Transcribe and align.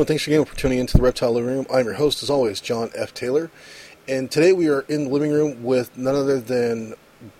And 0.00 0.08
thanks 0.08 0.26
again 0.26 0.46
for 0.46 0.56
tuning 0.56 0.78
into 0.78 0.96
the 0.96 1.02
Reptile 1.02 1.32
Living 1.32 1.50
Room. 1.50 1.66
I'm 1.70 1.84
your 1.84 1.92
host, 1.92 2.22
as 2.22 2.30
always, 2.30 2.62
John 2.62 2.88
F. 2.94 3.12
Taylor. 3.12 3.50
And 4.08 4.30
today 4.30 4.54
we 4.54 4.66
are 4.70 4.80
in 4.88 5.04
the 5.04 5.10
living 5.10 5.30
room 5.30 5.62
with 5.62 5.94
none 5.94 6.14
other 6.14 6.40
than 6.40 6.94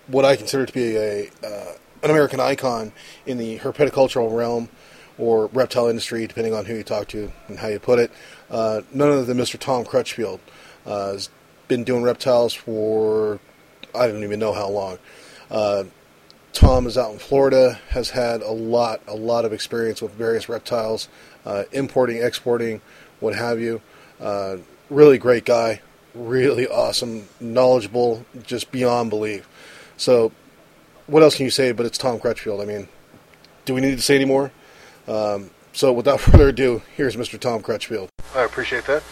what 0.08 0.26
I 0.26 0.36
consider 0.36 0.66
to 0.66 0.72
be 0.74 0.94
a 0.94 1.30
uh, 1.42 1.72
an 2.02 2.10
American 2.10 2.38
icon 2.38 2.92
in 3.24 3.38
the 3.38 3.60
herpetocultural 3.60 4.36
realm 4.36 4.68
or 5.16 5.46
reptile 5.46 5.88
industry, 5.88 6.26
depending 6.26 6.52
on 6.52 6.66
who 6.66 6.74
you 6.74 6.82
talk 6.82 7.08
to 7.08 7.32
and 7.48 7.58
how 7.58 7.68
you 7.68 7.78
put 7.78 7.98
it. 7.98 8.10
Uh, 8.50 8.82
none 8.92 9.08
other 9.08 9.24
than 9.24 9.38
Mr. 9.38 9.58
Tom 9.58 9.82
Crutchfield. 9.82 10.40
Uh, 10.84 11.12
has 11.12 11.30
been 11.66 11.82
doing 11.82 12.02
reptiles 12.02 12.52
for 12.52 13.40
I 13.94 14.06
don't 14.06 14.22
even 14.22 14.38
know 14.38 14.52
how 14.52 14.68
long. 14.68 14.98
Uh, 15.50 15.84
Tom 16.52 16.86
is 16.86 16.98
out 16.98 17.12
in 17.12 17.18
Florida, 17.18 17.80
has 17.90 18.10
had 18.10 18.42
a 18.42 18.50
lot, 18.50 19.00
a 19.06 19.14
lot 19.14 19.44
of 19.44 19.52
experience 19.52 20.02
with 20.02 20.12
various 20.12 20.48
reptiles, 20.48 21.08
uh, 21.44 21.64
importing, 21.72 22.22
exporting, 22.22 22.80
what 23.20 23.34
have 23.34 23.60
you. 23.60 23.80
Uh, 24.20 24.58
really 24.88 25.18
great 25.18 25.44
guy, 25.44 25.80
really 26.14 26.66
awesome, 26.66 27.28
knowledgeable, 27.40 28.24
just 28.42 28.70
beyond 28.70 29.10
belief. 29.10 29.48
So, 29.96 30.32
what 31.06 31.22
else 31.22 31.36
can 31.36 31.44
you 31.44 31.50
say? 31.50 31.72
But 31.72 31.86
it's 31.86 31.98
Tom 31.98 32.18
Crutchfield. 32.18 32.60
I 32.60 32.64
mean, 32.64 32.88
do 33.64 33.74
we 33.74 33.80
need 33.80 33.96
to 33.96 34.02
say 34.02 34.16
any 34.16 34.24
more? 34.24 34.52
Um, 35.08 35.50
so, 35.72 35.92
without 35.92 36.20
further 36.20 36.48
ado, 36.48 36.82
here's 36.96 37.16
Mr. 37.16 37.38
Tom 37.38 37.62
Crutchfield. 37.62 38.08
I 38.34 38.44
appreciate 38.44 38.84
that. 38.86 39.02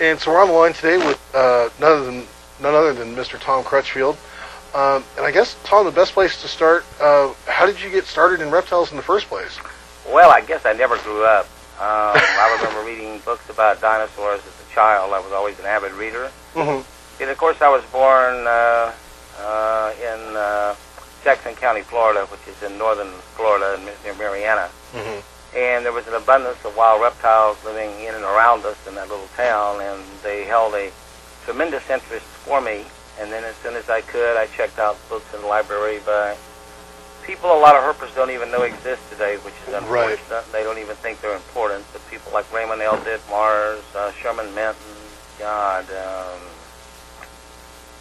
And 0.00 0.18
so 0.18 0.32
we're 0.32 0.42
on 0.42 0.48
the 0.48 0.54
line 0.54 0.72
today 0.72 0.96
with 0.96 1.34
uh, 1.34 1.68
none 1.80 1.92
other 1.92 2.04
than 2.04 2.26
none 2.60 2.74
other 2.74 2.92
than 2.92 3.14
Mr. 3.14 3.38
Tom 3.40 3.62
Crutchfield. 3.64 4.16
Um, 4.74 5.04
and 5.16 5.24
I 5.24 5.30
guess, 5.30 5.56
Tom, 5.62 5.86
the 5.86 5.92
best 5.92 6.12
place 6.12 6.42
to 6.42 6.48
start, 6.48 6.84
uh, 7.00 7.32
how 7.46 7.64
did 7.64 7.80
you 7.80 7.90
get 7.90 8.04
started 8.06 8.40
in 8.40 8.50
reptiles 8.50 8.90
in 8.90 8.96
the 8.96 9.02
first 9.04 9.28
place? 9.28 9.56
Well, 10.08 10.30
I 10.30 10.40
guess 10.40 10.66
I 10.66 10.72
never 10.72 10.98
grew 10.98 11.24
up. 11.24 11.46
Um, 11.80 12.14
I 12.14 12.56
remember 12.58 12.86
reading 12.86 13.20
books 13.24 13.48
about 13.50 13.80
dinosaurs 13.80 14.40
as 14.40 14.66
a 14.66 14.74
child. 14.74 15.12
I 15.12 15.20
was 15.20 15.32
always 15.32 15.58
an 15.58 15.66
avid 15.66 15.92
reader. 15.92 16.30
Mm-hmm. 16.54 17.22
And 17.22 17.30
of 17.30 17.38
course, 17.38 17.60
I 17.60 17.68
was 17.68 17.84
born 17.90 18.46
uh, 18.46 18.92
uh, 19.40 19.92
in 19.98 20.36
uh, 20.36 20.74
Jackson 21.22 21.54
County, 21.54 21.82
Florida, 21.82 22.26
which 22.26 22.46
is 22.46 22.62
in 22.62 22.78
northern 22.78 23.10
Florida 23.36 23.80
near 24.04 24.14
Marianna. 24.14 24.68
Mm-hmm. 24.92 25.56
And 25.56 25.84
there 25.84 25.92
was 25.92 26.06
an 26.06 26.14
abundance 26.14 26.64
of 26.64 26.76
wild 26.76 27.02
reptiles 27.02 27.62
living 27.64 27.90
in 28.00 28.14
and 28.14 28.24
around 28.24 28.64
us 28.64 28.78
in 28.88 28.94
that 28.96 29.08
little 29.08 29.28
town, 29.36 29.80
and 29.80 30.02
they 30.22 30.44
held 30.44 30.74
a 30.74 30.90
tremendous 31.44 31.88
interest 31.90 32.26
for 32.26 32.60
me 32.60 32.84
and 33.20 33.30
then 33.30 33.44
as 33.44 33.54
soon 33.56 33.74
as 33.74 33.88
I 33.88 34.00
could, 34.00 34.36
I 34.36 34.46
checked 34.46 34.78
out 34.78 34.96
books 35.08 35.32
in 35.34 35.40
the 35.40 35.46
library 35.46 36.00
by 36.04 36.36
people 37.26 37.50
a 37.52 37.60
lot 37.60 37.74
of 37.76 37.82
herpers 37.82 38.14
don't 38.14 38.30
even 38.30 38.50
know 38.50 38.62
exist 38.62 39.02
today, 39.10 39.36
which 39.38 39.54
is 39.66 39.74
unfortunate. 39.74 40.20
Right. 40.30 40.44
They 40.52 40.62
don't 40.62 40.78
even 40.78 40.96
think 40.96 41.20
they're 41.20 41.34
important. 41.36 41.84
But 41.92 42.02
people 42.10 42.32
like 42.32 42.50
Raymond 42.52 42.80
L. 42.82 42.96
Ditmars, 42.98 43.82
uh, 43.94 44.12
Sherman 44.12 44.54
Minton, 44.54 44.76
God, 45.38 45.84
um, 45.90 46.40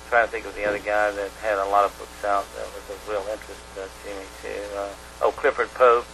trying 0.10 0.26
to 0.26 0.32
think 0.32 0.46
of 0.46 0.56
the 0.56 0.66
other 0.66 0.80
guy 0.80 1.12
that 1.12 1.30
had 1.42 1.58
a 1.58 1.66
lot 1.70 1.86
of 1.86 1.98
books 1.98 2.24
out 2.26 2.46
that 2.56 2.66
was 2.76 2.84
of 2.90 3.10
real 3.10 3.26
interest 3.32 3.62
uh, 3.78 3.88
to 4.04 4.10
me 4.16 4.26
too. 4.42 4.78
Uh, 4.78 4.90
oh, 5.24 5.32
Clifford 5.32 5.74
Pope. 5.74 6.06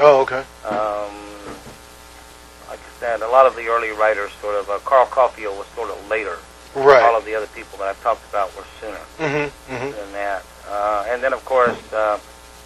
Oh, 0.00 0.20
okay. 0.22 0.44
Um, 0.64 1.14
like 2.68 2.78
I 2.78 3.00
said, 3.00 3.22
a 3.22 3.28
lot 3.28 3.46
of 3.46 3.56
the 3.56 3.66
early 3.66 3.90
writers 3.90 4.30
sort 4.40 4.54
of, 4.54 4.68
uh, 4.70 4.78
Carl 4.84 5.06
Kauffeld 5.06 5.56
was 5.58 5.66
sort 5.74 5.90
of 5.90 6.08
later 6.08 6.38
Right. 6.76 7.02
all 7.02 7.16
of 7.16 7.24
the 7.24 7.34
other 7.34 7.46
people 7.48 7.78
that 7.78 7.88
I've 7.88 8.02
talked 8.02 8.28
about 8.28 8.54
were 8.54 8.62
sooner 8.80 9.00
Mm-hmm. 9.18 9.72
Mm-hmm. 9.74 9.90
than 9.90 10.12
that. 10.12 10.44
Uh, 10.70 11.06
and 11.08 11.22
then, 11.22 11.32
of 11.32 11.42
course, 11.44 11.78
uh, 11.92 12.18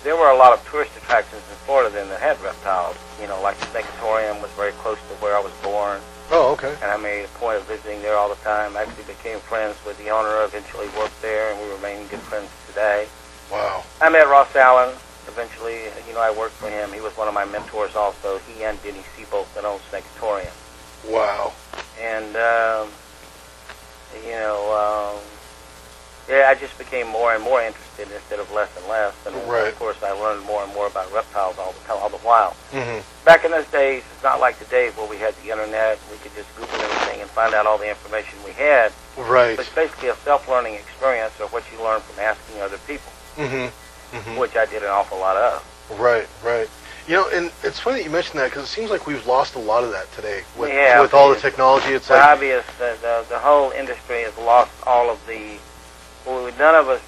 there 0.04 0.16
were 0.16 0.30
a 0.30 0.36
lot 0.36 0.52
of 0.52 0.66
tourist 0.68 0.96
attractions 0.96 1.42
in 1.50 1.56
Florida 1.66 1.90
then 1.90 2.08
that 2.08 2.20
had 2.20 2.40
reptiles. 2.42 2.96
You 3.20 3.28
know, 3.28 3.40
like 3.42 3.58
the 3.58 3.66
Snakeatorium 3.66 4.40
was 4.42 4.50
very 4.52 4.72
close 4.82 4.98
to 5.08 5.14
where 5.22 5.36
I 5.36 5.40
was 5.40 5.52
born, 5.62 6.00
Oh, 6.30 6.52
okay. 6.52 6.74
and 6.82 6.90
I 6.90 6.96
made 6.96 7.24
a 7.24 7.28
point 7.38 7.58
of 7.58 7.66
visiting 7.66 8.02
there 8.02 8.16
all 8.16 8.28
the 8.28 8.40
time. 8.42 8.76
I 8.76 8.82
actually 8.82 9.04
became 9.04 9.38
friends 9.40 9.76
with 9.86 9.96
the 9.98 10.10
owner, 10.10 10.42
eventually 10.44 10.88
worked 10.98 11.20
there, 11.22 11.52
and 11.52 11.60
we 11.62 11.70
remain 11.74 12.06
good 12.08 12.20
friends 12.20 12.50
today. 12.68 13.06
Wow. 13.50 13.84
I 14.00 14.08
met 14.08 14.26
Ross 14.28 14.54
Allen. 14.56 14.94
Eventually, 15.28 15.84
you 16.08 16.14
know, 16.14 16.20
I 16.20 16.32
worked 16.36 16.54
for 16.54 16.68
him. 16.68 16.90
He 16.92 17.00
was 17.00 17.16
one 17.16 17.28
of 17.28 17.34
my 17.34 17.44
mentors 17.44 17.94
also. 17.94 18.38
He 18.48 18.64
and 18.64 18.82
Denny 18.82 19.04
Seabolt 19.14 19.46
that 19.54 19.64
owned 19.64 19.80
Snakeatorium. 19.90 20.50
Wow. 21.08 21.52
and 22.00 22.34
um, 22.36 22.88
you 24.24 24.32
know, 24.32 24.58
um, 25.14 25.20
yeah, 26.28 26.46
I 26.48 26.54
just 26.54 26.76
became 26.78 27.08
more 27.08 27.34
and 27.34 27.42
more 27.42 27.60
interested 27.62 28.08
instead 28.14 28.38
of 28.40 28.50
less 28.52 28.70
and 28.76 28.86
less. 28.88 29.14
And 29.26 29.34
Right. 29.48 29.68
of 29.68 29.78
course, 29.78 29.96
I 30.02 30.12
learned 30.12 30.44
more 30.46 30.62
and 30.62 30.72
more 30.74 30.86
about 30.86 31.12
reptiles 31.12 31.58
all 31.58 31.72
the 31.72 31.80
time, 31.86 31.98
all 32.00 32.08
the 32.08 32.18
while. 32.18 32.56
Mm-hmm. 32.72 33.00
Back 33.24 33.44
in 33.44 33.50
those 33.50 33.66
days, 33.66 34.02
it's 34.14 34.22
not 34.22 34.40
like 34.40 34.58
today 34.58 34.90
where 34.90 35.08
we 35.08 35.16
had 35.18 35.34
the 35.42 35.50
internet. 35.50 35.98
And 35.98 36.10
we 36.10 36.18
could 36.18 36.34
just 36.34 36.54
Google 36.56 36.80
anything 36.80 37.20
and 37.22 37.30
find 37.30 37.54
out 37.54 37.66
all 37.66 37.78
the 37.78 37.88
information 37.88 38.38
we 38.44 38.52
had. 38.52 38.92
Right. 39.16 39.58
It's 39.58 39.68
basically 39.74 40.08
a 40.08 40.16
self-learning 40.16 40.74
experience 40.74 41.32
of 41.40 41.52
what 41.52 41.64
you 41.72 41.82
learn 41.82 42.00
from 42.00 42.22
asking 42.24 42.60
other 42.62 42.78
people, 42.86 43.12
Mm-hmm. 43.36 44.16
Mm-hmm. 44.16 44.36
which 44.36 44.56
I 44.56 44.66
did 44.66 44.82
an 44.82 44.88
awful 44.90 45.18
lot 45.18 45.36
of. 45.36 45.64
Right. 45.98 46.28
Right. 46.44 46.68
You 47.08 47.14
know, 47.14 47.28
and 47.30 47.50
it's 47.64 47.80
funny 47.80 47.98
that 47.98 48.04
you 48.04 48.10
mentioned 48.10 48.38
that 48.38 48.50
because 48.50 48.62
it 48.64 48.68
seems 48.68 48.88
like 48.90 49.08
we've 49.08 49.26
lost 49.26 49.56
a 49.56 49.58
lot 49.58 49.82
of 49.82 49.90
that 49.90 50.10
today 50.12 50.42
with 50.56 50.70
Yeah, 50.70 51.00
with 51.00 51.12
all 51.14 51.30
the 51.30 51.40
technology. 51.40 51.88
It's 51.88 52.04
It's 52.04 52.10
like 52.10 52.22
obvious 52.22 52.64
that 52.78 53.00
the, 53.02 53.24
the 53.28 53.38
whole 53.40 53.72
industry 53.72 54.22
has 54.22 54.36
lost 54.38 54.70
all 54.86 55.10
of 55.10 55.18
the. 55.26 55.56
Well, 56.26 56.52
none 56.58 56.74
of 56.74 56.88
us 56.88 57.00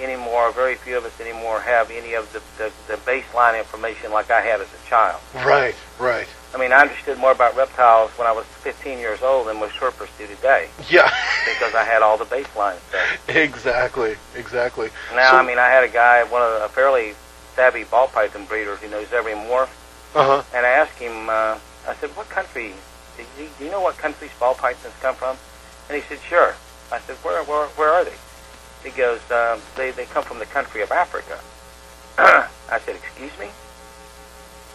anymore, 0.00 0.50
very 0.52 0.76
few 0.76 0.96
of 0.96 1.04
us 1.04 1.18
anymore, 1.20 1.60
have 1.60 1.90
any 1.90 2.14
of 2.14 2.32
the, 2.32 2.40
the, 2.56 2.72
the 2.88 2.96
baseline 3.02 3.58
information 3.58 4.10
like 4.12 4.30
I 4.30 4.40
had 4.40 4.60
as 4.60 4.68
a 4.68 4.88
child. 4.88 5.20
right. 5.34 5.74
Right. 5.98 6.26
I 6.54 6.58
mean, 6.58 6.72
I 6.72 6.82
understood 6.82 7.18
more 7.18 7.32
about 7.32 7.56
reptiles 7.56 8.10
when 8.12 8.26
I 8.28 8.32
was 8.32 8.46
15 8.62 8.98
years 9.00 9.22
old 9.22 9.48
than 9.48 9.58
most 9.58 9.74
herpers 9.74 10.08
do 10.18 10.26
today 10.28 10.68
Yeah. 10.88 11.10
because 11.44 11.74
I 11.74 11.82
had 11.84 12.00
all 12.02 12.16
the 12.16 12.24
baseline 12.26 12.78
stuff. 12.88 13.28
exactly. 13.28 14.16
Exactly. 14.36 14.88
Now, 15.14 15.32
So- 15.32 15.36
I 15.38 15.42
mean, 15.46 15.58
I 15.58 15.66
had 15.68 15.84
a 15.84 15.88
guy, 15.88 16.22
one 16.24 16.42
of 16.42 16.52
the, 16.52 16.64
a 16.64 16.68
fairly 16.68 17.14
savvy 17.56 17.84
ball 17.84 18.06
python 18.08 18.46
breeder 18.46 18.76
who 18.76 18.88
knows 18.88 19.12
every 19.12 19.32
morph, 19.34 19.68
Uh 20.14 20.40
huh. 20.40 20.42
and 20.54 20.64
I 20.64 20.70
asked 20.70 20.98
him, 20.98 21.28
uh, 21.28 21.58
I 21.88 21.94
said, 22.00 22.10
what 22.16 22.28
country, 22.30 22.72
do 23.16 23.42
you, 23.42 23.48
do 23.58 23.64
you 23.64 23.70
know 23.70 23.80
what 23.80 23.98
countries 23.98 24.30
ball 24.40 24.54
pythons 24.54 24.94
come 25.02 25.14
from? 25.16 25.36
And 25.88 26.00
he 26.00 26.08
said, 26.08 26.18
sure. 26.28 26.54
I 26.92 27.00
said, 27.00 27.16
where, 27.16 27.42
where, 27.44 27.66
where 27.68 27.92
are 27.92 28.04
they? 28.04 28.14
He 28.84 28.90
goes, 28.90 29.20
um, 29.30 29.60
they, 29.76 29.90
they 29.92 30.04
come 30.04 30.24
from 30.24 30.38
the 30.38 30.46
country 30.46 30.82
of 30.82 30.92
Africa. 30.92 31.40
I 32.18 32.78
said, 32.80 32.96
excuse 32.96 33.32
me? 33.38 33.48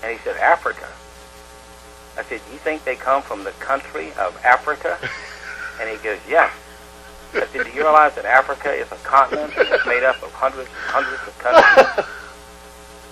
And 0.03 0.11
he 0.11 0.17
said, 0.23 0.37
Africa. 0.37 0.87
I 2.17 2.23
said, 2.23 2.41
you 2.51 2.57
think 2.59 2.83
they 2.83 2.95
come 2.95 3.21
from 3.21 3.43
the 3.43 3.51
country 3.51 4.11
of 4.19 4.37
Africa? 4.43 4.97
And 5.79 5.89
he 5.89 5.95
goes, 6.03 6.19
yes. 6.27 6.51
I 7.33 7.45
said, 7.45 7.63
do 7.65 7.71
you 7.71 7.83
realize 7.83 8.15
that 8.15 8.25
Africa 8.25 8.73
is 8.73 8.91
a 8.91 8.97
continent 8.97 9.53
and 9.55 9.69
it's 9.69 9.85
made 9.85 10.03
up 10.03 10.21
of 10.21 10.33
hundreds 10.33 10.67
and 10.67 10.77
hundreds 10.91 11.25
of 11.27 11.37
countries? 11.39 12.05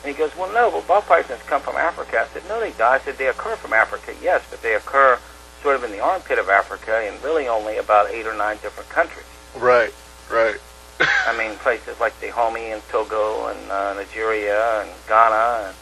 And 0.03 0.15
he 0.15 0.17
goes, 0.17 0.31
well, 0.37 0.51
no, 0.53 0.71
but 0.71 0.87
ball 0.87 1.01
pythons 1.01 1.41
come 1.47 1.61
from 1.61 1.75
Africa. 1.75 2.19
I 2.21 2.27
said, 2.33 2.43
no, 2.47 2.59
they 2.59 2.71
don't. 2.71 2.93
I 2.93 2.99
said, 2.99 3.17
they 3.17 3.27
occur 3.27 3.55
from 3.57 3.73
Africa, 3.73 4.13
yes, 4.21 4.45
but 4.49 4.61
they 4.61 4.75
occur 4.75 5.19
sort 5.61 5.75
of 5.75 5.83
in 5.83 5.91
the 5.91 5.99
armpit 5.99 6.39
of 6.39 6.47
Africa 6.49 7.05
in 7.05 7.21
really 7.23 7.47
only 7.47 7.77
about 7.77 8.09
eight 8.09 8.25
or 8.25 8.33
nine 8.33 8.57
different 8.61 8.89
countries. 8.89 9.25
Right. 9.57 9.93
Right. 10.31 10.57
I 10.99 11.37
mean, 11.37 11.57
places 11.57 11.99
like 11.99 12.19
Dahomey 12.21 12.71
and 12.71 12.81
Togo 12.89 13.47
and 13.47 13.71
uh, 13.71 13.93
Nigeria 13.93 14.81
and 14.81 14.89
Ghana 15.07 15.67
and 15.67 15.75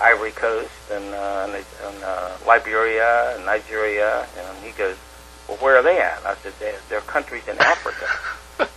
Ivory 0.00 0.30
Coast 0.32 0.70
and, 0.92 1.04
uh, 1.14 1.48
and, 1.48 1.54
and 1.54 2.04
uh, 2.04 2.36
Liberia 2.46 3.34
and 3.36 3.44
Nigeria. 3.44 4.26
And 4.36 4.64
he 4.64 4.70
goes, 4.72 4.96
well, 5.48 5.56
where 5.58 5.76
are 5.76 5.82
they 5.82 5.98
at? 5.98 6.24
I 6.24 6.34
said, 6.36 6.52
they're, 6.60 6.78
they're 6.88 7.00
countries 7.00 7.48
in 7.48 7.58
Africa. 7.58 8.06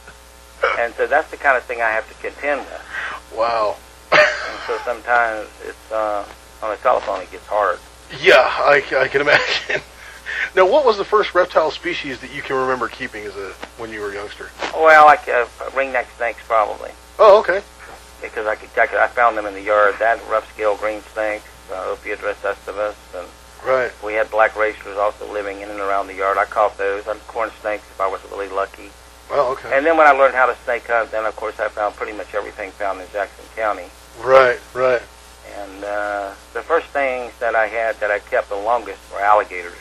and 0.79 0.93
so 0.95 1.05
that's 1.07 1.29
the 1.29 1.37
kind 1.37 1.57
of 1.57 1.63
thing 1.63 1.81
I 1.81 1.89
have 1.89 2.07
to 2.07 2.15
contend 2.15 2.61
with. 2.61 3.37
Wow. 3.37 3.77
And 4.11 4.59
so 4.67 4.77
sometimes 4.83 5.47
it's 5.63 5.91
uh, 5.91 6.25
on 6.63 6.71
the 6.71 6.77
telephone 6.77 7.21
it 7.21 7.31
gets 7.31 7.45
hard. 7.47 7.79
Yeah, 8.19 8.39
I, 8.39 8.83
I 8.97 9.07
can 9.07 9.21
imagine. 9.21 9.81
Now, 10.55 10.67
what 10.69 10.85
was 10.85 10.97
the 10.97 11.05
first 11.05 11.33
reptile 11.33 11.71
species 11.71 12.19
that 12.19 12.33
you 12.33 12.41
can 12.41 12.57
remember 12.57 12.87
keeping 12.89 13.23
as 13.23 13.35
a 13.37 13.51
when 13.77 13.91
you 13.91 14.01
were 14.01 14.11
a 14.11 14.15
youngster? 14.15 14.49
Well, 14.73 15.05
like 15.05 15.27
uh, 15.29 15.45
ringneck 15.71 16.07
snakes 16.17 16.41
probably, 16.45 16.91
Oh, 17.19 17.39
okay. 17.39 17.61
because 18.21 18.45
I 18.47 18.55
could, 18.55 18.69
I 18.77 18.87
could 18.87 18.99
I 18.99 19.07
found 19.07 19.37
them 19.37 19.45
in 19.45 19.53
the 19.53 19.61
yard. 19.61 19.95
That 19.99 20.19
rough 20.29 20.51
scale 20.53 20.75
green 20.75 21.01
snakes, 21.13 21.45
uh, 21.71 21.95
Opheodrys 21.95 22.35
aestivus, 22.43 22.95
and 23.17 23.27
Right. 23.65 23.91
we 24.03 24.13
had 24.13 24.29
black 24.31 24.55
racers 24.57 24.97
also 24.97 25.31
living 25.31 25.61
in 25.61 25.69
and 25.69 25.79
around 25.79 26.07
the 26.07 26.15
yard. 26.15 26.37
I 26.37 26.45
caught 26.45 26.77
those. 26.77 27.07
I 27.07 27.15
corn 27.27 27.51
snakes 27.61 27.83
if 27.91 28.01
I 28.01 28.07
was 28.07 28.19
really 28.31 28.49
lucky. 28.49 28.89
Well, 29.29 29.47
okay. 29.53 29.71
And 29.77 29.85
then 29.85 29.95
when 29.97 30.07
I 30.07 30.11
learned 30.11 30.33
how 30.35 30.47
to 30.47 30.55
snake 30.65 30.87
hunt, 30.87 31.11
then 31.11 31.25
of 31.25 31.35
course 31.37 31.59
I 31.59 31.69
found 31.69 31.95
pretty 31.95 32.11
much 32.17 32.33
everything 32.33 32.71
found 32.71 32.99
in 32.99 33.07
Jackson 33.13 33.45
County. 33.55 33.85
Right. 34.19 34.59
Right. 34.73 35.01
And 35.57 35.83
uh, 35.85 36.33
the 36.53 36.61
first 36.61 36.87
things 36.87 37.31
that 37.39 37.55
I 37.55 37.67
had 37.67 37.97
that 38.01 38.11
I 38.11 38.19
kept 38.19 38.49
the 38.49 38.55
longest 38.55 38.99
were 39.13 39.21
alligators. 39.21 39.73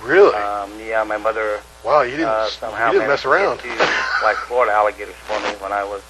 Really? 0.00 0.34
Um, 0.34 0.72
yeah, 0.80 1.04
my 1.04 1.16
mother 1.16 1.60
wow. 1.84 2.02
You 2.02 2.12
didn't. 2.12 2.26
uh, 2.28 2.46
somehow 2.48 2.88
you 2.88 2.98
didn't 2.98 3.08
mess 3.08 3.24
around. 3.24 3.58
to 3.58 3.68
like 4.22 4.36
Florida 4.48 4.72
alligators 4.72 5.14
for 5.14 5.38
me 5.40 5.54
when 5.60 5.72
I 5.72 5.84
was 5.84 6.02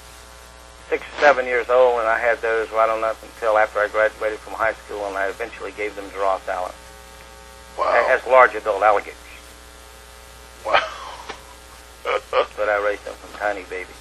six 0.88 1.02
or 1.02 1.20
seven 1.20 1.46
years 1.46 1.69
old, 1.69 2.00
and 2.00 2.08
I 2.08 2.19
had 2.19 2.40
those 2.40 2.70
right 2.70 2.88
on 2.88 3.02
up 3.05 3.17
until 3.23 3.58
after 3.58 3.81
I 3.81 3.88
graduated 3.88 4.38
from 4.38 4.55
high 4.55 4.75
school, 4.75 5.06
and 5.06 5.17
I 5.17 5.29
eventually 5.29 5.73
gave 5.73 5.96
them 5.96 6.08
to 6.11 6.19
Ross 6.19 6.46
Allen. 6.49 6.73
Wow. 7.79 8.06
A- 8.06 8.12
like 8.12 8.26
large 8.26 8.55
adult 8.55 8.82
alligators. 8.82 9.19
Wow. 10.64 10.81
but 12.56 12.69
I 12.69 12.85
raised 12.85 13.05
them 13.05 13.14
from 13.14 13.38
tiny 13.38 13.64
babies. 13.64 13.96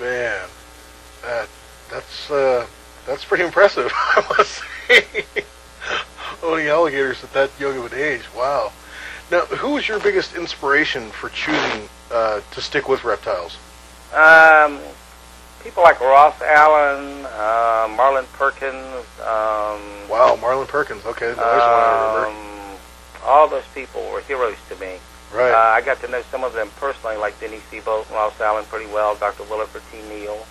Man, 0.00 0.48
that 1.22 1.48
that's 1.90 2.30
uh, 2.30 2.66
that's 3.06 3.24
pretty 3.24 3.44
impressive. 3.44 3.90
I 3.94 4.24
must 4.36 4.62
say, 4.88 5.04
owning 6.42 6.66
alligators 6.68 7.22
at 7.24 7.32
that 7.32 7.50
young 7.58 7.78
of 7.78 7.92
an 7.92 7.98
age. 7.98 8.22
Wow. 8.36 8.72
Now, 9.30 9.40
who 9.46 9.70
was 9.72 9.88
your 9.88 9.98
biggest 9.98 10.34
inspiration 10.36 11.10
for 11.10 11.28
choosing 11.30 11.88
uh, 12.12 12.40
to 12.52 12.60
stick 12.60 12.88
with 12.88 13.02
reptiles? 13.04 13.58
Um, 14.14 14.78
people 15.64 15.82
like 15.82 16.00
Ross 16.00 16.40
Allen, 16.42 17.26
uh, 17.26 17.88
Marlin 17.96 18.24
Perkins. 18.34 19.04
Um, 19.20 19.80
Wow, 20.08 20.38
Marlin 20.40 20.68
Perkins. 20.68 21.04
Okay, 21.04 21.26
there's 21.26 21.36
one 21.38 21.44
I 21.46 22.14
remember. 22.14 22.38
um, 22.38 22.76
all 23.24 23.48
those 23.48 23.64
people 23.74 24.08
were 24.12 24.20
heroes 24.20 24.54
to 24.68 24.76
me. 24.76 24.98
Right. 25.34 25.50
Uh, 25.50 25.56
I 25.74 25.80
got 25.80 26.00
to 26.02 26.08
know 26.08 26.22
some 26.30 26.44
of 26.44 26.52
them 26.52 26.68
personally, 26.76 27.16
like 27.16 27.38
Denny 27.40 27.58
Seabolt 27.70 28.08
Ross 28.12 28.40
Allen 28.40 28.64
pretty 28.66 28.86
well, 28.92 29.16
Dr. 29.16 29.42
Wilfred 29.44 29.82
T. 29.90 29.98
Neill. 30.08 30.46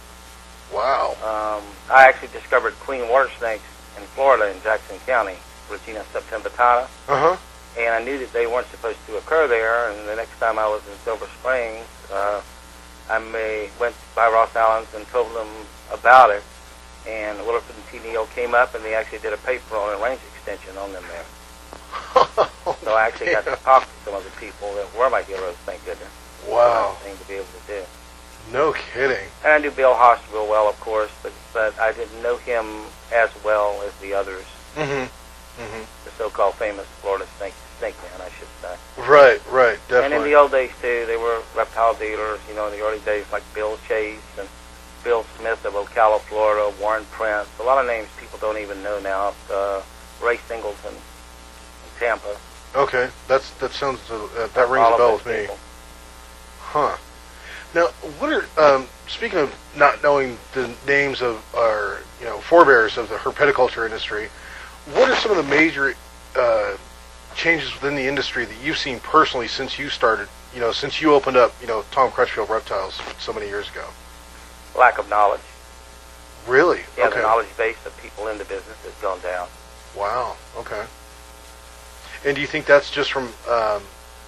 wow. 0.74 1.16
Um, 1.24 1.64
I 1.90 2.06
actually 2.10 2.28
discovered 2.34 2.74
queen 2.82 3.08
water 3.08 3.30
snakes 3.40 3.64
in 3.98 4.04
Florida 4.08 4.52
in 4.54 4.62
Jackson 4.62 4.98
County, 5.06 5.36
Regina 5.72 6.04
septemvittata, 6.14 6.84
Uh 7.08 7.18
huh. 7.18 7.38
And 7.78 7.94
I 7.94 8.04
knew 8.04 8.18
that 8.20 8.32
they 8.32 8.48
weren't 8.48 8.68
supposed 8.68 9.00
to 9.08 9.18
occur 9.18 9.48
there. 9.48 9.90
And 9.90 10.08
the 10.08 10.16
next 10.16 10.38
time 10.40 10.58
I 10.58 10.68
was 10.68 10.82
in 10.88 10.96
Silver 11.04 11.28
Springs, 11.40 11.86
uh, 12.12 12.42
I 13.10 13.20
may, 13.20 13.70
went 13.80 13.96
by 14.16 14.30
Ross 14.30 14.56
Allen's 14.56 14.94
and 14.96 15.06
told 15.08 15.34
them 15.36 15.48
about 15.92 16.30
it. 16.32 16.44
And 17.08 17.38
Wilfred 17.46 17.76
and 17.78 17.86
T. 18.04 18.10
Neill 18.10 18.26
came 18.28 18.56
up, 18.56 18.74
and 18.76 18.84
they 18.84 18.96
actually 18.96 19.20
did 19.20 19.34
a 19.34 19.38
paper 19.38 19.76
on 19.76 19.94
a 19.94 20.04
range 20.04 20.22
extension 20.36 20.76
on 20.78 20.92
them 20.94 21.04
there. 21.10 21.26
So 22.84 22.94
I 22.94 23.08
actually 23.08 23.32
got 23.32 23.46
to 23.46 23.56
talk 23.64 23.84
to 23.84 23.90
some 24.04 24.14
of 24.16 24.24
the 24.24 24.32
people 24.40 24.74
that 24.76 24.88
were 24.98 25.10
my 25.10 25.22
heroes, 25.24 25.56
thank 25.66 25.84
goodness. 25.86 26.10
Wow. 26.48 26.96
Thing 27.02 27.16
to 27.18 27.28
be 27.28 27.36
able 27.36 27.46
to 27.46 27.68
do. 27.68 27.84
No 28.52 28.74
kidding. 28.94 29.26
And 29.44 29.54
I 29.54 29.58
knew 29.60 29.72
Bill 29.72 29.94
Haast 29.96 30.22
real 30.32 30.48
well, 30.48 30.68
of 30.70 30.80
course, 30.80 31.10
but 31.24 31.32
but 31.54 31.78
I 31.80 31.94
didn't 31.94 32.22
know 32.22 32.38
him 32.38 32.66
as 33.14 33.30
well 33.44 33.82
as 33.88 33.96
the 34.00 34.14
others, 34.14 34.46
Mm-hmm. 34.76 35.62
Mm-hmm. 35.62 35.84
the 36.06 36.12
so-called 36.18 36.56
famous 36.56 36.86
Florida 37.02 37.26
snake 37.38 37.54
snake 37.80 37.96
man, 38.02 38.22
I 38.22 38.30
should 38.30 38.48
say. 38.62 38.76
Right. 39.10 39.42
Right. 39.52 39.80
Definitely. 39.88 40.06
And 40.06 40.14
in 40.14 40.24
the 40.24 40.36
old 40.36 40.52
days 40.52 40.72
too, 40.82 41.06
they 41.08 41.18
were 41.18 41.42
reptile 41.56 41.94
dealers. 41.96 42.40
You 42.50 42.56
know, 42.56 42.68
in 42.68 42.74
the 42.74 42.82
early 42.84 43.00
days, 43.00 43.26
like 43.32 43.44
Bill 43.54 43.78
Chase 43.88 44.20
and 44.40 44.48
Bill 45.04 45.26
Smith 45.40 45.64
of 45.66 45.74
Ocala, 45.74 46.20
Florida, 46.22 46.74
Warren 46.82 47.06
Prince. 47.12 47.48
A 47.60 47.64
lot 47.64 47.80
of 47.80 47.88
names 47.88 48.08
people 48.20 48.40
don't 48.40 48.58
even 48.58 48.82
know 48.84 49.00
now. 49.00 49.34
Uh, 49.52 49.82
Ray 50.24 50.38
Singleton, 50.48 50.94
in 50.94 52.00
Tampa. 52.00 52.38
okay. 52.76 53.10
That's 53.28 53.50
that 53.60 53.72
sounds 53.72 54.00
uh, 54.10 54.48
that 54.54 54.70
rings 54.70 54.88
a 54.94 54.98
bell 54.98 55.14
with 55.14 55.26
me. 55.26 55.42
people. 55.42 55.58
Huh. 56.60 56.98
Now, 57.74 57.88
what 58.20 58.32
are 58.32 58.46
um, 58.58 58.88
speaking 59.08 59.40
of 59.40 59.54
not 59.76 60.02
knowing 60.02 60.38
the 60.54 60.74
names 60.88 61.22
of 61.22 61.44
our 61.56 62.00
you 62.20 62.26
know 62.26 62.40
forebears 62.40 62.98
of 62.98 63.10
the 63.10 63.16
herpetoculture 63.16 63.86
industry? 63.86 64.30
What 64.94 65.10
are 65.10 65.16
some 65.16 65.32
of 65.32 65.38
the 65.38 65.44
major 65.44 65.96
uh, 66.36 66.78
changes 67.36 67.74
within 67.74 67.96
the 67.96 68.08
industry 68.08 68.46
that 68.46 68.64
you've 68.64 68.78
seen 68.78 69.00
personally 69.00 69.48
since 69.48 69.78
you 69.78 69.90
started? 69.90 70.28
You 70.54 70.62
know, 70.62 70.72
since 70.72 71.02
you 71.02 71.14
opened 71.14 71.38
up, 71.38 71.54
you 71.62 71.68
know, 71.68 71.84
Tom 71.92 72.12
Crutchfield 72.12 72.50
Reptiles 72.50 73.00
so 73.20 73.34
many 73.34 73.48
years 73.48 73.70
ago. 73.70 73.86
Lack 74.78 74.98
of 74.98 75.10
knowledge. 75.10 75.42
Really? 76.48 76.82
Yeah, 76.98 77.08
okay. 77.08 77.18
the 77.18 77.22
knowledge 77.24 77.48
base 77.58 77.84
of 77.86 77.96
people 78.02 78.28
in 78.28 78.38
the 78.38 78.46
business 78.46 78.78
has 78.84 78.94
gone 79.02 79.20
down. 79.22 79.48
Wow. 79.98 80.36
Okay. 80.58 80.84
And 82.26 82.36
do 82.36 82.42
you 82.42 82.48
think 82.48 82.66
that's 82.66 82.90
just 82.90 83.12
from 83.12 83.30
um, 83.50 83.82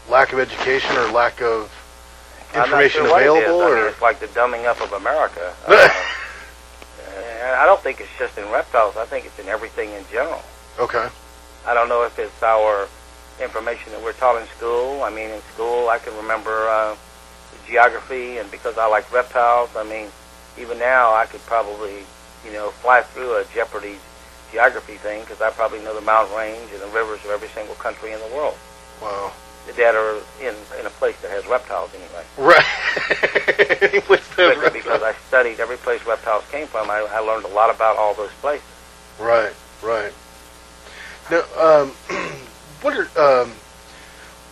lack 0.09 0.33
of 0.33 0.39
education 0.39 0.95
or 0.97 1.11
lack 1.11 1.41
of 1.41 1.71
information 2.55 3.05
sure 3.05 3.15
available, 3.15 3.39
it 3.39 3.43
is. 3.43 3.49
I 3.49 3.75
mean, 3.75 3.83
or 3.83 3.87
it's 3.87 4.01
like 4.01 4.19
the 4.19 4.27
dumbing 4.27 4.65
up 4.65 4.81
of 4.81 4.93
America. 4.93 5.53
Uh, 7.09 7.19
and 7.41 7.55
I 7.55 7.65
don't 7.65 7.81
think 7.81 7.99
it's 7.99 8.09
just 8.19 8.37
in 8.37 8.47
reptiles. 8.51 8.97
I 8.97 9.05
think 9.05 9.25
it's 9.25 9.39
in 9.39 9.47
everything 9.47 9.91
in 9.91 10.03
general. 10.11 10.41
okay? 10.77 11.07
I 11.67 11.73
don't 11.73 11.89
know 11.89 12.03
if 12.03 12.17
it's 12.17 12.41
our 12.41 12.87
information 13.41 13.91
that 13.91 14.01
we're 14.01 14.13
taught 14.13 14.41
in 14.41 14.47
school. 14.57 15.03
I 15.03 15.09
mean, 15.09 15.29
in 15.29 15.41
school, 15.53 15.89
I 15.89 15.99
can 15.99 16.15
remember 16.15 16.67
uh, 16.69 16.95
geography, 17.67 18.37
and 18.37 18.49
because 18.49 18.77
I 18.77 18.87
like 18.87 19.11
reptiles, 19.11 19.69
I 19.75 19.83
mean, 19.83 20.07
even 20.59 20.79
now, 20.79 21.13
I 21.13 21.25
could 21.25 21.41
probably, 21.45 21.97
you 22.45 22.53
know, 22.53 22.69
fly 22.71 23.01
through 23.01 23.33
a 23.35 23.45
Jeopardy 23.53 23.97
geography 24.51 24.95
thing 24.95 25.21
because 25.21 25.41
I 25.41 25.49
probably 25.49 25.79
know 25.79 25.93
the 25.93 26.01
mountain 26.01 26.35
range 26.37 26.71
and 26.71 26.81
the 26.81 26.87
rivers 26.87 27.19
of 27.25 27.31
every 27.31 27.49
single 27.49 27.75
country 27.75 28.13
in 28.13 28.19
the 28.19 28.27
world 28.33 28.55
Wow. 29.01 29.33
that 29.75 29.93
are 29.93 30.15
in 30.39 30.55
in 30.79 30.85
a 30.85 30.89
place 30.91 31.19
that 31.21 31.29
has 31.31 31.45
reptiles 31.47 31.91
anyway. 31.93 32.23
Right. 32.37 32.65
Any 33.83 33.99
place 33.99 34.25
that 34.37 34.55
has 34.55 34.57
Especially 34.57 34.79
because 34.79 35.03
I 35.03 35.13
studied 35.27 35.59
every 35.59 35.75
place 35.77 36.05
reptiles 36.07 36.45
came 36.49 36.65
from. 36.67 36.89
I, 36.89 37.05
I 37.11 37.19
learned 37.19 37.43
a 37.45 37.49
lot 37.49 37.69
about 37.75 37.97
all 37.97 38.13
those 38.13 38.31
places. 38.39 38.65
Right, 39.19 39.53
right. 39.83 40.13
Now, 41.29 41.43
um, 41.57 41.89
what 42.81 42.95
are 42.95 43.41
um, 43.43 43.51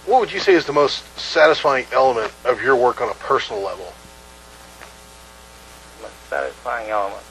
what 0.06 0.19
would 0.19 0.31
you 0.31 0.39
say 0.39 0.54
is 0.54 0.66
the 0.66 0.74
most 0.74 1.04
satisfying 1.18 1.86
element 1.92 2.31
of 2.44 2.62
your 2.62 2.75
work 2.75 3.01
on 3.01 3.10
a 3.10 3.13
personal 3.16 3.62
level? 3.62 3.94
most 6.01 6.30
satisfying 6.30 6.89
element 6.89 7.24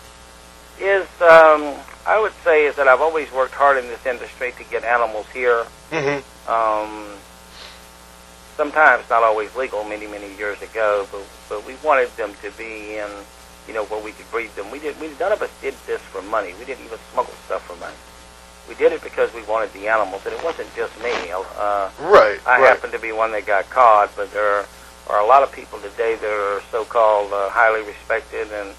is 0.80 1.06
um, 1.20 1.74
I 2.06 2.18
would 2.20 2.32
say 2.42 2.66
is 2.66 2.74
that 2.76 2.88
I've 2.88 3.00
always 3.00 3.30
worked 3.32 3.54
hard 3.54 3.78
in 3.78 3.86
this 3.86 4.04
industry 4.06 4.52
to 4.58 4.64
get 4.64 4.84
animals 4.84 5.26
here. 5.32 5.66
Mm-hmm. 5.90 6.50
Um, 6.50 7.16
sometimes 8.56 9.08
not 9.08 9.22
always 9.22 9.54
legal, 9.54 9.84
many 9.84 10.06
many 10.06 10.34
years 10.36 10.60
ago, 10.62 11.06
but 11.12 11.22
but 11.48 11.66
we 11.66 11.76
wanted 11.84 12.08
them 12.16 12.32
to 12.42 12.50
be 12.52 12.96
in, 12.96 13.10
you 13.68 13.74
know, 13.74 13.84
where 13.84 14.02
we 14.02 14.12
could 14.12 14.30
breed 14.30 14.50
them. 14.56 14.70
We 14.70 14.78
did. 14.80 14.98
We 15.00 15.10
none 15.20 15.32
of 15.32 15.42
us 15.42 15.50
did 15.60 15.74
this 15.86 16.00
for 16.00 16.22
money. 16.22 16.54
We 16.58 16.64
didn't 16.64 16.84
even 16.84 16.98
smuggle 17.12 17.34
stuff 17.46 17.66
for 17.66 17.76
money. 17.76 17.96
We 18.68 18.74
did 18.74 18.92
it 18.92 19.02
because 19.02 19.32
we 19.34 19.42
wanted 19.44 19.72
the 19.72 19.88
animals, 19.88 20.22
and 20.24 20.34
it 20.34 20.42
wasn't 20.44 20.68
just 20.74 20.96
me. 21.02 21.12
Uh, 21.32 21.90
Right, 22.00 22.40
I 22.46 22.60
right. 22.60 22.68
happen 22.68 22.90
to 22.92 22.98
be 22.98 23.12
one 23.12 23.32
that 23.32 23.46
got 23.46 23.68
caught, 23.70 24.10
but 24.16 24.32
there 24.32 24.64
are 25.08 25.20
a 25.20 25.26
lot 25.26 25.42
of 25.42 25.52
people 25.52 25.78
today 25.80 26.16
that 26.16 26.30
are 26.30 26.62
so-called 26.70 27.32
uh, 27.32 27.50
highly 27.50 27.82
respected 27.86 28.50
and 28.52 28.70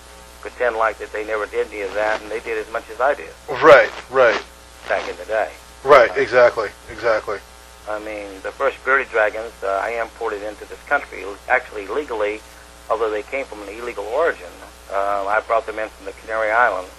pretend 0.42 0.76
like 0.76 0.98
that 0.98 1.12
they 1.14 1.26
never 1.26 1.46
did 1.46 1.68
any 1.68 1.82
of 1.82 1.94
that, 1.94 2.22
and 2.22 2.32
they 2.32 2.40
did 2.40 2.58
as 2.58 2.72
much 2.72 2.90
as 2.90 3.00
I 3.00 3.14
did 3.14 3.30
Right, 3.50 3.92
right, 4.12 4.42
back 4.90 5.08
in 5.10 5.16
the 5.18 5.26
day. 5.26 5.52
right. 5.84 6.10
Exactly, 6.18 6.70
exactly. 6.92 7.40
I 7.88 8.00
mean, 8.00 8.42
the 8.42 8.52
first 8.52 8.84
bearded 8.84 9.10
dragons 9.10 9.54
uh, 9.64 9.80
I 9.84 10.02
imported 10.02 10.42
into 10.42 10.66
this 10.66 10.82
country, 10.88 11.24
actually 11.48 11.86
legally, 11.88 12.42
although 12.90 13.12
they 13.12 13.22
came 13.22 13.46
from 13.46 13.62
an 13.62 13.70
illegal 13.70 14.06
origin. 14.06 14.50
Uh, 14.92 15.26
I 15.28 15.42
brought 15.46 15.66
them 15.68 15.78
in 15.80 15.90
from 15.90 16.06
the 16.06 16.12
Canary 16.14 16.50
Islands 16.52 16.90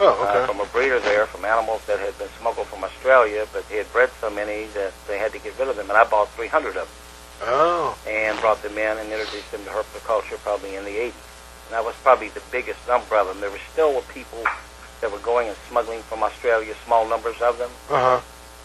Oh, 0.00 0.22
uh, 0.22 0.46
from 0.46 0.60
a 0.60 0.66
breeder 0.66 1.00
there, 1.00 1.26
from 1.26 1.44
animals 1.44 1.84
that 1.86 1.98
had 1.98 2.16
been 2.18 2.28
smuggled 2.38 2.68
from 2.68 2.84
Australia, 2.84 3.46
but 3.52 3.68
they 3.68 3.78
had 3.78 3.92
bred 3.92 4.10
so 4.20 4.30
many 4.30 4.66
that 4.74 4.92
they 5.08 5.18
had 5.18 5.32
to 5.32 5.38
get 5.40 5.58
rid 5.58 5.68
of 5.68 5.76
them, 5.76 5.88
and 5.90 5.98
I 5.98 6.04
bought 6.04 6.30
300 6.30 6.68
of 6.68 6.74
them. 6.74 6.86
oh, 7.48 7.98
and 8.06 8.38
brought 8.40 8.62
them 8.62 8.78
in 8.78 8.98
and 8.98 9.10
introduced 9.10 9.50
them 9.50 9.64
to 9.64 9.70
herpetoculture 9.70 10.38
probably 10.38 10.76
in 10.76 10.84
the 10.84 10.90
80s. 10.90 11.12
And 11.66 11.72
that 11.72 11.84
was 11.84 11.94
probably 12.02 12.28
the 12.28 12.42
biggest 12.50 12.78
number 12.88 13.16
of 13.16 13.26
them. 13.26 13.40
There 13.40 13.50
were 13.50 13.60
still 13.72 13.92
were 13.94 14.06
people 14.14 14.42
that 15.00 15.10
were 15.12 15.18
going 15.18 15.48
and 15.48 15.56
smuggling 15.68 16.02
from 16.02 16.22
Australia, 16.22 16.74
small 16.86 17.06
numbers 17.08 17.40
of 17.42 17.58
them, 17.58 17.70
uh 17.90 18.18
huh. 18.18 18.20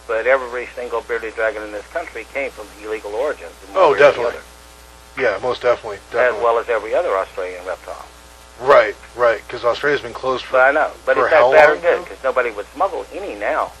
but 0.06 0.26
every 0.26 0.66
single 0.74 1.00
bearded 1.02 1.34
dragon 1.34 1.62
in 1.62 1.72
this 1.72 1.86
country 1.88 2.26
came 2.32 2.50
from 2.50 2.66
illegal 2.82 3.12
origins. 3.14 3.52
Oh, 3.74 3.90
way 3.92 3.94
or 3.94 3.98
the 3.98 4.00
definitely. 4.02 4.40
Yeah, 5.18 5.38
most 5.42 5.62
definitely, 5.62 5.98
definitely. 6.10 6.38
As 6.38 6.42
well 6.42 6.58
as 6.58 6.68
every 6.68 6.94
other 6.94 7.10
Australian 7.16 7.64
reptile. 7.66 8.06
Right, 8.60 8.94
right. 9.16 9.40
Because 9.46 9.64
Australia's 9.64 10.00
been 10.00 10.12
closed 10.14 10.44
for. 10.44 10.52
But 10.52 10.68
I 10.68 10.72
know. 10.72 10.90
But 11.04 11.18
it's 11.18 11.30
that 11.30 11.50
bad 11.52 11.70
or 11.70 11.76
good 11.80 12.04
because 12.04 12.22
nobody 12.22 12.50
would 12.52 12.66
smuggle 12.74 13.04
any 13.12 13.34
now. 13.34 13.72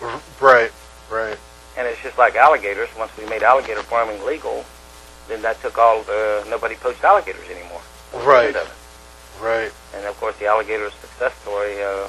R- 0.00 0.20
Right, 0.40 0.72
right. 1.10 1.38
And 1.76 1.86
it's 1.86 2.00
just 2.02 2.16
like 2.18 2.34
alligators. 2.36 2.88
Once 2.98 3.10
we 3.18 3.26
made 3.26 3.42
alligator 3.42 3.82
farming 3.82 4.24
legal, 4.24 4.64
then 5.28 5.42
that 5.42 5.60
took 5.60 5.76
all 5.78 6.02
the, 6.02 6.44
nobody 6.48 6.74
poached 6.76 7.02
alligators 7.04 7.48
anymore. 7.50 7.80
That 8.12 8.16
was 8.18 8.24
the 8.24 8.30
Right. 8.30 8.46
end 8.48 8.56
of 8.56 8.66
it. 8.66 9.42
Right. 9.44 9.72
And 9.94 10.04
of 10.06 10.18
course, 10.20 10.36
the 10.38 10.46
alligator 10.46 10.90
success 10.90 11.34
story 11.42 11.82
uh, 11.82 12.08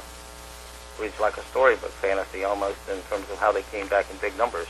reads 1.00 1.19
like 1.19 1.38
a 1.38 1.43
storybook 1.45 1.91
fantasy 1.91 2.43
almost 2.43 2.77
in 2.89 3.00
terms 3.10 3.29
of 3.31 3.38
how 3.39 3.51
they 3.51 3.63
came 3.63 3.88
back 3.88 4.05
in 4.12 4.17
big 4.17 4.38
numbers. 4.38 4.67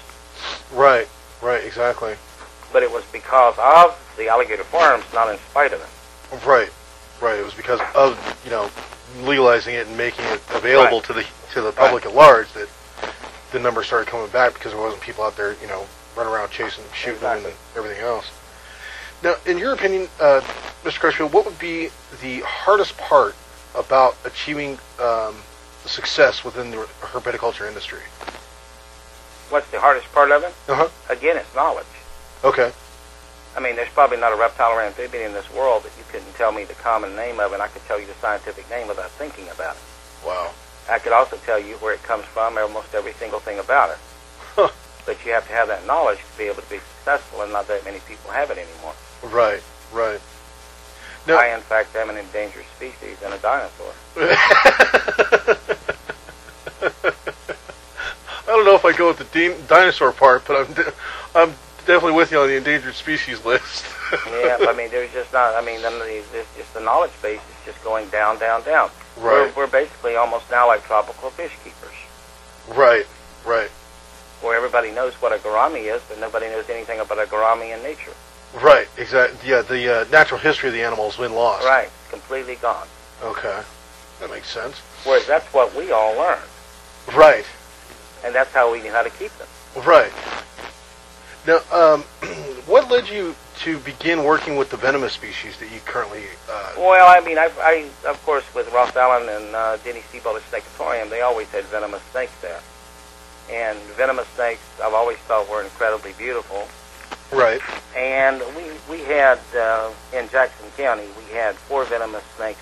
Right, 0.74 1.08
right, 1.42 1.64
exactly. 1.64 2.16
But 2.74 2.82
it 2.84 2.92
was 2.92 3.04
because 3.12 3.56
of 3.60 3.96
the 4.18 4.28
alligator 4.30 4.64
farms, 4.64 5.04
not 5.14 5.30
in 5.30 5.38
spite 5.52 5.74
of 5.74 5.82
it. 5.82 6.46
Right, 6.46 6.70
right. 7.22 7.40
It 7.40 7.46
was 7.46 7.54
because 7.54 7.80
of 7.96 8.18
you 8.44 8.52
know 8.52 8.70
legalizing 9.24 9.76
it 9.76 9.88
and 9.88 9.98
making 9.98 10.26
it 10.26 10.42
available 10.54 10.98
Right. 11.00 11.06
to 11.06 11.14
the 11.14 11.26
to 11.54 11.62
the 11.62 11.72
public 11.72 12.06
at 12.06 12.14
large 12.14 12.52
that 12.54 12.68
the 13.52 13.60
numbers 13.60 13.88
started 13.88 14.08
coming 14.08 14.28
back 14.30 14.54
because 14.54 14.72
there 14.74 14.82
wasn't 14.82 15.02
people 15.02 15.24
out 15.24 15.36
there 15.38 15.56
you 15.62 15.68
know 15.68 15.86
running 16.16 16.34
around 16.34 16.50
chasing, 16.50 16.84
shooting 16.94 17.16
Exactly. 17.16 17.52
and 17.52 17.60
everything 17.78 18.02
else. 18.02 18.30
Now, 19.24 19.36
in 19.46 19.58
your 19.58 19.74
opinion, 19.74 20.08
uh, 20.20 20.42
Mr. 20.84 21.00
Crutchfield, 21.00 21.34
what 21.34 21.46
would 21.46 21.58
be 21.60 21.90
the 22.22 22.40
hardest 22.42 22.98
part 22.98 23.36
about 23.74 24.16
achieving 24.26 24.78
um, 25.02 25.36
success 25.86 26.44
within 26.46 26.72
the 26.72 26.78
herpetoculture 27.02 27.68
industry? 27.68 28.00
what's 29.50 29.70
the 29.72 29.80
hardest 29.80 30.12
part 30.12 30.32
of 30.32 30.44
it? 30.44 30.54
Uh 30.68 30.76
huh. 30.76 30.90
Again, 31.10 31.38
it's 31.38 31.54
knowledge. 31.56 31.86
Okay. 32.44 32.72
I 33.56 33.62
mean, 33.62 33.76
there's 33.76 33.90
probably 33.90 34.18
not 34.18 34.34
a 34.34 34.36
reptile 34.36 34.72
or 34.72 34.82
amphibian 34.82 35.28
in 35.28 35.34
this 35.34 35.50
world 35.54 35.84
that 35.84 35.92
you 35.98 36.04
couldn't 36.12 36.34
tell 36.36 36.52
me 36.52 36.66
the 36.66 36.74
common 36.74 37.16
name 37.16 37.40
of, 37.40 37.54
and 37.54 37.62
I 37.62 37.68
could 37.68 37.86
tell 37.86 38.00
you 38.00 38.06
the 38.06 38.14
scientific 38.16 38.70
name 38.70 38.88
without 38.88 39.12
thinking 39.12 39.48
about 39.50 39.76
it. 39.76 39.82
Wow. 40.26 40.52
I 40.90 41.00
could 41.00 41.14
also 41.14 41.38
tell 41.38 41.60
you 41.60 41.76
where 41.76 41.94
it 41.94 42.04
comes 42.04 42.26
from, 42.26 42.58
almost 42.58 42.94
every 42.94 43.14
single 43.14 43.40
thing 43.40 43.60
about 43.60 43.92
it. 43.92 43.98
Huh. 44.56 44.70
But 45.06 45.24
you 45.26 45.32
have 45.32 45.48
to 45.48 45.54
have 45.54 45.68
that 45.70 45.86
knowledge 45.88 46.20
to 46.20 46.38
be 46.38 46.46
able 46.46 46.62
to 46.62 46.70
be 46.70 46.80
successful, 46.80 47.42
and 47.44 47.54
not 47.54 47.68
that 47.68 47.86
many 47.86 48.00
people 48.08 48.32
have 48.32 48.52
it 48.52 48.58
anymore. 48.58 48.94
Right. 49.24 49.64
Right. 49.94 50.20
No. 51.28 51.38
I, 51.38 51.56
in 51.56 51.62
fact, 51.62 51.96
am 51.96 52.10
an 52.10 52.18
endangered 52.18 52.66
species 52.76 53.18
and 53.24 53.34
a 53.34 53.38
dinosaur. 53.40 53.94
I 58.48 58.48
don't 58.48 58.66
know 58.66 58.76
if 58.76 58.86
I 58.86 58.94
go 58.96 59.08
with 59.08 59.18
the 59.18 59.26
din- 59.26 59.58
dinosaur 59.68 60.12
part, 60.12 60.46
but 60.46 60.68
I'm 60.68 60.76
I'm 61.34 61.56
definitely 61.86 62.14
with 62.14 62.32
you 62.32 62.40
on 62.40 62.48
the 62.48 62.56
endangered 62.58 62.96
species 62.96 63.44
list. 63.46 63.86
yeah, 64.32 64.58
I 64.62 64.74
mean, 64.76 64.90
there's 64.92 65.12
just 65.12 65.32
not. 65.34 65.56
I 65.56 65.66
mean, 65.66 65.82
then 65.82 65.94
the, 66.00 66.24
this, 66.32 66.48
just 66.58 66.74
the 66.74 66.80
knowledge 66.80 67.12
base 67.22 67.40
is 67.40 67.66
just 67.66 67.84
going 67.84 68.08
down, 68.10 68.40
down, 68.40 68.64
down. 68.64 68.90
Right. 69.18 69.52
We're, 69.56 69.66
we're 69.66 69.72
basically 69.72 70.16
almost 70.16 70.50
now 70.52 70.68
like 70.68 70.84
tropical 70.86 71.30
fish 71.30 71.52
keepers, 71.64 71.96
right. 72.78 73.06
Right. 73.46 73.70
where 74.42 74.56
everybody 74.58 74.92
knows 74.92 75.14
what 75.16 75.32
a 75.32 75.38
gourami 75.38 75.94
is, 75.94 76.02
but 76.10 76.20
nobody 76.20 76.48
knows 76.48 76.70
anything 76.70 77.00
about 77.00 77.20
a 77.20 77.26
gourami 77.30 77.76
in 77.76 77.82
nature. 77.84 78.12
Right. 78.62 78.88
Exactly. 78.98 79.50
Yeah. 79.50 79.62
The 79.62 80.02
uh, 80.02 80.06
natural 80.12 80.40
history 80.40 80.70
of 80.70 80.74
the 80.74 80.82
animal 80.84 81.06
has 81.06 81.18
been 81.18 81.34
lost. 81.34 81.66
Right, 81.66 81.90
completely 82.10 82.56
gone. 82.56 82.88
Okay. 83.24 83.62
That 84.20 84.30
makes 84.32 84.50
sense. 84.50 84.78
Whereas 85.04 85.28
that's 85.28 85.46
what 85.54 85.76
we 85.76 85.92
all 85.92 86.16
learned, 86.18 86.42
Right. 87.14 87.46
and 88.24 88.34
that's 88.34 88.52
how 88.54 88.72
we 88.72 88.82
knew 88.82 88.92
how 88.92 89.04
to 89.04 89.10
keep 89.10 89.32
them. 89.38 89.48
Right. 89.86 90.12
Now, 91.48 91.60
um, 91.72 92.02
what 92.66 92.90
led 92.90 93.08
you 93.10 93.36
to 93.60 93.80
begin 93.80 94.24
working 94.24 94.56
with 94.58 94.70
the 94.70 94.78
venomous 94.78 95.14
species 95.14 95.58
that 95.60 95.72
you 95.72 95.80
currently? 95.86 96.24
Uh, 96.50 96.74
Well, 96.78 97.08
I 97.08 97.26
mean, 97.26 97.38
I, 97.38 97.50
I 97.60 97.88
of 98.08 98.22
course, 98.26 98.44
with 98.54 98.72
Ross 98.74 98.96
Allen 98.96 99.30
and 99.30 99.56
uh, 99.56 99.78
Denny 99.78 100.02
Seabolt 100.12 100.38
at 100.38 101.10
they 101.10 101.22
always 101.22 101.48
had 101.50 101.64
venomous 101.66 102.02
snakes 102.12 102.34
there. 102.42 102.60
And 103.52 103.78
venomous 103.96 104.28
snakes, 104.36 104.62
I've 104.84 104.94
always 104.94 105.18
thought 105.20 105.48
were 105.50 105.62
incredibly 105.64 106.14
beautiful. 106.14 106.68
right. 107.32 107.62
And 107.96 108.42
we 108.58 108.64
we 108.90 109.04
had 109.06 109.40
uh, 109.56 109.92
in 110.14 110.28
Jackson 110.30 110.66
County, 110.76 111.06
we 111.18 111.34
had 111.34 111.56
four 111.56 111.86
venomous 111.86 112.24
snakes 112.36 112.60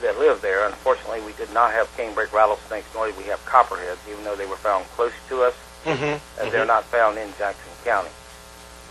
that 0.00 0.18
lived 0.18 0.40
there. 0.42 0.66
Unfortunately, 0.66 1.20
we 1.20 1.32
did 1.34 1.52
not 1.52 1.72
have 1.72 1.94
canebrake 1.96 2.32
rattlesnakes, 2.32 2.86
nor 2.94 3.06
did 3.06 3.16
we 3.18 3.24
have 3.24 3.44
copperheads, 3.44 4.00
even 4.10 4.24
though 4.24 4.34
they 4.34 4.46
were 4.46 4.56
found 4.56 4.84
close 4.96 5.12
to 5.28 5.42
us, 5.42 5.54
Mm-hmm. 5.84 6.40
and 6.40 6.52
they're 6.52 6.64
not 6.66 6.84
found 6.84 7.18
in 7.18 7.28
Jackson 7.38 7.71
County. 7.84 8.10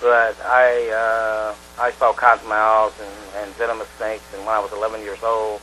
But 0.01 0.35
I 0.43 0.89
uh, 0.89 1.55
I 1.79 1.91
saw 1.93 2.13
cottonmouths 2.13 2.93
and, 2.99 3.43
and 3.43 3.55
venomous 3.55 3.87
snakes, 3.97 4.23
and 4.33 4.45
when 4.45 4.55
I 4.55 4.59
was 4.59 4.71
11 4.73 5.01
years 5.01 5.21
old, 5.23 5.61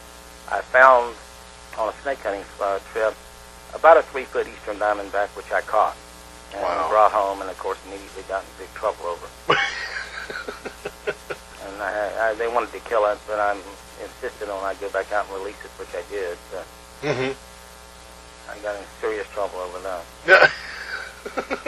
I 0.48 0.60
found 0.60 1.14
on 1.76 1.88
a 1.88 1.92
snake 2.02 2.18
hunting 2.18 2.44
uh, 2.60 2.78
trip 2.92 3.14
about 3.74 3.96
a 3.96 4.02
three 4.02 4.24
foot 4.24 4.46
eastern 4.48 4.78
diamondback, 4.78 5.28
which 5.36 5.50
I 5.52 5.60
caught 5.62 5.96
and 6.54 6.62
Wow. 6.62 6.88
brought 6.88 7.12
home, 7.12 7.40
and 7.42 7.50
of 7.50 7.58
course 7.58 7.78
immediately 7.86 8.22
got 8.28 8.42
in 8.42 8.48
big 8.58 8.72
trouble 8.74 9.04
over. 9.06 9.26
and 11.66 11.82
I, 11.82 12.30
I, 12.30 12.34
they 12.34 12.48
wanted 12.48 12.72
to 12.72 12.80
kill 12.80 13.04
it, 13.06 13.18
but 13.26 13.38
I'm 13.38 13.60
insisted 14.02 14.48
on 14.48 14.62
I 14.64 14.74
go 14.74 14.88
back 14.90 15.12
out 15.12 15.26
and 15.26 15.34
release 15.36 15.58
it, 15.64 15.70
which 15.78 15.90
I 15.94 16.02
did. 16.10 16.38
So 16.52 16.62
Mm-hmm. 17.02 17.32
I 18.50 18.58
got 18.62 18.74
in 18.76 18.82
serious 19.00 19.26
trouble 19.34 19.58
over 19.58 19.78
that. 19.80 20.02
Yeah. 20.26 20.50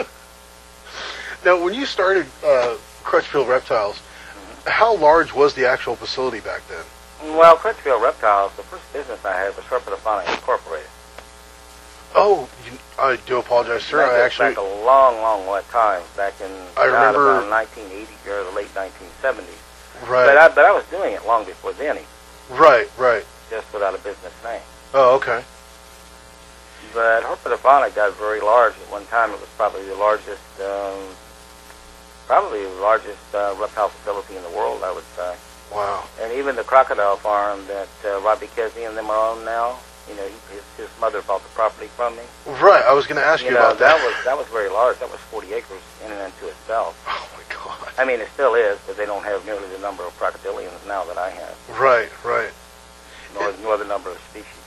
now, 1.45 1.61
when 1.63 1.73
you 1.73 1.85
started 1.85 2.25
uh, 2.45 2.75
Crutchfield 3.03 3.47
Reptiles, 3.47 3.99
how 4.67 4.95
large 4.95 5.33
was 5.33 5.53
the 5.53 5.65
actual 5.67 5.95
facility 5.95 6.39
back 6.39 6.61
then? 6.67 7.35
Well, 7.37 7.55
Crutchfield 7.57 8.01
Reptiles, 8.01 8.53
the 8.55 8.63
first 8.63 8.91
business 8.93 9.23
I 9.25 9.35
had 9.35 9.55
was 9.55 9.65
Herpetophonic 9.65 10.31
Incorporated. 10.33 10.87
Oh, 12.13 12.49
you, 12.65 12.77
I 12.99 13.15
do 13.25 13.37
apologize, 13.37 13.83
sir. 13.83 13.97
That 13.97 14.15
I 14.15 14.25
actually. 14.25 14.49
back 14.49 14.57
a 14.57 14.83
long, 14.85 15.17
long 15.21 15.61
time, 15.71 16.01
back 16.17 16.33
in 16.41 16.51
I 16.77 16.87
about 16.87 17.15
remember- 17.15 17.31
around 17.39 17.49
1980 17.49 18.29
or 18.29 18.43
the 18.43 18.51
late 18.51 18.73
1970s. 18.75 20.09
Right. 20.09 20.25
But 20.25 20.37
I, 20.37 20.47
but 20.49 20.65
I 20.65 20.71
was 20.71 20.83
doing 20.85 21.13
it 21.13 21.25
long 21.25 21.45
before 21.45 21.73
then, 21.73 21.99
right. 22.49 22.89
Right. 22.97 23.25
just 23.49 23.71
without 23.71 23.93
a 23.93 23.99
business 23.99 24.33
name. 24.43 24.61
Oh, 24.93 25.15
okay. 25.17 25.43
But 26.93 27.23
Herpetophonic 27.23 27.95
got 27.95 28.13
very 28.17 28.41
large 28.41 28.73
at 28.73 28.91
one 28.91 29.05
time. 29.05 29.29
It 29.31 29.39
was 29.39 29.49
probably 29.55 29.85
the 29.85 29.95
largest, 29.95 30.41
um, 30.59 30.99
probably 32.31 32.63
the 32.63 32.79
largest 32.79 33.35
uh, 33.35 33.53
reptile 33.59 33.89
facility 33.89 34.37
in 34.37 34.43
the 34.43 34.49
world, 34.51 34.83
I 34.83 34.91
would 34.95 35.03
say. 35.19 35.35
Wow. 35.69 36.05
And 36.21 36.31
even 36.31 36.55
the 36.55 36.63
crocodile 36.63 37.17
farm 37.17 37.59
that 37.67 37.89
uh, 38.05 38.21
Robbie 38.21 38.47
Keszey 38.47 38.87
and 38.87 38.95
them 38.95 39.09
are 39.09 39.35
on 39.35 39.43
now, 39.43 39.77
you 40.07 40.15
know, 40.15 40.23
he, 40.23 40.55
his, 40.55 40.63
his 40.77 40.87
mother 41.01 41.21
bought 41.23 41.43
the 41.43 41.49
property 41.49 41.87
from 41.87 42.15
me. 42.15 42.23
Right. 42.47 42.85
I 42.87 42.93
was 42.93 43.05
going 43.05 43.19
to 43.19 43.27
ask 43.27 43.43
you, 43.43 43.49
you 43.49 43.55
know, 43.55 43.75
about 43.75 43.79
that. 43.79 43.97
was 43.99 44.15
that 44.23 44.37
was 44.37 44.47
very 44.47 44.69
large. 44.69 44.97
That 44.99 45.11
was 45.11 45.19
40 45.27 45.51
acres 45.51 45.81
in 46.05 46.09
and 46.11 46.21
unto 46.21 46.45
itself. 46.45 46.95
Oh 47.19 47.27
my 47.35 47.43
God. 47.53 47.93
I 47.99 48.05
mean, 48.05 48.21
it 48.21 48.29
still 48.33 48.55
is, 48.55 48.79
but 48.87 48.95
they 48.95 49.05
don't 49.05 49.25
have 49.25 49.45
nearly 49.45 49.67
the 49.67 49.79
number 49.79 50.03
of 50.03 50.17
crocodilians 50.17 50.71
now 50.87 51.03
that 51.03 51.17
I 51.17 51.29
have, 51.31 51.55
Right. 51.77 52.09
Right. 52.23 52.51
nor, 53.33 53.53
nor 53.61 53.77
the 53.77 53.83
number 53.85 54.09
of 54.09 54.17
species. 54.29 54.63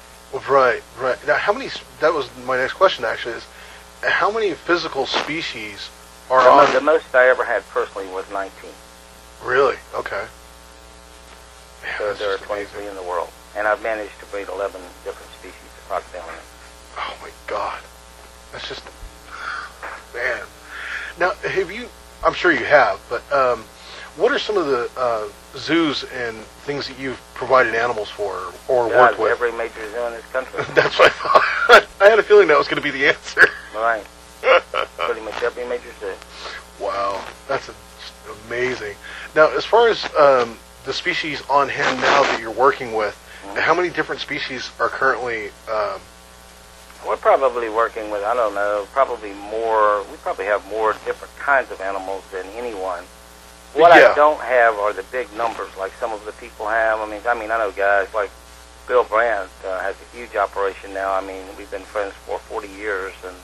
Right. 0.50 0.82
Right. 1.00 1.18
Now, 1.26 1.36
how 1.36 1.54
many? 1.54 1.70
That 2.00 2.12
was 2.12 2.28
my 2.44 2.58
next 2.58 2.74
question. 2.74 3.06
Actually, 3.06 3.36
is 3.36 3.46
how 4.02 4.30
many 4.30 4.52
physical 4.52 5.06
species 5.06 5.88
are 6.30 6.42
The, 6.42 6.50
on? 6.68 6.72
the 6.74 6.80
most 6.80 7.14
I 7.14 7.28
ever 7.28 7.44
had 7.44 7.66
personally 7.68 8.06
was 8.08 8.24
19. 8.30 8.70
Really? 9.44 9.76
Okay. 9.94 10.24
Man, 11.82 11.94
So 11.98 12.14
there 12.14 12.34
are 12.34 12.38
23 12.38 12.64
amazing. 12.82 12.90
in 12.90 12.96
the 12.96 13.02
world, 13.08 13.28
and 13.56 13.66
I've 13.68 13.82
managed 13.82 14.18
to 14.20 14.26
breed 14.26 14.48
11 14.48 14.80
different 15.04 15.30
species 15.32 15.54
of 15.78 15.88
crocodilian. 15.88 16.40
Oh 16.96 17.14
my 17.22 17.30
God. 17.46 17.80
That's 18.52 18.68
just 18.68 18.82
man. 20.14 20.42
Now, 21.18 21.32
have 21.48 21.70
you? 21.70 21.88
I'm 22.24 22.32
sure 22.34 22.52
you 22.52 22.64
have, 22.64 23.00
but 23.10 23.20
um, 23.32 23.64
what 24.16 24.32
are 24.32 24.38
some 24.38 24.56
of 24.56 24.66
the 24.66 24.88
uh, 24.96 25.28
zoos 25.56 26.04
and 26.04 26.36
things 26.64 26.88
that 26.88 26.98
you've 26.98 27.20
provided 27.34 27.74
animals 27.74 28.08
for 28.08 28.52
or 28.68 28.88
God, 28.88 28.96
worked 29.10 29.18
with? 29.20 29.30
every 29.32 29.52
major 29.52 29.90
zoo 29.90 30.06
in 30.06 30.12
this 30.12 30.24
country. 30.32 30.64
That's 30.74 30.98
what 30.98 31.10
I 31.10 31.14
thought. 31.14 31.86
I 32.00 32.08
had 32.08 32.18
a 32.18 32.22
feeling 32.22 32.48
that 32.48 32.56
was 32.58 32.66
going 32.68 32.80
to 32.80 32.82
be 32.82 32.90
the 32.90 33.08
answer. 33.08 33.42
right. 33.74 34.04
Pretty 34.98 35.20
much 35.22 35.42
every 35.42 35.64
major 35.66 35.90
zoo. 36.00 36.13
Wow, 36.94 37.24
that's 37.48 37.68
a, 37.68 37.74
amazing. 38.46 38.94
Now, 39.34 39.48
as 39.56 39.64
far 39.64 39.88
as 39.88 40.04
um, 40.16 40.56
the 40.84 40.92
species 40.92 41.42
on 41.50 41.68
hand 41.68 42.00
now 42.00 42.22
that 42.22 42.40
you're 42.40 42.52
working 42.52 42.94
with, 42.94 43.18
how 43.56 43.74
many 43.74 43.90
different 43.90 44.20
species 44.20 44.70
are 44.78 44.88
currently? 44.88 45.48
Um, 45.70 46.00
We're 47.04 47.16
probably 47.16 47.68
working 47.68 48.10
with, 48.12 48.22
I 48.22 48.34
don't 48.34 48.54
know, 48.54 48.86
probably 48.92 49.32
more, 49.34 50.04
we 50.10 50.16
probably 50.18 50.44
have 50.46 50.64
more 50.68 50.92
different 51.04 51.36
kinds 51.36 51.72
of 51.72 51.80
animals 51.80 52.22
than 52.30 52.46
anyone. 52.54 53.02
What 53.74 53.90
Yeah. 53.94 54.12
I 54.12 54.14
don't 54.14 54.40
have 54.40 54.74
are 54.78 54.92
the 54.92 55.02
big 55.10 55.26
numbers 55.36 55.76
like 55.76 55.92
some 55.98 56.12
of 56.12 56.24
the 56.24 56.32
people 56.32 56.68
have. 56.68 57.00
I 57.00 57.06
mean, 57.10 57.20
I 57.26 57.34
mean, 57.34 57.50
I 57.50 57.58
know 57.58 57.72
guys 57.72 58.06
like 58.14 58.30
Bill 58.86 59.02
Brandt 59.02 59.50
uh, 59.66 59.80
has 59.80 59.96
a 60.00 60.16
huge 60.16 60.36
operation 60.36 60.94
now. 60.94 61.12
I 61.12 61.20
mean, 61.20 61.42
we've 61.58 61.70
been 61.72 61.82
friends 61.82 62.14
for 62.24 62.38
40 62.38 62.68
years, 62.68 63.12
and 63.26 63.34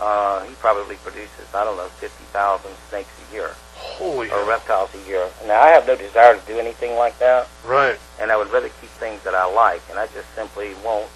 uh, 0.00 0.44
he 0.44 0.54
probably 0.54 0.96
produces, 0.96 1.46
I 1.54 1.64
don't 1.64 1.76
know, 1.76 1.88
50,000 2.00 2.70
snakes 2.88 3.08
a 3.30 3.34
year 3.34 3.50
holy 3.76 4.28
or 4.28 4.40
hell. 4.40 4.48
reptiles 4.48 4.90
a 4.94 5.08
year. 5.08 5.26
Now, 5.46 5.60
I 5.62 5.68
have 5.68 5.86
no 5.86 5.96
desire 5.96 6.38
to 6.38 6.46
do 6.46 6.58
anything 6.58 6.96
like 6.96 7.18
that. 7.18 7.48
Right. 7.64 7.98
and 8.20 8.30
I 8.30 8.36
would 8.36 8.50
rather 8.50 8.68
keep 8.80 8.90
things 9.00 9.22
that 9.24 9.34
I 9.34 9.44
like, 9.44 9.82
and 9.90 9.98
I 9.98 10.06
just 10.08 10.28
simply 10.34 10.72
won't 10.84 11.08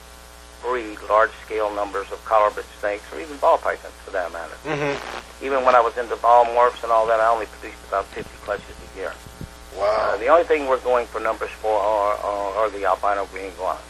breed 0.63 0.97
large-scale 1.11 1.75
numbers 1.75 2.11
of 2.11 2.25
colubrid 2.25 2.65
snakes 2.81 3.05
or 3.13 3.21
even 3.21 3.37
ball 3.37 3.59
pythons 3.59 3.93
for 4.05 4.11
that 4.13 4.33
matter. 4.33 4.55
Mm-hmm. 4.65 5.45
Even 5.45 5.63
when 5.65 5.75
I 5.75 5.81
was 5.81 5.97
into 5.99 6.17
ball 6.17 6.47
morphs 6.47 6.83
and 6.83 6.91
all 6.91 7.07
that, 7.07 7.21
I 7.21 7.29
only 7.29 7.45
produced 7.47 7.85
about 7.89 8.07
50 8.07 8.31
clutches 8.45 8.65
a 8.95 8.99
year. 8.99 9.11
Uh, 9.11 9.15
Wow. 9.77 10.17
the 10.19 10.29
only 10.29 10.45
thing 10.45 10.67
we're 10.69 10.79
going 10.81 11.05
for 11.07 11.21
numbers 11.21 11.51
for 11.51 11.73
are, 11.79 12.15
are, 12.15 12.55
are 12.65 12.71
the 12.71 12.85
albino 12.87 13.27
green 13.27 13.47
iguanas. 13.47 13.83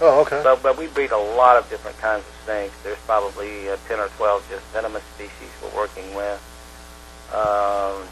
Oh, 0.00 0.20
okay. 0.20 0.42
So, 0.42 0.58
but 0.62 0.76
we 0.76 0.88
breed 0.88 1.10
a 1.10 1.18
lot 1.18 1.56
of 1.56 1.68
different 1.70 1.96
kinds 1.98 2.24
of 2.26 2.34
snakes. 2.44 2.74
There's 2.82 2.98
probably 3.06 3.68
uh, 3.70 3.76
10 3.88 3.98
or 3.98 4.08
12 4.08 4.46
just 4.50 4.64
venomous 4.66 5.02
species 5.14 5.48
we're 5.62 5.74
working 5.74 6.14
with. 6.14 6.40
Um, 7.32 8.04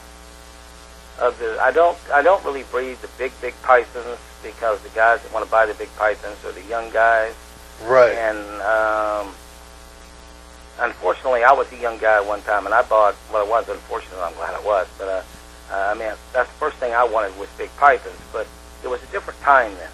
of 1.21 1.39
the, 1.39 1.59
I 1.61 1.71
don't, 1.71 1.97
I 2.13 2.23
don't 2.23 2.43
really 2.45 2.65
breed 2.65 2.97
the 2.99 3.09
big, 3.19 3.33
big 3.41 3.55
pythons 3.63 4.19
because 4.43 4.81
the 4.83 4.89
guys 4.91 5.23
that 5.23 5.33
want 5.33 5.45
to 5.45 5.51
buy 5.51 5.67
the 5.67 5.75
big 5.75 5.95
pythons 5.97 6.43
are 6.45 6.53
the 6.53 6.65
young 6.65 6.91
guys. 6.91 7.35
Right. 7.85 8.15
And 8.15 8.39
um, 8.63 9.35
unfortunately, 10.81 11.45
I 11.45 11.53
was 11.53 11.71
a 11.73 11.77
young 11.77 11.99
guy 11.99 12.17
at 12.17 12.27
one 12.27 12.43
time, 12.43 12.67
and 12.67 12.75
I 12.75 12.83
bought. 12.83 13.15
Well, 13.33 13.45
it 13.45 13.49
was 13.49 13.69
unfortunate. 13.69 14.19
I'm 14.19 14.35
glad 14.35 14.55
I 14.55 14.61
was. 14.65 14.89
But 14.99 15.09
uh, 15.09 15.23
uh, 15.71 15.93
I 15.93 15.95
mean, 15.95 16.13
that's 16.33 16.49
the 16.49 16.59
first 16.59 16.77
thing 16.79 16.93
I 16.93 17.05
wanted 17.05 17.37
was 17.39 17.49
big 17.59 17.75
pythons. 17.77 18.21
But 18.33 18.47
it 18.83 18.89
was 18.89 19.03
a 19.03 19.07
different 19.07 19.41
time 19.41 19.75
then. 19.75 19.91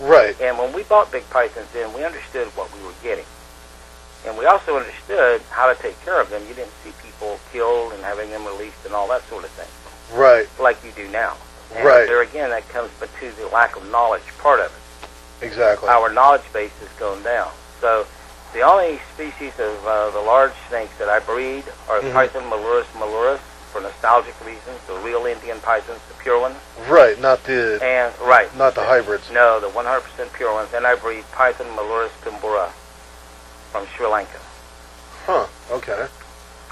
Right. 0.00 0.34
And 0.40 0.58
when 0.58 0.72
we 0.72 0.82
bought 0.84 1.12
big 1.12 1.28
pythons, 1.30 1.68
then 1.72 1.92
we 1.92 2.04
understood 2.04 2.48
what 2.56 2.74
we 2.74 2.82
were 2.84 2.94
getting. 3.02 3.26
And 4.26 4.36
we 4.36 4.46
also 4.46 4.76
understood 4.76 5.42
how 5.50 5.72
to 5.72 5.80
take 5.80 6.00
care 6.04 6.20
of 6.20 6.30
them. 6.30 6.42
You 6.48 6.54
didn't 6.54 6.72
see 6.84 6.92
people 7.02 7.38
killed 7.52 7.92
and 7.92 8.02
having 8.02 8.30
them 8.30 8.44
released 8.46 8.84
and 8.84 8.94
all 8.94 9.08
that 9.08 9.22
sort 9.28 9.44
of 9.44 9.50
thing, 9.50 9.68
Right. 10.18 10.48
like 10.58 10.82
you 10.84 10.90
do 10.92 11.06
now. 11.08 11.36
And 11.74 11.84
Right. 11.84 12.06
there 12.06 12.22
again, 12.22 12.50
that 12.50 12.68
comes 12.68 12.90
but 12.98 13.08
to 13.20 13.30
the 13.32 13.46
lack 13.48 13.76
of 13.76 13.88
knowledge 13.90 14.22
part 14.38 14.60
of 14.60 14.66
it. 14.66 15.46
Exactly. 15.46 15.88
Our 15.88 16.10
knowledge 16.10 16.42
base 16.52 16.72
has 16.80 16.88
gone 16.98 17.22
down. 17.22 17.50
So 17.80 18.06
the 18.52 18.60
only 18.62 19.00
species 19.14 19.52
of 19.58 19.86
uh, 19.86 20.10
the 20.10 20.20
large 20.20 20.52
snakes 20.68 20.92
that 20.98 21.08
I 21.08 21.20
breed 21.20 21.64
are 21.88 22.00
Mhm. 22.00 22.12
Python 22.12 22.44
molurus 22.50 22.86
molurus 22.98 23.40
for 23.70 23.80
nostalgic 23.80 24.34
reasons, 24.44 24.78
the 24.86 24.94
real 24.98 25.26
Indian 25.26 25.58
pythons, 25.60 26.00
the 26.08 26.14
pure 26.22 26.40
ones. 26.40 26.56
Right. 26.88 27.18
Not 27.20 27.42
the 27.44 27.78
And 27.82 28.12
right, 28.26 28.48
not 28.56 28.74
the 28.74 28.84
hybrids. 28.84 29.30
no, 29.32 29.60
the 29.60 29.68
100% 29.68 30.32
pure 30.34 30.52
ones. 30.52 30.70
And 30.74 30.86
I 30.86 30.96
breed 30.96 31.24
Python 31.32 31.66
molurus 31.76 32.10
pimbura 32.22 32.68
from 33.70 33.86
Sri 33.96 34.06
Lanka. 34.06 34.38
Huh. 35.26 35.46
Okay. 35.70 36.06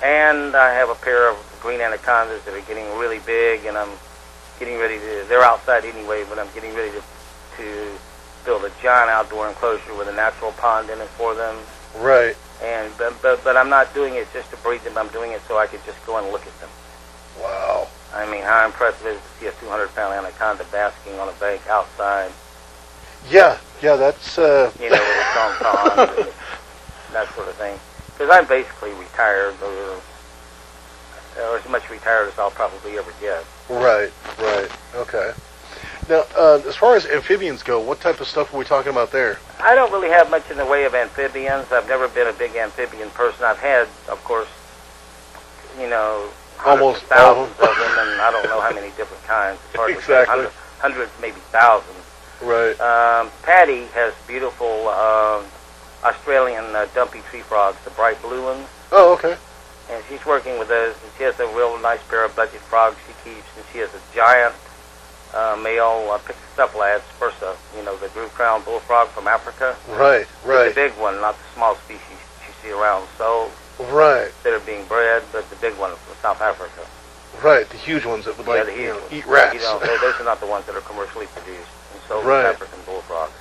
And 0.02 0.54
I 0.56 0.72
have 0.74 0.90
a 0.90 0.94
pair 0.96 1.30
of 1.30 1.36
green 1.60 1.80
anacondas 1.80 2.42
that 2.44 2.54
are 2.54 2.66
getting 2.66 2.86
really 2.98 3.18
big, 3.26 3.64
and 3.66 3.76
I'm 3.76 3.90
getting 4.58 4.78
ready 4.78 4.98
to. 4.98 5.24
They're 5.28 5.42
outside 5.42 5.84
anyway, 5.84 6.24
but 6.28 6.38
I'm 6.38 6.48
getting 6.54 6.74
ready 6.74 6.90
to 6.92 7.02
to 7.58 7.98
build 8.44 8.64
a 8.64 8.70
giant 8.80 9.10
outdoor 9.10 9.48
enclosure 9.48 9.94
with 9.98 10.06
a 10.08 10.12
natural 10.12 10.52
pond 10.52 10.88
in 10.90 11.00
it 11.00 11.08
for 11.18 11.34
them. 11.34 11.56
Right. 11.98 12.36
And 12.62 12.92
but 12.96 13.20
but, 13.22 13.42
but 13.44 13.56
I'm 13.56 13.68
not 13.68 13.92
doing 13.94 14.14
it 14.14 14.28
just 14.32 14.50
to 14.50 14.56
breed 14.58 14.80
them. 14.82 14.96
I'm 14.96 15.08
doing 15.08 15.32
it 15.32 15.42
so 15.48 15.58
I 15.58 15.66
could 15.66 15.84
just 15.84 16.04
go 16.06 16.16
and 16.18 16.30
look 16.30 16.46
at 16.46 16.60
them. 16.60 16.70
Wow. 17.40 17.88
I 18.14 18.30
mean, 18.30 18.42
how 18.42 18.64
impressive 18.66 19.06
is 19.06 19.16
it 19.16 19.20
to 19.20 19.40
see 19.40 19.46
a 19.46 19.52
200 19.60 19.94
pound 19.94 20.14
anaconda 20.14 20.64
basking 20.72 21.18
on 21.18 21.28
a 21.28 21.32
bank 21.32 21.66
outside, 21.68 22.32
Yeah. 23.30 23.58
Yeah. 23.82 23.96
That's. 23.96 24.38
Uh, 24.38 24.72
you 24.80 24.90
know, 24.90 24.98
with 24.98 25.26
its 25.26 25.36
own 25.36 25.54
pond 25.56 26.10
and 26.18 26.32
that 27.12 27.34
sort 27.34 27.48
of 27.48 27.54
thing. 27.54 27.78
Because 28.12 28.30
I'm 28.30 28.46
basically 28.48 28.92
retired, 28.92 29.54
or, 29.62 30.00
or 31.40 31.58
as 31.58 31.68
much 31.68 31.88
retired 31.90 32.28
as 32.28 32.38
I'll 32.38 32.50
probably 32.50 32.98
ever 32.98 33.12
get. 33.20 33.44
right. 33.68 34.10
Right. 34.40 34.70
Okay. 34.96 35.32
Now, 36.08 36.24
uh, 36.36 36.60
as 36.66 36.74
far 36.74 36.96
as 36.96 37.04
amphibians 37.06 37.62
go, 37.62 37.78
what 37.80 38.00
type 38.00 38.20
of 38.20 38.26
stuff 38.26 38.52
are 38.54 38.56
we 38.58 38.64
talking 38.64 38.90
about 38.90 39.12
there? 39.12 39.38
I 39.60 39.74
don't 39.74 39.92
really 39.92 40.08
have 40.08 40.30
much 40.30 40.50
in 40.50 40.56
the 40.56 40.64
way 40.64 40.84
of 40.84 40.94
amphibians. 40.94 41.70
I've 41.70 41.86
never 41.86 42.08
been 42.08 42.26
a 42.26 42.32
big 42.32 42.56
amphibian 42.56 43.10
person. 43.10 43.44
I've 43.44 43.58
had, 43.58 43.88
of 44.08 44.24
course, 44.24 44.48
you 45.78 45.88
know, 45.88 46.30
Almost 46.66 47.02
thousands 47.04 47.54
all 47.60 47.68
of 47.70 47.76
them, 47.76 48.08
and 48.08 48.20
I 48.20 48.30
don't 48.30 48.44
know 48.44 48.60
how 48.60 48.72
many 48.74 48.88
different 48.96 49.22
kinds. 49.24 49.58
It's. 49.74 49.98
Exactly. 49.98 50.34
Hundreds, 50.34 50.54
hundreds, 50.78 51.12
maybe 51.20 51.40
thousands. 51.50 51.94
Right. 52.42 52.78
Um, 52.80 53.30
Patty 53.42 53.84
has 53.94 54.14
beautiful 54.26 54.88
um, 54.88 55.44
Australian 56.04 56.64
uh, 56.76 56.86
dumpy 56.94 57.20
tree 57.30 57.40
frogs, 57.40 57.76
the 57.84 57.90
bright 57.90 58.20
blue 58.22 58.44
ones, 58.44 58.66
Oh, 58.92 59.12
okay. 59.14 59.36
and 59.90 60.02
she's 60.08 60.24
working 60.26 60.58
with 60.58 60.68
those. 60.68 60.94
And 61.02 61.10
she 61.16 61.24
has 61.24 61.38
a 61.40 61.46
real 61.56 61.78
nice 61.80 62.02
pair 62.08 62.24
of 62.24 62.34
Budgett's 62.36 62.62
frogs 62.68 62.96
she 63.06 63.14
keeps, 63.30 63.46
and 63.56 63.64
she 63.72 63.78
has 63.78 63.90
a 63.94 64.00
giant 64.14 64.54
uh, 65.34 65.58
male 65.62 66.08
uh, 66.10 66.18
Pyxicephalus 66.18 67.02
bursa, 67.18 67.56
you 67.76 67.82
know, 67.84 67.96
the 67.98 68.08
blue 68.10 68.28
crown 68.28 68.62
bullfrog 68.64 69.08
from 69.08 69.26
Africa. 69.28 69.76
Right. 69.88 70.26
Right. 70.44 70.68
The 70.68 70.74
big 70.74 70.92
one, 70.98 71.20
not 71.20 71.34
the 71.36 71.44
small 71.54 71.74
species 71.76 72.18
you 72.46 72.52
see 72.62 72.70
around. 72.70 73.06
So 73.18 73.50
Right. 73.90 74.30
that 74.44 74.52
are 74.52 74.60
being 74.60 74.84
bred, 74.86 75.22
but 75.32 75.48
the 75.50 75.56
big 75.56 75.74
one 75.78 75.90
South 76.22 76.40
Africa. 76.40 76.86
Right. 77.42 77.68
The 77.68 77.76
huge 77.76 78.04
ones 78.04 78.24
that 78.24 78.36
would 78.38 78.46
yeah, 78.46 78.62
like 78.64 78.76
you 78.76 78.88
know, 78.88 79.00
eat 79.12 79.26
rats. 79.26 79.54
You 79.54 79.60
know, 79.60 79.78
those 79.78 80.20
are 80.20 80.24
not 80.24 80.40
the 80.40 80.46
ones 80.46 80.66
that 80.66 80.74
are 80.74 80.80
commercially 80.80 81.26
produced. 81.26 81.68
And 81.92 82.02
so 82.08 82.22
Right. 82.22 82.46
African 82.46 82.80
bullfrogs. 82.84 83.32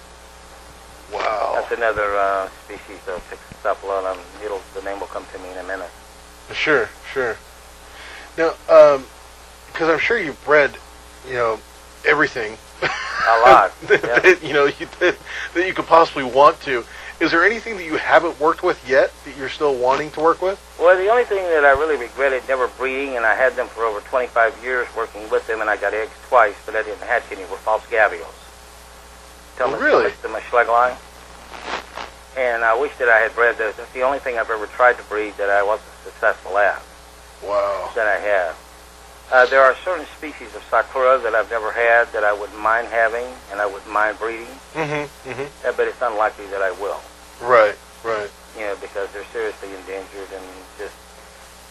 wow. 1.12 1.54
That's 1.56 1.72
another 1.72 2.16
uh, 2.18 2.50
species 2.66 3.00
of 3.08 3.24
Pixocephala. 3.30 4.12
Um, 4.12 4.20
it'll, 4.44 4.62
the 4.74 4.82
name 4.84 5.00
will 5.00 5.08
come 5.08 5.26
to 5.34 5.40
me 5.40 5.52
in 5.52 5.58
a 5.58 5.63
minute. 5.63 5.90
Sure, 6.54 6.90
sure. 7.12 7.38
Now, 8.38 8.54
because 9.72 9.90
I'm 9.90 10.00
sure 10.00 10.20
you've 10.20 10.42
bred, 10.46 10.78
you 11.28 11.34
know, 11.34 11.60
everything. 12.06 12.58
A 12.82 13.40
lot. 13.42 13.72
that, 13.88 14.24
yeah. 14.24 14.48
you 14.48 14.54
know 14.54 14.66
you, 14.66 14.88
that, 15.00 15.18
that 15.54 15.68
you 15.68 15.74
could 15.74 15.86
possibly 15.88 16.24
want 16.24 16.60
to. 16.62 16.84
Is 17.19 17.32
there 17.32 17.43
anything 17.43 17.77
that 17.77 17.86
you 17.86 17.95
haven't 17.97 18.39
worked 18.39 18.62
with 18.62 18.77
yet 18.88 19.12
that 19.25 19.36
you're 19.36 19.49
still 19.49 19.75
wanting 19.75 20.12
to 20.12 20.19
work 20.19 20.41
with? 20.41 20.62
Well, 20.80 20.95
the 20.95 21.10
only 21.10 21.23
thing 21.23 21.43
that 21.49 21.65
I 21.65 21.71
really 21.71 21.97
regretted 21.97 22.43
never 22.47 22.67
breeding, 22.67 23.17
and 23.17 23.25
I 23.25 23.34
had 23.34 23.56
them 23.56 23.67
for 23.67 23.84
over 23.86 24.01
25 24.01 24.63
years 24.63 24.88
working 24.95 25.27
with 25.32 25.47
them, 25.47 25.62
and 25.62 25.69
I 25.69 25.77
got 25.77 25.95
eggs 25.95 26.12
twice, 26.27 26.56
but 26.65 26.75
I 26.75 26.84
didn't 26.84 27.01
hatch 27.01 27.23
any, 27.32 27.41
were 27.45 27.58
false 27.58 27.84
gavials. 27.89 28.36
Tell 29.58 29.73
Oh, 29.73 29.77
me, 29.77 29.84
really? 29.84 30.12
The 30.21 30.27
Schleglein. 30.27 30.95
And 32.38 32.63
I 32.63 32.80
wish 32.80 32.95
that 32.97 33.10
I 33.10 33.17
had 33.17 33.34
bred 33.34 33.58
those. 33.58 33.75
That's 33.77 33.91
the 33.93 34.03
only 34.03 34.19
thing 34.19 34.38
I've 34.38 34.51
ever 34.51 34.67
tried 34.67 34.97
to 34.97 35.03
breed 35.06 35.34
that 35.38 35.49
I 35.49 35.63
wasn't 35.63 35.89
successful 36.03 36.56
at, 36.60 36.80
Wow. 37.41 37.89
that 37.95 38.06
I 38.08 38.19
have. 38.19 38.56
Uh, 39.32 39.46
there 39.48 39.62
are 39.62 39.76
certain 39.84 40.06
species 40.18 40.56
of 40.56 40.62
Cyclura 40.72 41.22
that 41.24 41.36
I've 41.36 41.50
never 41.52 41.72
had 41.72 42.08
that 42.13 42.24
I 42.24 42.32
wouldn't 42.32 42.60
mind 42.60 42.88
having, 42.88 43.26
and 43.52 43.60
I 43.60 43.66
wouldn't 43.66 43.92
mind 43.92 44.18
breeding, 44.20 44.48
Mm-hmm. 44.74 45.30
Mm-hmm. 45.30 45.68
uh, 45.68 45.74
but 45.76 45.88
it's 45.88 46.02
unlikely 46.02 46.46
that 46.48 46.62
I 46.62 46.72
will. 46.80 47.02
Right. 47.42 47.76
Right. 48.04 48.30
you 48.56 48.62
know, 48.63 48.76
because 48.80 49.12
they're 49.12 49.26
seriously 49.34 49.70
endangered 49.76 50.30
and 50.34 50.46
just, 50.80 50.96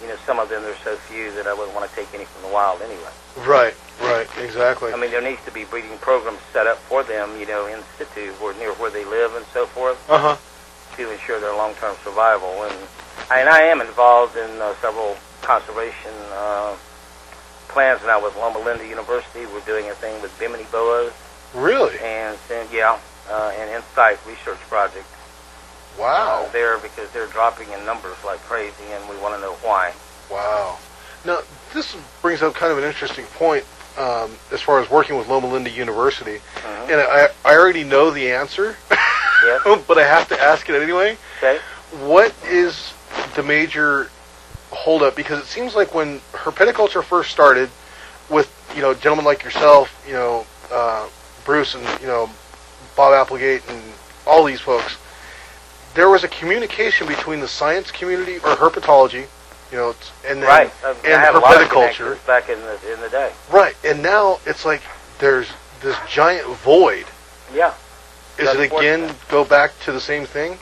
you 0.02 0.08
know, 0.08 0.16
some 0.26 0.38
of 0.38 0.48
them 0.50 0.62
there's 0.62 0.78
so 0.84 0.96
few 1.08 1.32
that 1.32 1.46
I 1.46 1.54
wouldn't 1.54 1.74
want 1.74 1.88
to 1.88 1.96
take 1.96 2.12
any 2.12 2.24
from 2.26 2.42
the 2.42 2.52
wild 2.52 2.82
anyway. 2.82 3.14
Right. 3.48 3.74
Right. 4.02 4.28
Exactly. 4.38 4.92
I 4.92 4.96
mean, 4.96 5.10
there 5.10 5.22
needs 5.22 5.42
to 5.46 5.50
be 5.52 5.64
breeding 5.64 5.96
programs 5.98 6.40
set 6.52 6.66
up 6.66 6.76
for 6.78 7.02
them, 7.04 7.40
you 7.40 7.46
know, 7.46 7.66
in 7.66 7.80
situ 7.96 8.34
or 8.42 8.52
near 8.54 8.72
where 8.74 8.90
they 8.90 9.04
live 9.06 9.34
and 9.34 9.46
so 9.54 9.64
forth 9.66 9.96
Uh 10.10 10.36
huh. 10.36 10.96
to 10.96 11.10
ensure 11.10 11.40
their 11.40 11.56
long-term 11.56 11.96
survival. 12.04 12.52
And 12.68 12.76
I, 13.30 13.40
and 13.40 13.48
I 13.48 13.62
am 13.62 13.80
involved 13.80 14.36
in 14.36 14.50
uh, 14.60 14.74
several 14.82 15.16
conservation 15.40 16.12
uh, 16.34 16.76
plans 17.76 18.00
now 18.06 18.22
with 18.24 18.34
Loma 18.36 18.58
Linda 18.60 18.86
University. 18.88 19.44
We're 19.52 19.60
doing 19.66 19.90
a 19.90 19.94
thing 19.96 20.22
with 20.22 20.32
Bimini 20.38 20.64
boas 20.72 21.12
Really? 21.52 21.98
and 21.98 22.38
then, 22.48 22.66
yeah, 22.72 22.98
uh, 23.30 23.52
an 23.54 23.68
in 23.68 23.82
situ 23.94 24.16
research 24.26 24.56
project 24.60 25.04
Wow. 25.98 26.46
uh, 26.48 26.52
there 26.52 26.78
because 26.78 27.10
they're 27.10 27.26
dropping 27.26 27.70
in 27.72 27.84
numbers 27.84 28.16
like 28.24 28.40
crazy, 28.44 28.72
and 28.92 29.06
we 29.10 29.16
want 29.18 29.34
to 29.34 29.40
know 29.42 29.52
why. 29.60 29.92
Wow. 30.30 30.78
Now, 31.26 31.40
this 31.74 31.94
brings 32.22 32.40
up 32.40 32.54
kind 32.54 32.72
of 32.72 32.78
an 32.78 32.84
interesting 32.84 33.26
point 33.36 33.66
um, 33.98 34.30
as 34.52 34.62
far 34.62 34.80
as 34.80 34.88
working 34.88 35.18
with 35.18 35.28
Loma 35.28 35.46
Linda 35.46 35.68
University. 35.70 36.40
Mhm. 36.56 36.82
And 36.90 36.94
I, 37.02 37.28
I 37.44 37.56
already 37.58 37.84
know 37.84 38.10
the 38.10 38.32
answer, 38.32 38.74
Yes. 38.90 39.60
but 39.86 39.98
I 39.98 40.04
have 40.04 40.28
to 40.28 40.42
ask 40.42 40.66
it 40.70 40.80
anyway. 40.80 41.18
Okay. 41.42 41.58
What 42.06 42.32
is 42.46 42.94
the 43.34 43.42
major 43.42 44.08
holdup? 44.70 45.16
Because 45.16 45.40
it 45.40 45.46
seems 45.46 45.74
like 45.74 45.94
when 45.94 46.20
herpetoculture 46.32 47.02
first 47.02 47.30
started, 47.30 47.70
with 48.28 48.50
you 48.74 48.82
know 48.82 48.94
gentlemen 48.94 49.24
like 49.24 49.44
yourself, 49.44 50.04
you 50.06 50.14
know 50.14 50.46
uh, 50.72 51.08
Bruce 51.44 51.74
and 51.74 51.84
you 52.00 52.06
know 52.06 52.28
Bob 52.96 53.14
Applegate 53.14 53.62
and 53.68 53.82
all 54.26 54.44
these 54.44 54.60
folks, 54.60 54.96
there 55.94 56.10
was 56.10 56.24
a 56.24 56.28
communication 56.28 57.06
between 57.06 57.40
the 57.40 57.48
science 57.48 57.90
community 57.90 58.36
or 58.36 58.56
herpetology, 58.56 59.26
you 59.70 59.76
know, 59.78 59.94
and 60.26 60.42
then 60.42 60.48
Right. 60.48 60.72
And 60.84 60.96
had 61.04 61.34
a 61.34 61.38
lot 61.38 61.60
of 61.60 61.68
herpetoculture. 61.68 62.24
back 62.26 62.48
in 62.48 62.60
the 62.60 62.92
in 62.92 63.00
the 63.00 63.08
day. 63.08 63.32
Right, 63.50 63.74
and 63.84 64.02
now 64.02 64.38
it's 64.46 64.64
like 64.64 64.82
there's 65.18 65.48
this 65.82 65.96
giant 66.08 66.46
void. 66.58 67.06
Yeah. 67.54 67.74
Is 68.38 68.46
That's 68.46 68.58
it 68.58 68.72
again 68.72 69.14
go 69.28 69.44
back 69.44 69.78
to 69.84 69.92
the 69.92 70.00
same 70.00 70.26
thing? 70.26 70.58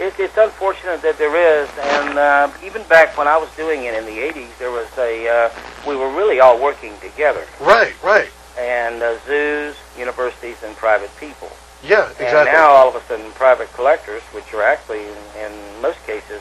It, 0.00 0.14
it's 0.18 0.36
unfortunate 0.38 1.02
that 1.02 1.18
there 1.18 1.36
is, 1.36 1.68
and 1.78 2.18
uh, 2.18 2.50
even 2.64 2.82
back 2.84 3.16
when 3.18 3.28
I 3.28 3.36
was 3.36 3.54
doing 3.54 3.84
it 3.84 3.92
in 3.94 4.04
the 4.06 4.16
'80s, 4.32 4.56
there 4.58 4.70
was 4.70 4.88
a 4.96 5.28
uh, 5.28 5.50
we 5.86 5.94
were 5.94 6.08
really 6.10 6.40
all 6.40 6.58
working 6.60 6.94
together, 7.02 7.44
Right, 7.60 7.92
right. 8.02 8.30
and 8.58 9.02
uh, 9.02 9.18
zoos, 9.26 9.76
universities, 9.98 10.56
and 10.64 10.74
private 10.76 11.10
people. 11.20 11.50
Yeah, 11.84 12.08
exactly. 12.12 12.38
And 12.40 12.46
now 12.46 12.70
all 12.70 12.88
of 12.88 12.94
a 12.96 13.02
sudden, 13.06 13.30
private 13.32 13.70
collectors, 13.74 14.22
which 14.32 14.52
are 14.54 14.62
actually 14.62 15.04
in, 15.04 15.16
in 15.44 15.52
most 15.82 15.98
cases 16.06 16.40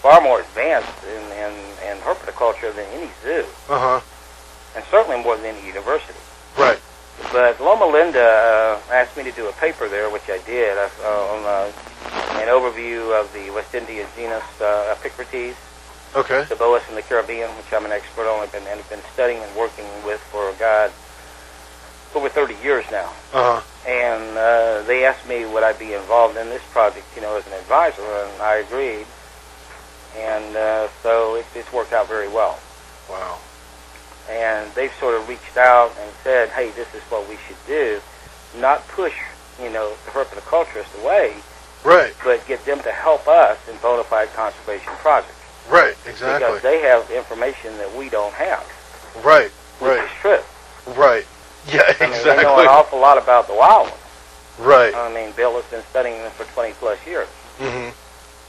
far 0.00 0.20
more 0.20 0.40
advanced 0.40 0.92
in, 1.04 1.22
in, 1.32 1.52
in 1.88 1.96
herpetoculture 2.04 2.74
than 2.74 2.84
any 2.92 3.10
zoo, 3.22 3.44
Uh 3.68 4.00
huh. 4.00 4.00
and 4.76 4.84
certainly 4.90 5.22
more 5.22 5.36
than 5.36 5.46
any 5.56 5.66
university. 5.66 6.18
Right. 6.58 6.80
But 7.32 7.60
Loma 7.60 7.86
Linda 7.86 8.20
uh, 8.90 8.92
asked 8.92 9.16
me 9.16 9.24
to 9.24 9.32
do 9.32 9.48
a 9.48 9.52
paper 9.52 9.88
there, 9.88 10.10
which 10.10 10.28
I 10.28 10.38
did, 10.44 10.76
uh, 10.76 10.88
on 11.32 11.44
uh, 11.44 11.72
an 12.34 12.48
overview 12.48 13.18
of 13.18 13.32
the 13.32 13.50
West 13.50 13.74
Indian 13.74 14.06
genus 14.16 14.42
uh, 14.60 14.94
Epicrates, 14.94 15.56
Okay. 16.16 16.44
the 16.44 16.54
boas 16.56 16.82
in 16.88 16.94
the 16.94 17.02
Caribbean, 17.02 17.50
which 17.56 17.72
I'm 17.72 17.84
an 17.84 17.90
expert 17.92 18.28
on 18.30 18.42
and 18.42 18.52
been, 18.52 18.62
and 18.68 18.78
have 18.80 18.88
been 18.90 19.02
studying 19.12 19.42
and 19.42 19.56
working 19.56 19.84
with 20.06 20.20
for, 20.30 20.52
God, 20.60 20.92
over 22.14 22.28
30 22.28 22.54
years 22.62 22.84
now. 22.92 23.10
Uh 23.32 23.60
huh. 23.60 23.62
And 23.90 24.38
uh, 24.38 24.82
they 24.86 25.04
asked 25.04 25.28
me 25.28 25.44
would 25.44 25.62
I 25.64 25.72
be 25.72 25.92
involved 25.92 26.36
in 26.36 26.48
this 26.48 26.62
project, 26.70 27.04
you 27.16 27.22
know, 27.22 27.36
as 27.36 27.46
an 27.48 27.52
advisor, 27.54 28.02
and 28.02 28.40
I 28.42 28.56
agreed. 28.56 29.06
And 30.16 30.56
uh, 30.56 30.88
so 31.02 31.34
it, 31.34 31.46
it's 31.56 31.72
worked 31.72 31.92
out 31.92 32.06
very 32.08 32.28
well 32.28 32.60
Wow. 33.10 33.38
and 34.30 34.70
they've 34.74 34.94
sort 35.00 35.20
of 35.20 35.28
reached 35.28 35.56
out 35.56 35.90
and 36.00 36.10
said, 36.22 36.48
"Hey, 36.50 36.70
this 36.70 36.86
is 36.94 37.02
what 37.10 37.28
we 37.28 37.36
should 37.48 37.58
do," 37.66 38.00
not 38.56 38.86
push, 38.88 39.14
you 39.60 39.68
know, 39.70 39.92
the 40.06 40.10
herpetoculturist 40.12 41.02
away, 41.02 41.34
Right. 41.84 42.14
but 42.24 42.46
get 42.46 42.64
them 42.64 42.80
to 42.80 42.90
help 42.90 43.28
us 43.28 43.58
in 43.68 43.76
bona 43.78 44.04
fide 44.04 44.32
conservation 44.34 44.92
projects. 45.04 45.34
Right. 45.68 45.94
Exactly. 46.06 46.38
Because 46.48 46.62
they 46.62 46.80
have 46.80 47.10
information 47.10 47.76
that 47.78 47.94
we 47.94 48.08
don't 48.08 48.32
have, 48.34 48.64
Right. 49.22 49.50
which 49.80 49.90
Right. 49.98 50.04
is 50.04 50.10
true. 50.20 50.94
Right. 50.94 51.26
Yeah. 51.66 51.80
I 51.98 52.06
mean, 52.06 52.10
they 52.24 52.36
know 52.42 52.60
an 52.60 52.64
Exactly. 52.64 52.66
awful 52.66 52.98
lot 53.00 53.16
about 53.16 53.46
the 53.48 53.54
wild 53.54 53.88
ones. 53.88 54.02
Right. 54.58 54.94
I 54.94 55.08
mean, 55.14 55.32
Bill 55.32 55.54
has 55.56 55.64
been 55.70 55.82
studying 55.88 56.18
them 56.22 56.30
for 56.32 56.44
20 56.52 56.72
plus 56.74 56.98
years. 57.06 57.28
hmm 57.58 57.88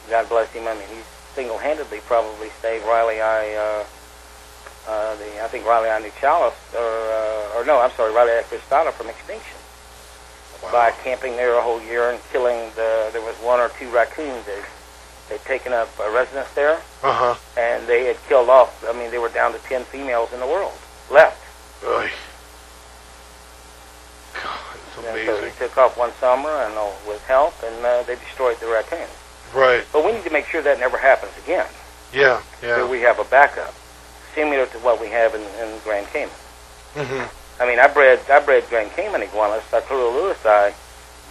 God 0.09 0.27
bless 0.27 0.51
him. 0.51 0.67
I 0.67 0.73
mean, 0.73 0.83
he's 0.93 1.05
single-handedly 1.33 2.01
probably 2.07 2.49
saved 2.61 2.83
rileyi, 2.85 3.55
uh, 3.57 3.83
uh, 4.91 5.15
the 5.15 5.43
I 5.43 5.47
think 5.47 5.63
rileyi 5.65 5.97
Nuchalis, 6.03 6.53
or 6.75 6.79
uh, 6.83 7.57
or 7.59 7.65
no, 7.65 7.79
I'm 7.79 7.91
sorry, 7.91 8.11
Riley 8.13 8.31
I 8.37 8.43
Cristata 8.43 8.91
from 8.93 9.07
extinction 9.07 9.57
by 10.71 10.91
camping 11.03 11.35
there 11.37 11.55
a 11.57 11.61
whole 11.61 11.81
year 11.81 12.11
and 12.11 12.19
killing 12.31 12.69
the. 12.75 13.09
There 13.13 13.21
was 13.21 13.35
one 13.37 13.59
or 13.59 13.69
two 13.79 13.89
raccoons 13.89 14.45
that 14.45 14.65
they'd 15.29 15.41
taken 15.45 15.73
up 15.73 15.89
a 15.99 16.11
residence 16.11 16.51
there, 16.53 16.79
Uh 17.03 17.13
huh. 17.13 17.35
and 17.57 17.87
they 17.87 18.05
had 18.05 18.17
killed 18.27 18.49
off. 18.49 18.83
I 18.87 18.93
mean, 18.93 19.11
they 19.11 19.17
were 19.17 19.29
down 19.29 19.53
to 19.53 19.59
10 19.59 19.83
females 19.85 20.31
in 20.33 20.39
the 20.39 20.47
world 20.47 20.73
left. 21.11 21.41
God, 21.81 22.09
it's 24.75 24.97
And 24.97 25.05
so 25.05 25.11
amazing. 25.11 25.51
he 25.51 25.57
took 25.57 25.77
off 25.77 25.97
one 25.97 26.11
summer 26.19 26.49
and 26.49 26.73
uh, 26.77 26.89
with 27.07 27.23
help, 27.25 27.53
and 27.63 27.85
uh, 27.85 28.03
they 28.03 28.15
destroyed 28.15 28.59
the 28.59 28.67
raccoons. 28.67 29.09
Right. 29.53 29.83
But 29.93 30.05
we 30.05 30.11
need 30.11 30.23
to 30.25 30.29
make 30.31 30.45
sure 30.45 30.61
that 30.61 30.79
never 30.79 30.97
happens 30.97 31.31
again. 31.43 31.67
Yeah. 32.13 32.41
yeah. 32.61 32.77
So 32.77 32.89
we 32.89 33.01
have 33.01 33.19
a 33.19 33.23
backup, 33.25 33.73
similar 34.33 34.65
to 34.67 34.77
what 34.79 34.99
we 34.99 35.07
have 35.07 35.35
in, 35.35 35.41
in 35.41 35.79
Grand 35.83 36.07
Cayman. 36.07 36.29
hmm 36.95 37.23
I 37.59 37.65
mean, 37.67 37.79
I 37.79 37.87
bred 37.87 38.19
I 38.29 38.39
bred 38.39 38.63
Grand 38.69 38.91
Cayman 38.91 39.21
iguanas, 39.21 39.63
Cyclura 39.71 40.11
lewisii, 40.11 40.73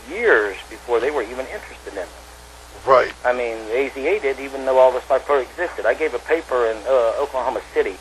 years 0.08 0.56
before 0.70 1.00
they 1.00 1.10
were 1.10 1.22
even 1.22 1.46
interested 1.46 1.88
in 1.90 1.94
them. 1.96 2.08
Right. 2.86 3.12
I 3.24 3.32
mean, 3.32 3.56
the 3.66 3.72
AZA 3.88 4.20
did, 4.22 4.40
even 4.40 4.64
though 4.66 4.78
all 4.78 4.92
the 4.92 5.00
Cyclura 5.00 5.42
existed. 5.42 5.86
I 5.86 5.94
gave 5.94 6.12
a 6.14 6.18
paper 6.18 6.66
in 6.66 6.76
uh, 6.86 7.14
Oklahoma 7.22 7.62
City 7.72 7.96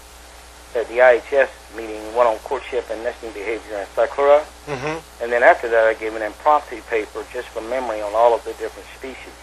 at 0.75 0.87
the 0.89 0.97
IHS 0.97 1.49
meeting, 1.77 2.01
one 2.15 2.27
on 2.27 2.37
courtship 2.39 2.85
and 2.91 3.01
nesting 3.03 3.31
behavior 3.31 3.77
in 3.77 3.85
Cyclura. 3.95 4.43
hmm 4.67 4.99
And 5.23 5.31
then 5.31 5.43
after 5.43 5.69
that, 5.69 5.85
I 5.85 5.93
gave 5.93 6.15
an 6.15 6.21
impromptu 6.21 6.81
paper 6.89 7.23
just 7.31 7.47
from 7.49 7.69
memory 7.69 8.01
on 8.01 8.11
all 8.13 8.33
of 8.35 8.43
the 8.43 8.51
different 8.53 8.87
species. 8.97 9.37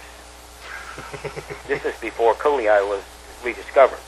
This 1.68 1.84
is 1.84 1.94
before 2.00 2.34
collei 2.34 2.66
was 2.88 3.02
rediscovered. 3.44 4.00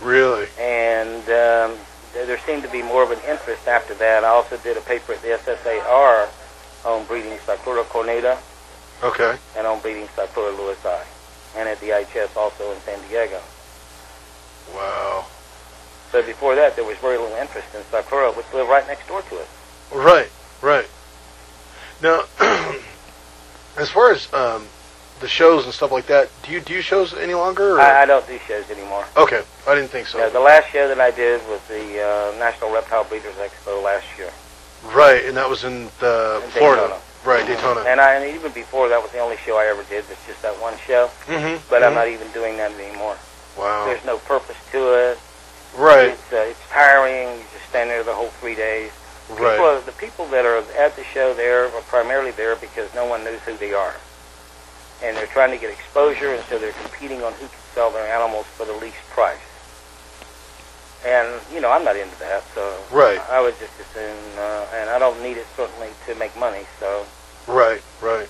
really. 0.00 0.46
and 0.60 1.24
um, 1.30 1.78
there 2.12 2.38
seemed 2.46 2.62
to 2.62 2.68
be 2.68 2.82
more 2.82 3.02
of 3.02 3.10
an 3.10 3.18
interest 3.28 3.66
after 3.66 3.94
that. 3.94 4.24
I 4.24 4.28
also 4.28 4.56
did 4.58 4.76
a 4.76 4.80
paper 4.82 5.12
at 5.14 5.22
the 5.22 5.28
SSAR 5.28 6.28
on 6.84 7.04
breeding 7.06 7.36
Cyclura 7.38 7.84
cornuta 7.84 8.38
Okay. 9.02 9.36
and 9.56 9.66
on 9.66 9.80
breeding 9.80 10.06
Cyclura 10.08 10.56
lewisii, 10.56 11.04
and 11.56 11.68
at 11.68 11.80
the 11.80 11.90
IHS 11.90 12.36
also 12.36 12.70
in 12.72 12.80
San 12.80 12.98
Diego. 13.08 13.40
Wow. 14.74 15.26
So 16.10 16.22
before 16.22 16.54
that, 16.54 16.76
there 16.76 16.84
was 16.84 16.96
very 16.98 17.16
little 17.18 17.36
interest 17.36 17.74
in 17.74 17.80
Cyclura, 17.82 18.36
which 18.36 18.46
lived 18.52 18.68
right 18.70 18.86
next 18.86 19.08
door 19.08 19.22
to 19.22 19.36
it. 19.38 19.48
Right. 19.92 20.30
Right. 20.60 20.86
Now, 22.02 22.24
as 23.76 23.90
far 23.90 24.12
as 24.12 24.32
um, 24.32 24.66
the 25.22 25.28
shows 25.28 25.64
and 25.64 25.72
stuff 25.72 25.90
like 25.92 26.06
that, 26.06 26.28
do 26.42 26.52
you 26.52 26.60
do 26.60 26.74
you 26.74 26.82
shows 26.82 27.14
any 27.14 27.32
longer? 27.34 27.80
I, 27.80 28.02
I 28.02 28.06
don't 28.06 28.26
do 28.26 28.38
shows 28.46 28.68
anymore. 28.70 29.06
okay. 29.16 29.42
I 29.66 29.74
didn't 29.74 29.90
think 29.90 30.06
so. 30.08 30.18
No, 30.18 30.28
the 30.28 30.40
last 30.40 30.68
show 30.70 30.86
that 30.88 31.00
I 31.00 31.10
did 31.10 31.40
was 31.48 31.60
the 31.68 32.02
uh, 32.02 32.38
National 32.38 32.70
Reptile 32.72 33.04
Breeders 33.04 33.34
Expo 33.36 33.82
last 33.82 34.04
year. 34.18 34.30
right, 34.94 35.24
and 35.24 35.36
that 35.36 35.48
was 35.48 35.64
in 35.64 35.84
the 36.00 36.42
In 36.44 36.50
Florida. 36.50 36.82
Daytona. 36.82 37.00
Right, 37.24 37.46
Daytona. 37.46 37.80
And, 37.86 38.00
I, 38.00 38.14
and 38.14 38.34
even 38.34 38.50
before, 38.50 38.88
that 38.88 39.00
was 39.00 39.12
the 39.12 39.20
only 39.20 39.36
show 39.36 39.56
I 39.56 39.66
ever 39.66 39.84
did. 39.84 40.02
Was 40.08 40.18
just 40.26 40.42
that 40.42 40.60
one 40.60 40.74
show. 40.84 41.08
mm-hmm. 41.26 41.62
But 41.70 41.84
I'm 41.84 41.94
not 41.94 42.08
even 42.08 42.26
doing 42.32 42.56
that 42.56 42.72
anymore. 42.72 43.16
Wow. 43.56 43.84
There's 43.86 44.04
no 44.04 44.18
purpose 44.18 44.56
to 44.72 44.78
it. 45.12 45.18
Right. 45.78 46.08
It's, 46.18 46.32
uh, 46.32 46.50
it's 46.50 46.58
tiring. 46.68 47.38
You 47.38 47.44
just 47.54 47.68
stand 47.68 47.90
there 47.90 48.02
the 48.02 48.12
whole 48.12 48.30
three 48.42 48.56
days. 48.56 48.90
People, 49.28 49.44
Right. 49.44 49.58
are- 49.60 49.80
the 49.82 49.92
people 49.92 50.26
that 50.34 50.44
are 50.44 50.58
at 50.76 50.96
the 50.96 51.04
show 51.04 51.32
there 51.32 51.66
are 51.66 51.80
primarily 51.82 52.32
there 52.32 52.56
because 52.56 52.92
no 52.92 53.06
one 53.06 53.22
knows 53.22 53.38
who 53.46 53.56
they 53.56 53.72
are. 53.72 53.94
And 55.02 55.16
they're 55.16 55.26
trying 55.26 55.50
to 55.50 55.58
get 55.58 55.70
exposure, 55.70 56.32
and 56.34 56.44
so 56.44 56.58
they're 56.58 56.72
competing 56.82 57.22
on 57.22 57.32
who 57.34 57.46
can 57.46 57.58
sell 57.74 57.90
their 57.90 58.06
animals 58.06 58.46
for 58.46 58.64
the 58.64 58.72
least 58.74 58.98
price. 59.10 59.38
And, 61.04 61.40
you 61.52 61.60
know, 61.60 61.70
I'm 61.72 61.84
not 61.84 61.96
into 61.96 62.16
that, 62.20 62.44
so 62.54 62.76
Right. 62.92 63.20
I 63.28 63.40
would 63.40 63.58
just 63.58 63.72
assume, 63.80 64.16
uh, 64.38 64.64
and 64.74 64.88
I 64.90 64.98
don't 65.00 65.20
need 65.20 65.36
it 65.36 65.46
certainly 65.56 65.88
to 66.06 66.14
make 66.14 66.36
money, 66.36 66.64
so 66.78 67.04
Right. 67.48 67.82
Right. 68.00 68.28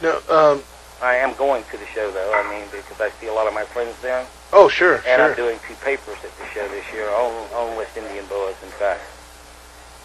No. 0.00 0.20
Um. 0.28 0.62
I 1.02 1.16
am 1.16 1.34
going 1.34 1.64
to 1.72 1.76
the 1.78 1.86
show, 1.86 2.10
though, 2.12 2.32
I 2.34 2.48
mean, 2.50 2.68
because 2.70 3.00
I 3.00 3.10
see 3.20 3.26
a 3.26 3.32
lot 3.32 3.46
of 3.48 3.54
my 3.54 3.64
friends 3.64 3.96
there. 4.02 4.24
Oh, 4.52 4.68
sure. 4.68 5.02
And 5.06 5.20
I'm 5.22 5.34
doing 5.34 5.58
two 5.66 5.74
papers 5.82 6.18
at 6.22 6.36
the 6.38 6.46
show 6.54 6.68
this 6.68 6.84
year 6.92 7.08
on, 7.08 7.32
on 7.54 7.74
West 7.76 7.96
Indian 7.96 8.26
boas, 8.26 8.54
in 8.62 8.68
fact. 8.68 9.00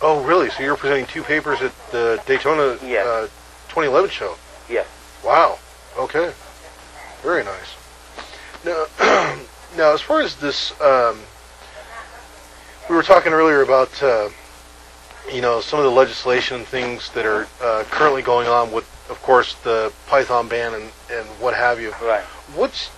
Oh, 0.02 0.24
really? 0.24 0.50
So 0.50 0.64
you're 0.64 0.78
presenting 0.78 1.06
two 1.06 1.22
papers 1.24 1.62
at 1.62 1.72
the 1.92 2.20
Daytona 2.26 2.78
Yes. 2.82 3.06
uh, 3.06 3.28
2011 3.68 4.10
show? 4.10 4.36
Wow. 5.26 5.58
Okay. 5.98 6.32
Very 7.24 7.44
nice. 7.44 7.76
Now, 8.64 8.86
now 9.76 9.92
as 9.92 10.02
far 10.02 10.22
as 10.22 10.36
this, 10.36 10.80
um, 10.80 11.20
we 12.88 12.96
were 12.96 13.02
talking 13.02 13.34
earlier 13.34 13.64
about, 13.64 14.04
uh, 14.04 14.30
you 15.34 15.42
know, 15.42 15.62
some 15.62 15.80
of 15.80 15.86
the 15.86 15.92
legislation 15.92 16.58
and 16.58 16.66
things 16.68 17.10
that 17.14 17.26
are 17.26 17.48
uh, 17.60 17.84
currently 17.90 18.22
going 18.22 18.48
on 18.48 18.72
with, 18.72 18.86
of 19.10 19.20
course, 19.24 19.56
the 19.64 19.92
Python 20.06 20.48
ban 20.48 20.76
and, 20.76 20.92
and 21.12 21.28
what 21.40 21.56
have 21.56 21.82
you. 21.82 21.92
Right. 22.04 22.24
What's 22.54 22.92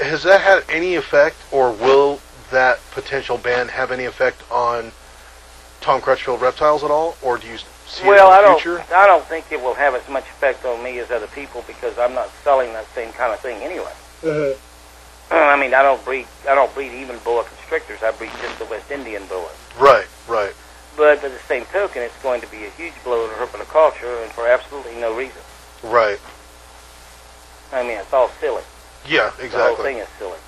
has 0.00 0.22
that 0.24 0.40
had 0.40 0.64
any 0.68 0.94
effect, 0.94 1.36
or 1.52 1.72
will 1.72 2.20
that 2.50 2.78
potential 2.92 3.38
ban 3.38 3.68
have 3.68 3.90
any 3.90 4.04
effect 4.04 4.42
on 4.50 4.92
Tom 5.80 6.00
Crutchfield 6.00 6.40
reptiles 6.40 6.84
at 6.84 6.90
all, 6.90 7.16
or 7.22 7.38
do 7.38 7.46
you 7.46 7.58
see 7.96 8.06
well, 8.08 8.30
I 8.30 8.38
in 8.38 8.42
the 8.42 8.48
don't. 8.48 8.60
future? 8.60 8.94
I 8.94 9.06
don't 9.06 9.24
think 9.24 9.50
it 9.50 9.60
will 9.60 9.74
have 9.74 9.94
as 9.94 10.08
much 10.08 10.24
effect 10.24 10.64
on 10.64 10.82
me 10.82 10.98
as 10.98 11.10
other 11.10 11.26
people 11.28 11.64
because 11.66 11.98
I'm 11.98 12.14
not 12.14 12.30
selling 12.44 12.72
that 12.72 12.86
same 12.94 13.12
kind 13.12 13.32
of 13.32 13.40
thing 13.40 13.62
anyway. 13.62 13.92
Uh-huh. 14.22 14.54
I 15.30 15.58
mean, 15.60 15.74
I 15.74 15.82
don't 15.82 16.02
breed. 16.04 16.26
I 16.48 16.54
don't 16.54 16.72
breed 16.74 16.92
even 16.92 17.18
boa 17.24 17.44
constrictors. 17.44 18.02
I 18.02 18.12
breed 18.12 18.30
just 18.40 18.58
the 18.58 18.64
West 18.66 18.90
Indian 18.90 19.26
boas. 19.26 19.50
Right, 19.78 20.06
right, 20.28 20.54
But 20.96 21.20
by 21.20 21.28
the 21.28 21.38
same 21.40 21.64
token, 21.66 22.02
it's 22.02 22.16
going 22.22 22.40
to 22.40 22.46
be 22.46 22.64
a 22.64 22.70
huge 22.70 22.94
blow 23.04 23.26
to 23.28 23.34
herpetoculture, 23.34 24.22
and 24.22 24.32
for 24.32 24.46
absolutely 24.48 24.94
no 25.00 25.14
reason. 25.16 25.42
right. 25.82 26.18
I 27.72 27.82
mean, 27.82 27.98
it's 27.98 28.12
all 28.12 28.30
silly. 28.40 28.62
Yeah, 29.06 29.28
exactly. 29.40 29.48
The 29.48 29.58
whole 29.58 29.76
thing 29.76 29.98
is 29.98 30.08
silly. 30.18 30.38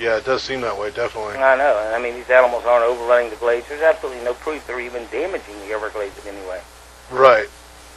Yeah, 0.00 0.16
it 0.16 0.24
does 0.24 0.42
seem 0.42 0.62
that 0.62 0.78
way, 0.78 0.90
definitely. 0.90 1.36
I 1.36 1.56
know. 1.56 1.92
I 1.94 2.00
mean, 2.00 2.14
these 2.14 2.30
animals 2.30 2.64
aren't 2.64 2.84
overrunning 2.84 3.28
the 3.28 3.36
glades. 3.36 3.68
There's 3.68 3.82
absolutely 3.82 4.24
no 4.24 4.32
proof 4.32 4.66
they're 4.66 4.80
even 4.80 5.06
damaging 5.12 5.60
the 5.60 5.74
Everglades 5.74 6.18
in 6.26 6.34
any 6.34 6.46
way. 6.48 6.62
Right, 7.10 7.48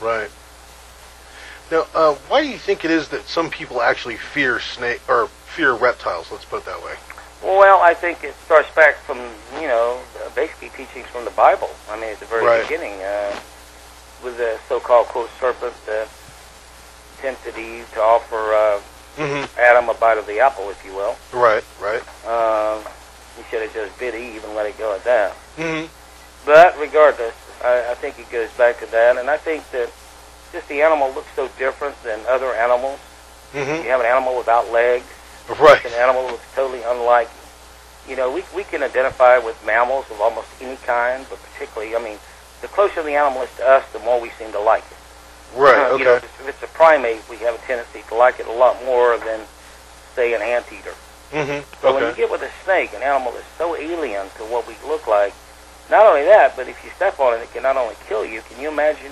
right. 0.01 0.29
Now, 1.71 1.87
uh, 1.95 2.15
why 2.27 2.41
do 2.41 2.49
you 2.49 2.57
think 2.57 2.83
it 2.83 2.91
is 2.91 3.07
that 3.09 3.23
some 3.23 3.49
people 3.49 3.81
actually 3.81 4.17
fear 4.17 4.59
snake 4.59 5.01
or 5.07 5.27
fear 5.55 5.73
reptiles? 5.73 6.29
Let's 6.29 6.43
put 6.43 6.63
it 6.63 6.65
that 6.65 6.83
way. 6.83 6.95
Well, 7.41 7.79
I 7.81 7.93
think 7.93 8.23
it 8.25 8.35
starts 8.45 8.69
back 8.75 8.97
from, 8.97 9.17
you 9.61 9.67
know, 9.67 10.01
uh, 10.25 10.29
basically 10.35 10.69
teachings 10.75 11.07
from 11.07 11.23
the 11.23 11.31
Bible. 11.31 11.69
I 11.89 11.95
mean, 11.95 12.09
at 12.09 12.19
the 12.19 12.25
very 12.25 12.45
Right. 12.45 12.63
beginning, 12.63 13.01
uh, 13.01 13.33
with 14.23 14.37
the 14.37 14.59
so-called 14.67 15.07
quote 15.07 15.29
serpent 15.39 15.73
that 15.85 16.09
tempted 17.21 17.57
Eve 17.57 17.89
to 17.93 18.01
offer 18.01 18.53
uh, 18.53 18.79
Mm-hmm. 19.17 19.59
Adam 19.59 19.89
a 19.89 19.93
bite 19.93 20.17
of 20.17 20.25
the 20.25 20.39
apple, 20.39 20.69
if 20.69 20.83
you 20.85 20.93
will. 20.95 21.15
Right, 21.31 21.63
right. 21.81 22.01
Um, 22.25 22.83
he 23.37 23.43
should 23.49 23.61
have 23.61 23.73
just 23.73 23.97
bit 23.99 24.15
Eve 24.15 24.43
and 24.43 24.55
let 24.55 24.65
it 24.65 24.77
go 24.77 24.95
at 24.95 25.03
that. 25.03 25.33
Mm-hmm. 25.57 25.87
But 26.45 26.77
regardless, 26.79 27.35
I, 27.63 27.91
I 27.91 27.93
think 27.95 28.19
it 28.19 28.29
goes 28.31 28.49
back 28.53 28.79
to 28.79 28.85
that, 28.91 29.17
and 29.17 29.29
I 29.29 29.37
think 29.37 29.69
that 29.71 29.91
just 30.51 30.67
the 30.67 30.81
animal 30.81 31.11
looks 31.13 31.29
so 31.35 31.47
different 31.57 32.01
than 32.03 32.19
other 32.27 32.53
animals. 32.53 32.99
You 33.53 33.59
Mm-hmm. 33.61 33.87
have 33.87 33.99
an 33.99 34.07
animal 34.07 34.35
without 34.37 34.71
legs. 34.71 35.05
Right. 35.59 35.83
an 35.85 35.93
animal 35.93 36.23
looks 36.25 36.45
totally 36.55 36.81
unlike. 36.83 37.29
You 38.09 38.15
know, 38.15 38.31
we 38.33 38.43
we 38.55 38.63
can 38.63 38.81
identify 38.81 39.37
with 39.37 39.55
mammals 39.65 40.09
of 40.09 40.19
almost 40.21 40.47
any 40.59 40.75
kind, 40.77 41.25
but 41.29 41.39
particularly, 41.53 41.95
I 41.95 41.99
mean, 42.03 42.17
the 42.61 42.67
closer 42.67 43.03
the 43.03 43.13
animal 43.13 43.43
is 43.43 43.49
to 43.57 43.67
us, 43.67 43.83
the 43.93 43.99
more 43.99 44.19
we 44.19 44.29
seem 44.39 44.51
to 44.53 44.59
like 44.59 44.83
it. 44.89 44.97
Right. 45.55 45.77
Uh, 45.77 45.93
Okay. 45.93 45.99
You 45.99 46.05
know, 46.05 46.15
if 46.15 46.47
it's, 46.47 46.63
a 46.63 46.67
primate, 46.67 47.21
we 47.29 47.37
have 47.37 47.55
a 47.55 47.59
tendency 47.59 48.03
to 48.09 48.15
like 48.15 48.39
it 48.39 48.47
a 48.47 48.51
lot 48.51 48.83
more 48.85 49.17
than, 49.17 49.41
say, 50.15 50.33
an 50.33 50.41
anteater. 50.41 50.93
mm-hmm. 51.31 51.61
But 51.81 51.93
when 51.95 52.03
you 52.03 52.15
get 52.15 52.31
with 52.31 52.41
a 52.41 52.49
snake, 52.63 52.93
an 52.93 53.03
animal 53.03 53.31
that's 53.31 53.45
so 53.57 53.75
alien 53.75 54.27
to 54.37 54.43
what 54.43 54.67
we 54.67 54.75
look 54.87 55.07
like, 55.07 55.33
not 55.89 56.05
only 56.05 56.23
that, 56.23 56.55
but 56.55 56.67
if 56.67 56.83
you 56.83 56.89
step 56.91 57.19
on 57.19 57.33
it, 57.37 57.41
it 57.43 57.51
can 57.51 57.63
not 57.63 57.77
only 57.77 57.95
kill 58.07 58.25
you. 58.25 58.41
Can 58.41 58.59
you 58.59 58.69
imagine 58.69 59.11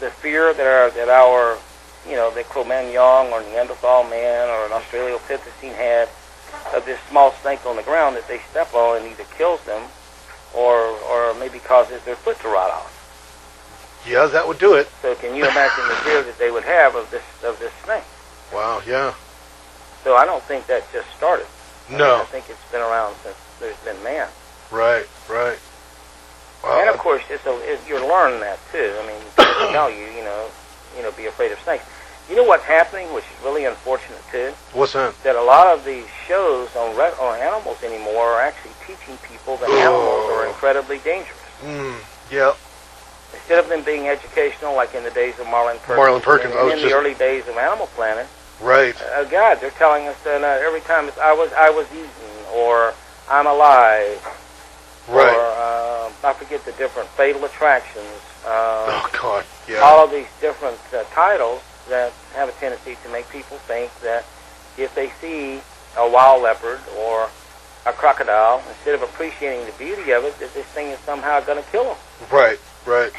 the 0.00 0.10
fear 0.10 0.52
that 0.54 0.66
our 0.66 0.90
that 0.90 1.08
our 1.08 1.58
you 2.08 2.16
know 2.16 2.32
that 2.34 2.46
Cro-Magnon 2.48 3.32
or 3.32 3.42
Neanderthal 3.42 4.04
man 4.04 4.48
or 4.48 4.66
an 4.66 4.72
Australopithecine 4.72 5.74
had 5.74 6.08
of 6.74 6.84
this 6.84 6.98
small 7.10 7.32
snake 7.42 7.64
on 7.66 7.76
the 7.76 7.82
ground 7.82 8.16
that 8.16 8.26
they 8.28 8.38
step 8.50 8.72
on 8.74 8.98
and 9.02 9.06
either 9.06 9.24
kills 9.36 9.62
them 9.64 9.82
or 10.54 10.74
or 11.10 11.34
maybe 11.34 11.58
causes 11.58 12.02
their 12.04 12.16
foot 12.16 12.38
to 12.40 12.48
rot 12.48 12.70
off. 12.70 12.91
Yeah, 14.06 14.26
that 14.26 14.46
would 14.46 14.58
do 14.58 14.74
it. 14.74 14.88
So 15.00 15.14
can 15.14 15.34
you 15.34 15.44
imagine 15.44 15.86
the 15.88 15.94
fear 16.02 16.22
that 16.22 16.38
they 16.38 16.50
would 16.50 16.64
have 16.64 16.94
of 16.96 17.10
this 17.10 17.22
of 17.44 17.58
this 17.58 17.72
snake? 17.84 18.02
Wow. 18.52 18.82
Yeah. 18.86 19.14
So 20.04 20.16
I 20.16 20.24
don't 20.24 20.42
think 20.44 20.66
that 20.66 20.82
just 20.92 21.08
started. 21.16 21.46
No. 21.90 21.96
I 21.96 21.98
mean, 22.18 22.20
I 22.20 22.24
think 22.26 22.50
it's 22.50 22.72
been 22.72 22.80
around 22.80 23.14
since 23.22 23.36
there's 23.60 23.76
been 23.84 24.02
man. 24.02 24.28
Right. 24.70 25.06
Right. 25.30 25.58
Wow. 26.64 26.80
And 26.80 26.90
of 26.90 26.98
course, 26.98 27.22
it's 27.30 27.44
a, 27.46 27.54
it, 27.70 27.80
you're 27.88 28.06
learning 28.06 28.40
that 28.40 28.58
too. 28.72 28.92
I 29.00 29.06
mean, 29.06 29.20
people 29.36 29.72
tell 29.72 29.90
you, 29.90 30.06
you 30.16 30.22
know, 30.24 30.48
you 30.96 31.02
know, 31.02 31.12
be 31.12 31.26
afraid 31.26 31.52
of 31.52 31.58
snakes. 31.60 31.84
You 32.30 32.36
know 32.36 32.44
what's 32.44 32.64
happening, 32.64 33.12
which 33.12 33.24
is 33.24 33.44
really 33.44 33.64
unfortunate 33.64 34.22
too, 34.30 34.52
What's 34.72 34.92
that? 34.92 35.12
that 35.24 35.34
a 35.36 35.42
lot 35.42 35.66
of 35.66 35.84
these 35.84 36.06
shows 36.28 36.74
on 36.76 36.96
re- 36.96 37.12
on 37.20 37.38
animals 37.40 37.82
anymore 37.82 38.26
are 38.26 38.40
actually 38.40 38.72
teaching 38.86 39.18
people 39.28 39.56
that 39.58 39.68
animals 39.70 40.30
are 40.30 40.46
Oh. 40.46 40.48
incredibly 40.48 40.98
dangerous. 40.98 41.38
Mm. 41.64 41.96
Yeah. 42.30 42.54
Instead 43.34 43.58
of 43.64 43.68
them 43.68 43.82
being 43.82 44.08
educational, 44.08 44.74
like 44.74 44.94
in 44.94 45.02
the 45.04 45.10
days 45.10 45.38
of 45.38 45.46
Marlin 45.48 45.76
Perkins, 45.78 45.96
Marlin 45.96 46.22
Perkins, 46.22 46.54
and, 46.56 46.70
in 46.72 46.86
the 46.86 46.94
early 46.94 47.14
days 47.14 47.46
of 47.48 47.56
Animal 47.56 47.86
Planet, 47.88 48.26
Right. 48.60 48.94
uh, 49.16 49.24
God, 49.24 49.58
they're 49.60 49.70
telling 49.72 50.06
us 50.06 50.16
that 50.22 50.42
uh, 50.42 50.64
every 50.66 50.80
time 50.82 51.08
it's, 51.08 51.18
I 51.18 51.32
was 51.32 51.52
I 51.54 51.70
was 51.70 51.86
eaten 51.92 52.08
or 52.54 52.94
I'm 53.30 53.46
alive 53.46 54.20
Right. 55.08 55.34
or 55.34 55.40
uh, 55.40 56.10
I 56.24 56.32
forget 56.34 56.64
the 56.64 56.72
different 56.72 57.08
fatal 57.10 57.44
attractions. 57.44 58.06
Uh, 58.44 58.86
oh 58.88 59.10
God. 59.20 59.44
Yeah. 59.68 59.78
all 59.80 60.04
of 60.04 60.10
these 60.10 60.26
different 60.40 60.78
uh, 60.94 61.02
titles 61.12 61.62
that 61.88 62.12
have 62.34 62.48
a 62.48 62.52
tendency 62.52 62.96
to 63.02 63.08
make 63.10 63.28
people 63.30 63.56
think 63.58 63.90
that 64.00 64.24
if 64.78 64.94
they 64.94 65.10
see 65.20 65.60
a 65.96 66.08
wild 66.08 66.42
leopard 66.42 66.80
or 66.98 67.28
a 67.86 67.92
crocodile, 67.92 68.62
instead 68.68 68.94
of 68.94 69.02
appreciating 69.02 69.66
the 69.66 69.72
beauty 69.72 70.12
of 70.12 70.22
it, 70.24 70.38
that 70.38 70.54
this 70.54 70.66
thing 70.66 70.88
is 70.88 70.98
somehow 71.00 71.40
going 71.40 71.62
to 71.62 71.68
kill 71.70 71.84
them. 71.84 71.96
Right. 72.30 72.58
Right. 72.86 73.12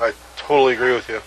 I 0.00 0.12
totally 0.36 0.74
agree 0.74 0.92
with 0.92 1.08
you. 1.08 1.20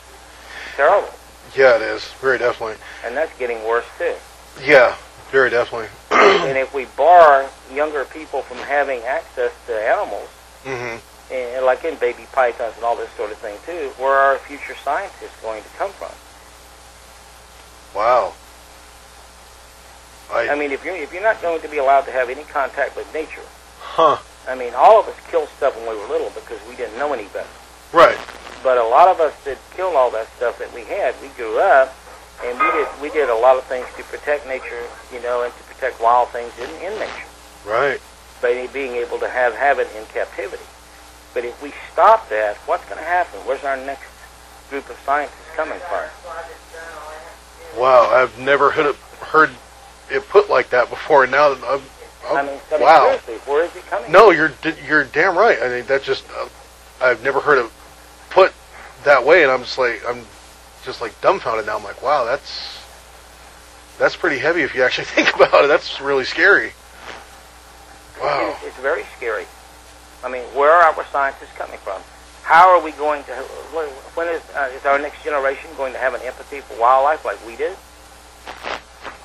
Terrible. 0.76 1.10
Yeah, 1.56 1.76
it 1.78 1.82
is. 1.82 2.06
Very 2.22 2.38
definitely. 2.38 2.76
And 3.06 3.16
that's 3.16 3.36
getting 3.40 3.64
worse 3.66 3.86
too. 3.98 4.16
Yeah. 4.62 4.96
Very 5.32 5.50
definitely. 5.50 5.88
and 6.12 6.58
if 6.58 6.74
we 6.74 6.86
bar 6.98 7.48
younger 7.74 8.06
people 8.06 8.42
from 8.42 8.58
having 8.58 9.02
access 9.02 9.52
to 9.68 9.74
animals, 9.74 10.28
hmm 10.66 10.98
and 11.32 11.64
like 11.64 11.86
in 11.86 11.96
baby 11.98 12.26
pythons 12.32 12.74
and 12.76 12.84
all 12.84 12.96
this 12.96 13.12
sort 13.12 13.32
of 13.32 13.38
thing 13.38 13.56
too, 13.66 13.92
where 14.02 14.12
are 14.14 14.32
our 14.34 14.38
future 14.40 14.74
scientists 14.84 15.40
going 15.44 15.62
to 15.62 15.70
come 15.78 15.92
from? 15.92 16.10
Wow. 17.96 18.34
I. 20.32 20.50
I 20.50 20.56
mean, 20.56 20.72
if 20.72 20.84
you're 20.84 20.96
if 20.96 21.14
you're 21.14 21.24
not 21.24 21.42
going 21.42 21.62
to 21.62 21.68
be 21.68 21.78
allowed 21.78 22.02
to 22.02 22.12
have 22.12 22.30
any 22.30 22.44
contact 22.44 22.96
with 22.96 23.12
nature, 23.14 23.46
huh. 23.80 24.18
I 24.48 24.56
mean, 24.56 24.74
all 24.76 25.00
of 25.00 25.08
us 25.08 25.16
killed 25.30 25.50
stuff 25.58 25.76
when 25.78 25.88
we 25.88 26.02
were 26.02 26.08
little 26.08 26.32
because 26.32 26.60
we 26.68 26.76
didn't 26.76 26.98
know 26.98 27.14
any 27.14 27.26
better. 27.26 27.50
Right. 27.94 28.18
But 28.64 28.78
a 28.78 28.84
lot 28.84 29.08
of 29.08 29.20
us 29.20 29.34
that 29.46 29.58
killed 29.76 29.96
all 29.96 30.12
that 30.12 30.28
stuff 30.36 30.60
that 30.60 30.74
we 30.74 30.84
had, 30.84 31.16
we 31.22 31.30
grew 31.30 31.60
up 31.60 31.96
and 32.44 32.58
we 32.60 32.66
did 32.72 32.88
we 33.02 33.10
did 33.10 33.30
a 33.30 33.36
lot 33.36 33.58
of 33.58 33.64
things 33.66 33.88
to 33.98 34.04
protect 34.04 34.48
nature, 34.48 34.84
you 35.14 35.22
know, 35.22 35.44
and 35.44 35.54
to 35.54 35.64
protect 35.64 36.02
wild 36.02 36.30
things 36.30 36.52
in, 36.60 36.70
in 36.82 36.98
nature 37.00 37.28
Right. 37.66 38.00
by 38.42 38.68
being 38.74 38.94
able 38.94 39.18
to 39.20 39.30
have 39.30 39.54
have 39.56 39.80
it 39.80 39.88
in 39.98 40.06
captivity. 40.08 40.64
But 41.34 41.46
if 41.46 41.62
we 41.62 41.74
stop 41.92 42.28
that, 42.30 42.58
what's 42.66 42.86
going 42.86 42.98
to 42.98 43.04
happen? 43.06 43.40
Where's 43.42 43.64
our 43.64 43.78
next 43.78 44.10
group 44.70 44.90
of 44.90 44.98
scientists 45.06 45.52
coming 45.56 45.80
from? 45.80 46.06
Wow. 47.80 48.10
I've 48.12 48.38
never 48.40 48.72
heard 48.72 48.88
it, 48.88 48.96
heard 49.22 49.52
it 50.10 50.28
put 50.30 50.50
like 50.50 50.70
that 50.72 50.90
before. 50.90 51.24
And 51.24 51.32
now 51.32 51.54
that 51.54 51.64
I'm. 51.64 51.82
I'm 52.28 52.38
I 52.38 52.42
mean, 52.52 52.60
I 52.72 52.74
mean, 52.74 52.82
wow. 52.82 53.06
seriously, 53.06 53.52
where 53.52 53.64
is 53.66 53.76
it 53.76 53.86
coming? 53.88 54.12
No, 54.12 54.32
you're 54.32 54.52
you're 54.88 55.06
damn 55.06 55.38
right. 55.38 55.58
I 55.62 55.70
mean, 55.70 55.86
that's 55.86 56.06
just 56.06 56.26
uh, 56.32 56.50
I've 57.02 57.24
never 57.24 57.40
heard 57.40 57.64
it 57.64 57.72
that 59.04 59.26
way, 59.26 59.44
and 59.44 59.52
I'm 59.52 59.62
just 59.62 59.78
like 59.78 60.02
I'm 60.08 60.26
just 60.84 61.02
like 61.02 61.20
dumbfounded 61.22 61.66
now. 61.66 61.78
I'm 61.78 61.84
like, 61.84 62.02
wow, 62.02 62.26
that's 62.26 62.80
that's 63.98 64.16
pretty 64.16 64.40
heavy 64.40 64.62
if 64.62 64.74
you 64.74 64.84
actually 64.84 65.06
think 65.16 65.36
about 65.36 65.66
it. 65.66 65.68
That's 65.68 66.02
really 66.02 66.26
scary. 66.26 66.72
Wow. 68.22 68.54
It's, 68.56 68.68
it's 68.68 68.78
very 68.80 69.04
scary. 69.16 69.46
I 70.24 70.30
mean, 70.30 70.44
where 70.56 70.72
are 70.72 70.94
our 70.94 71.06
scientists 71.06 71.54
coming 71.56 71.78
from? 71.80 72.02
How 72.44 72.70
are 72.70 72.84
we 72.84 72.92
going 72.92 73.24
to? 73.26 73.32
When 74.16 74.28
is 74.28 74.42
uh, 74.56 74.70
is 74.74 74.86
our 74.86 75.00
next 75.00 75.24
generation 75.24 75.70
going 75.78 75.94
to 75.94 76.00
have 76.00 76.14
an 76.14 76.22
empathy 76.22 76.62
for 76.62 76.80
wildlife 76.80 77.24
like 77.24 77.46
we 77.46 77.56
did? 77.56 77.78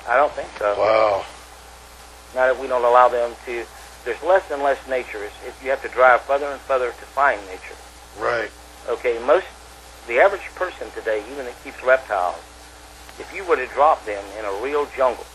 I 0.07 0.15
don't 0.15 0.31
think 0.33 0.49
so. 0.59 0.77
Wow. 0.77 1.25
Now 2.35 2.53
that 2.53 2.59
we 2.59 2.67
don't 2.67 2.83
allow 2.83 3.09
them 3.09 3.33
to, 3.45 3.65
there's 4.03 4.21
less 4.21 4.43
and 4.51 4.61
less 4.61 4.77
nature. 4.87 5.23
It's, 5.23 5.63
you 5.63 5.69
have 5.71 5.81
to 5.81 5.89
drive 5.89 6.21
further 6.21 6.45
and 6.45 6.59
further 6.61 6.89
to 6.89 7.05
find 7.15 7.41
nature. 7.47 7.75
Right. 8.19 8.51
Okay, 8.87 9.17
most 9.25 9.47
the 10.07 10.19
average 10.19 10.45
person 10.55 10.87
today, 10.91 11.23
even 11.31 11.45
that 11.45 11.55
keeps 11.63 11.83
reptiles, 11.83 12.37
if 13.19 13.31
you 13.35 13.45
were 13.45 13.55
to 13.55 13.67
drop 13.67 14.05
them 14.05 14.23
in 14.39 14.45
a 14.45 14.63
real 14.63 14.87
jungle, 14.95 15.25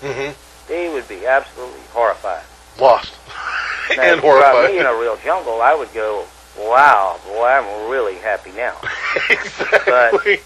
hmm 0.00 0.30
they 0.66 0.88
would 0.88 1.06
be 1.08 1.26
absolutely 1.26 1.80
horrified. 1.92 2.42
Lost 2.80 3.12
Now, 3.96 4.02
and 4.02 4.20
drop 4.20 4.70
me 4.70 4.78
in 4.78 4.86
a 4.86 4.94
real 4.94 5.18
jungle, 5.18 5.60
I 5.60 5.74
would 5.74 5.92
go, 5.92 6.24
wow, 6.58 7.20
boy, 7.26 7.46
I'm 7.46 7.90
really 7.90 8.16
happy 8.16 8.50
now. 8.52 8.76
exactly. 9.30 10.38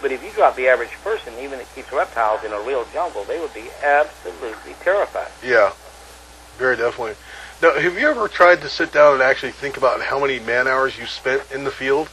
But 0.00 0.12
if 0.12 0.22
you 0.22 0.30
drop 0.30 0.56
the 0.56 0.68
average 0.68 0.92
person, 1.02 1.34
even 1.40 1.58
that 1.58 1.74
keeps 1.74 1.92
reptiles 1.92 2.44
in 2.44 2.52
a 2.52 2.60
real 2.60 2.86
jungle, 2.92 3.24
they 3.24 3.38
would 3.40 3.52
be 3.54 3.68
absolutely 3.82 4.74
terrified. 4.80 5.30
Yeah. 5.44 5.72
Very 6.58 6.76
definitely. 6.76 7.14
Now, 7.62 7.78
have 7.78 7.98
you 7.98 8.08
ever 8.08 8.28
tried 8.28 8.60
to 8.62 8.68
sit 8.68 8.92
down 8.92 9.14
and 9.14 9.22
actually 9.22 9.52
think 9.52 9.76
about 9.76 10.02
how 10.02 10.18
many 10.18 10.38
man 10.38 10.68
hours 10.68 10.98
you 10.98 11.06
spent 11.06 11.42
in 11.52 11.64
the 11.64 11.70
field? 11.70 12.08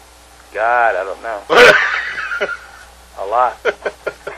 God, 0.54 0.96
I 0.96 1.04
don't 1.04 1.22
know. 1.24 2.48
A 3.20 3.26
lot. 3.26 3.58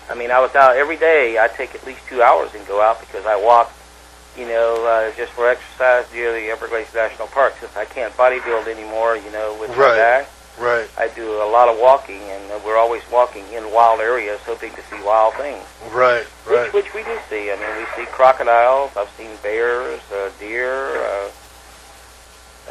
I 0.09 0.15
mean, 0.15 0.31
I 0.31 0.39
was 0.39 0.53
out 0.55 0.75
every 0.75 0.97
day. 0.97 1.37
I 1.39 1.47
take 1.47 1.73
at 1.75 1.85
least 1.85 2.01
two 2.07 2.21
hours 2.21 2.53
and 2.55 2.65
go 2.67 2.81
out 2.81 2.99
because 2.99 3.25
I 3.25 3.35
walk, 3.41 3.71
you 4.37 4.45
know, 4.45 4.85
uh, 4.85 5.15
just 5.15 5.31
for 5.31 5.49
exercise 5.49 6.05
near 6.13 6.31
the 6.33 6.47
Everglades 6.49 6.93
National 6.93 7.27
Park. 7.27 7.53
Since 7.59 7.75
I 7.77 7.85
can't 7.85 8.13
bodybuild 8.17 8.67
anymore, 8.67 9.15
you 9.15 9.31
know, 9.31 9.55
with 9.59 9.69
Right. 9.71 9.77
my 9.91 9.95
back, 9.95 10.27
right. 10.59 10.89
I 10.97 11.07
do 11.15 11.41
a 11.41 11.47
lot 11.49 11.69
of 11.69 11.79
walking, 11.79 12.19
and 12.21 12.63
we're 12.65 12.77
always 12.77 13.01
walking 13.09 13.45
in 13.53 13.71
wild 13.71 14.01
areas, 14.01 14.39
hoping 14.45 14.73
to 14.73 14.81
see 14.83 15.01
wild 15.03 15.35
things. 15.35 15.63
Right. 15.91 16.25
Right. 16.45 16.71
Which, 16.73 16.85
which 16.85 16.93
we 16.93 17.03
do 17.03 17.17
see. 17.29 17.51
I 17.51 17.55
mean, 17.55 17.77
we 17.77 17.85
see 17.95 18.05
crocodiles. 18.11 18.91
I've 18.97 19.09
seen 19.17 19.31
bears, 19.41 20.01
uh, 20.11 20.29
deer, 20.39 20.97
uh, 20.97 21.29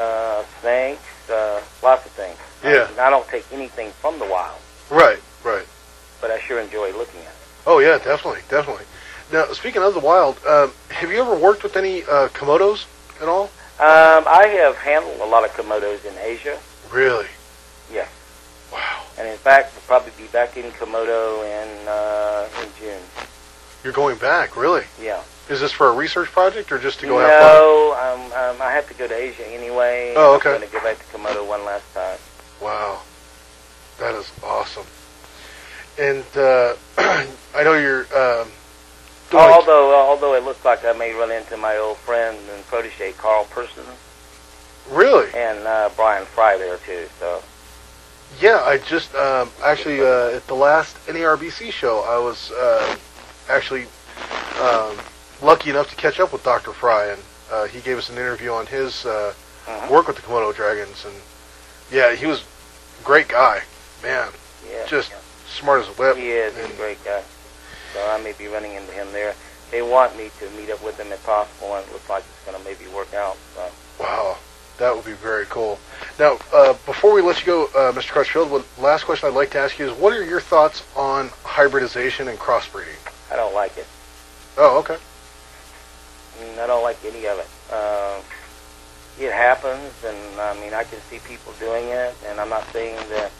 uh, 0.00 0.44
snakes, 0.60 1.30
uh, 1.30 1.62
lots 1.82 2.04
of 2.04 2.12
things. 2.12 2.38
Yeah. 2.64 2.88
I, 2.98 3.10
don't 3.10 3.26
take 3.28 3.44
anything 3.52 3.90
from 4.00 4.18
the 4.18 4.24
wild, 4.24 4.58
Right. 4.90 5.20
Right. 5.44 5.66
but 6.20 6.30
I 6.30 6.40
sure 6.40 6.58
enjoy 6.60 6.92
looking 6.96 7.20
at 7.20 7.26
it. 7.26 7.32
Oh 7.66 7.78
yeah, 7.78 7.98
definitely, 7.98 8.40
definitely. 8.48 8.84
Now, 9.32 9.52
speaking 9.52 9.82
of 9.82 9.94
the 9.94 10.00
wild, 10.00 10.38
um, 10.46 10.72
have 10.90 11.10
you 11.10 11.20
ever 11.20 11.34
worked 11.34 11.62
with 11.62 11.76
any 11.76 12.02
uh, 12.04 12.28
komodos 12.28 12.86
at 13.20 13.28
all? 13.28 13.44
Um, 13.80 14.24
I 14.28 14.46
have 14.60 14.76
handled 14.76 15.20
a 15.20 15.26
lot 15.26 15.44
of 15.44 15.50
komodos 15.50 16.04
in 16.04 16.14
Asia, 16.22 16.58
Really? 16.90 17.26
Yes. 17.92 18.08
Wow. 18.72 19.02
and 19.18 19.28
in 19.28 19.36
fact, 19.36 19.72
we'll 19.74 19.82
probably 19.82 20.12
be 20.16 20.28
back 20.32 20.56
in 20.56 20.70
Komodo 20.72 21.42
in 21.44 21.88
uh, 21.88 22.48
in 22.62 22.68
June. 22.78 23.02
You're 23.82 23.92
going 23.92 24.16
back, 24.18 24.56
really? 24.56 24.84
Yeah. 25.00 25.22
Is 25.50 25.60
this 25.60 25.72
for 25.72 25.88
a 25.88 25.92
research 25.92 26.30
project 26.32 26.72
or 26.72 26.78
just 26.78 27.00
to 27.00 27.06
go 27.06 27.18
have 27.18 27.28
fun? 27.28 27.52
no, 27.52 27.92
um, 28.00 28.20
um, 28.56 28.62
I 28.62 28.72
have 28.72 28.88
to 28.88 28.94
go 28.94 29.06
to 29.06 29.14
Asia 29.14 29.46
anyway. 29.46 30.14
Oh, 30.16 30.34
okay. 30.36 30.50
I'm 30.54 30.56
going 30.58 30.68
to 30.68 30.72
go 30.74 30.82
back 30.82 30.98
to 30.98 31.04
Komodo 31.16 31.46
one 31.46 31.64
last 31.64 31.92
time. 31.92 32.18
Wow, 32.64 33.02
that 33.98 34.14
is 34.14 34.32
awesome. 34.42 34.86
And 36.00 36.24
uh, 36.34 36.74
I 37.54 37.62
know 37.62 37.74
you're. 37.74 38.06
Um, 38.16 38.48
Although, 39.32 39.94
although 39.94 40.34
it 40.34 40.44
looks 40.44 40.64
like 40.64 40.84
I 40.84 40.92
may 40.92 41.12
run 41.12 41.30
into 41.30 41.56
my 41.58 41.76
old 41.76 41.96
friend 41.98 42.38
and 42.54 42.64
protege 42.66 43.12
Carl 43.12 43.44
Person 43.46 43.82
really? 44.88 45.28
and 45.34 45.58
uh, 45.66 45.90
Bryan 45.96 46.24
Fry 46.24 46.56
there 46.56 46.76
too. 46.78 47.06
So 47.18 47.42
Yeah, 48.40 48.62
I 48.64 48.78
just 48.78 49.12
um, 49.16 49.50
actually 49.62 50.00
uh, 50.02 50.36
at 50.36 50.46
the 50.46 50.54
last 50.54 50.96
NARBC 51.06 51.70
show, 51.72 52.00
I 52.08 52.16
was 52.18 52.50
uh, 52.52 52.96
actually 53.50 53.86
um, 54.62 54.96
lucky 55.42 55.70
enough 55.70 55.90
to 55.90 55.96
catch 55.96 56.20
up 56.20 56.32
with 56.32 56.44
Dr. 56.44 56.72
Fry, 56.72 57.06
and 57.08 57.20
uh, 57.50 57.64
he 57.66 57.80
gave 57.80 57.98
us 57.98 58.08
an 58.08 58.16
interview 58.16 58.52
on 58.52 58.66
his 58.66 59.04
uh, 59.04 59.34
Mhm. 59.66 59.90
work 59.90 60.06
with 60.06 60.16
the 60.16 60.22
Komodo 60.22 60.54
dragons, 60.54 61.04
and 61.06 61.14
yeah, 61.90 62.14
he 62.14 62.26
was 62.26 62.44
great 63.04 63.28
guy, 63.28 63.62
man, 64.02 64.28
yeah, 64.68 64.86
just 64.86 65.12
smart 65.46 65.82
as 65.82 65.88
a 65.88 65.92
whip. 65.92 66.16
he 66.16 66.30
is 66.30 66.56
he's 66.56 66.72
a 66.72 66.76
great 66.76 67.02
guy. 67.04 67.22
So 67.92 68.04
I 68.10 68.20
may 68.22 68.32
be 68.32 68.48
running 68.48 68.74
into 68.74 68.92
him 68.92 69.12
there. 69.12 69.34
They 69.70 69.82
want 69.82 70.16
me 70.16 70.30
to 70.40 70.50
meet 70.50 70.70
up 70.70 70.84
with 70.84 70.98
him 70.98 71.12
if 71.12 71.24
possible, 71.24 71.74
and 71.76 71.86
it 71.86 71.92
looks 71.92 72.08
like 72.08 72.24
it's 72.24 72.44
going 72.44 72.58
to 72.58 72.64
maybe 72.64 72.90
work 72.92 73.14
out. 73.14 73.36
So. 73.54 73.70
Wow, 74.00 74.36
that 74.78 74.94
would 74.94 75.04
be 75.04 75.12
very 75.12 75.46
cool. 75.46 75.78
Now, 76.18 76.38
uh, 76.52 76.72
before 76.86 77.14
we 77.14 77.22
let 77.22 77.40
you 77.40 77.46
go, 77.46 77.64
uh, 77.66 77.92
Mr. 77.92 78.10
Crutchfield, 78.10 78.50
one 78.50 78.64
last 78.78 79.04
question 79.04 79.28
I'd 79.28 79.34
like 79.34 79.50
to 79.50 79.58
ask 79.58 79.78
you 79.78 79.90
is, 79.90 79.98
what 79.98 80.12
are 80.12 80.24
your 80.24 80.40
thoughts 80.40 80.82
on 80.96 81.28
hybridization 81.44 82.28
and 82.28 82.38
crossbreeding? 82.38 82.98
I 83.32 83.36
don't 83.36 83.54
like 83.54 83.76
it. 83.76 83.86
Oh, 84.56 84.78
okay. 84.78 84.96
Mm, 86.40 86.58
I 86.58 86.66
don't 86.66 86.82
like 86.82 86.98
any 87.04 87.26
of 87.26 87.38
it. 87.38 87.48
Uh, 87.72 88.20
it 89.18 89.32
happens, 89.32 89.92
and 90.04 90.40
I 90.40 90.54
mean, 90.60 90.74
I 90.74 90.84
can 90.84 90.98
see 91.10 91.18
people 91.20 91.52
doing 91.60 91.84
it, 91.88 92.14
and 92.26 92.40
I'm 92.40 92.48
not 92.50 92.64
saying 92.72 92.96
that 93.10 93.30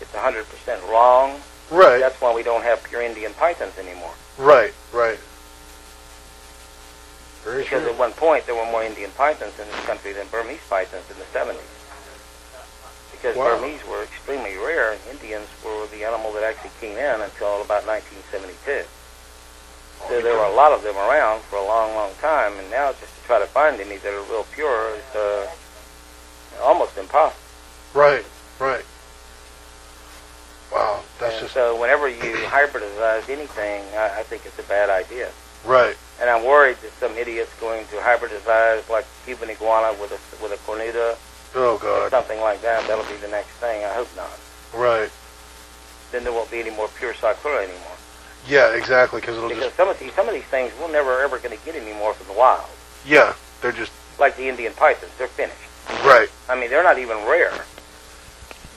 It's 0.00 0.10
100% 0.12 0.90
wrong. 0.90 1.38
Right. 1.70 2.00
That's 2.00 2.20
why 2.20 2.34
we 2.34 2.42
don't 2.42 2.64
have 2.64 2.82
pure 2.82 3.02
Indian 3.02 3.32
pythons 3.34 3.78
anymore. 3.78 4.10
Right. 4.36 4.74
Right. 4.92 5.18
Very 7.44 7.62
Because 7.62 7.82
true. 7.82 7.92
at 7.92 7.98
one 7.98 8.12
point 8.12 8.46
there 8.46 8.54
were 8.54 8.66
more 8.66 8.82
Indian 8.82 9.10
pythons 9.16 9.54
in 9.58 9.66
this 9.68 9.84
country 9.86 10.12
than 10.12 10.26
Burmese 10.28 10.60
pythons 10.68 11.06
in 11.10 11.16
the 11.18 11.24
70s. 11.32 11.62
Because 13.12 13.36
Wow. 13.36 13.56
Burmese 13.56 13.84
were 13.86 14.02
extremely 14.02 14.56
rare, 14.56 14.90
and 14.92 15.00
Indians 15.10 15.46
were 15.64 15.86
the 15.94 16.02
animal 16.04 16.32
that 16.32 16.42
actually 16.42 16.74
came 16.80 16.98
in 16.98 17.20
until 17.20 17.62
about 17.62 17.86
1972. 17.86 18.84
So 20.08 20.20
there 20.20 20.34
were 20.34 20.50
a 20.50 20.52
lot 20.52 20.72
of 20.72 20.82
them 20.82 20.96
around 20.96 21.42
for 21.46 21.56
a 21.56 21.64
long, 21.64 21.94
long 21.94 22.10
time, 22.20 22.58
and 22.58 22.68
now 22.70 22.90
it's 22.90 22.98
just 23.00 23.11
try 23.32 23.40
to 23.40 23.46
find 23.46 23.80
any 23.80 23.96
that 23.96 24.12
are 24.12 24.22
real 24.30 24.44
pure 24.52 24.94
is 24.94 25.16
uh, 25.16 25.46
almost 26.62 26.98
impossible. 26.98 27.40
Right. 27.94 28.24
Right. 28.60 28.84
Wow. 30.70 31.00
That's 31.18 31.34
and 31.34 31.42
just 31.44 31.54
so 31.54 31.80
whenever 31.80 32.08
you 32.08 32.34
hybridize 32.44 33.28
anything, 33.30 33.82
I, 33.96 34.20
I 34.20 34.22
think 34.24 34.44
it's 34.44 34.58
a 34.58 34.62
bad 34.64 34.90
idea. 34.90 35.30
right. 35.64 35.96
And 36.20 36.28
I'm 36.30 36.44
worried 36.44 36.76
that 36.82 36.92
some 37.00 37.16
idiot's 37.16 37.52
going 37.58 37.86
to 37.86 37.96
hybridize 37.96 38.86
like 38.90 39.06
Cuban 39.24 39.48
iguana 39.50 39.92
with 39.98 40.12
a 40.12 40.42
with 40.42 40.52
a 40.52 40.60
cornuta 40.70 41.16
Oh 41.54 41.74
or 41.76 41.78
God. 41.78 42.10
something 42.10 42.40
like 42.40 42.60
that. 42.62 42.86
That'll 42.86 43.04
be 43.06 43.16
the 43.16 43.28
next 43.28 43.50
thing. 43.64 43.82
I 43.84 43.92
hope 43.94 44.08
not. 44.14 44.30
Right. 44.78 45.10
Then 46.12 46.22
there 46.24 46.32
won't 46.32 46.50
be 46.50 46.60
any 46.60 46.70
more 46.70 46.88
pure 46.98 47.14
Cyclura 47.14 47.64
anymore. 47.64 47.96
Yeah. 48.46 48.74
Exactly. 48.74 49.20
Because 49.20 49.36
it'll 49.38 49.48
Because 49.48 49.64
just. 49.64 49.76
some 49.76 49.88
of 49.88 49.98
these 49.98 50.12
some 50.12 50.28
of 50.28 50.34
these 50.34 50.44
things 50.44 50.70
we're 50.80 50.92
never 50.92 51.20
ever 51.22 51.38
going 51.38 51.56
to 51.58 51.64
get 51.64 51.74
anymore 51.74 52.12
from 52.12 52.26
the 52.32 52.38
wild. 52.38 52.68
Yeah. 53.06 53.34
They're 53.60 53.72
just. 53.72 53.92
Like 54.18 54.36
the 54.36 54.48
Indian 54.48 54.72
pythons, 54.74 55.10
they're 55.18 55.26
finished. 55.26 55.56
Right. 56.04 56.28
I 56.48 56.54
mean, 56.58 56.70
they're 56.70 56.82
not 56.84 56.98
even 56.98 57.16
rare, 57.26 57.52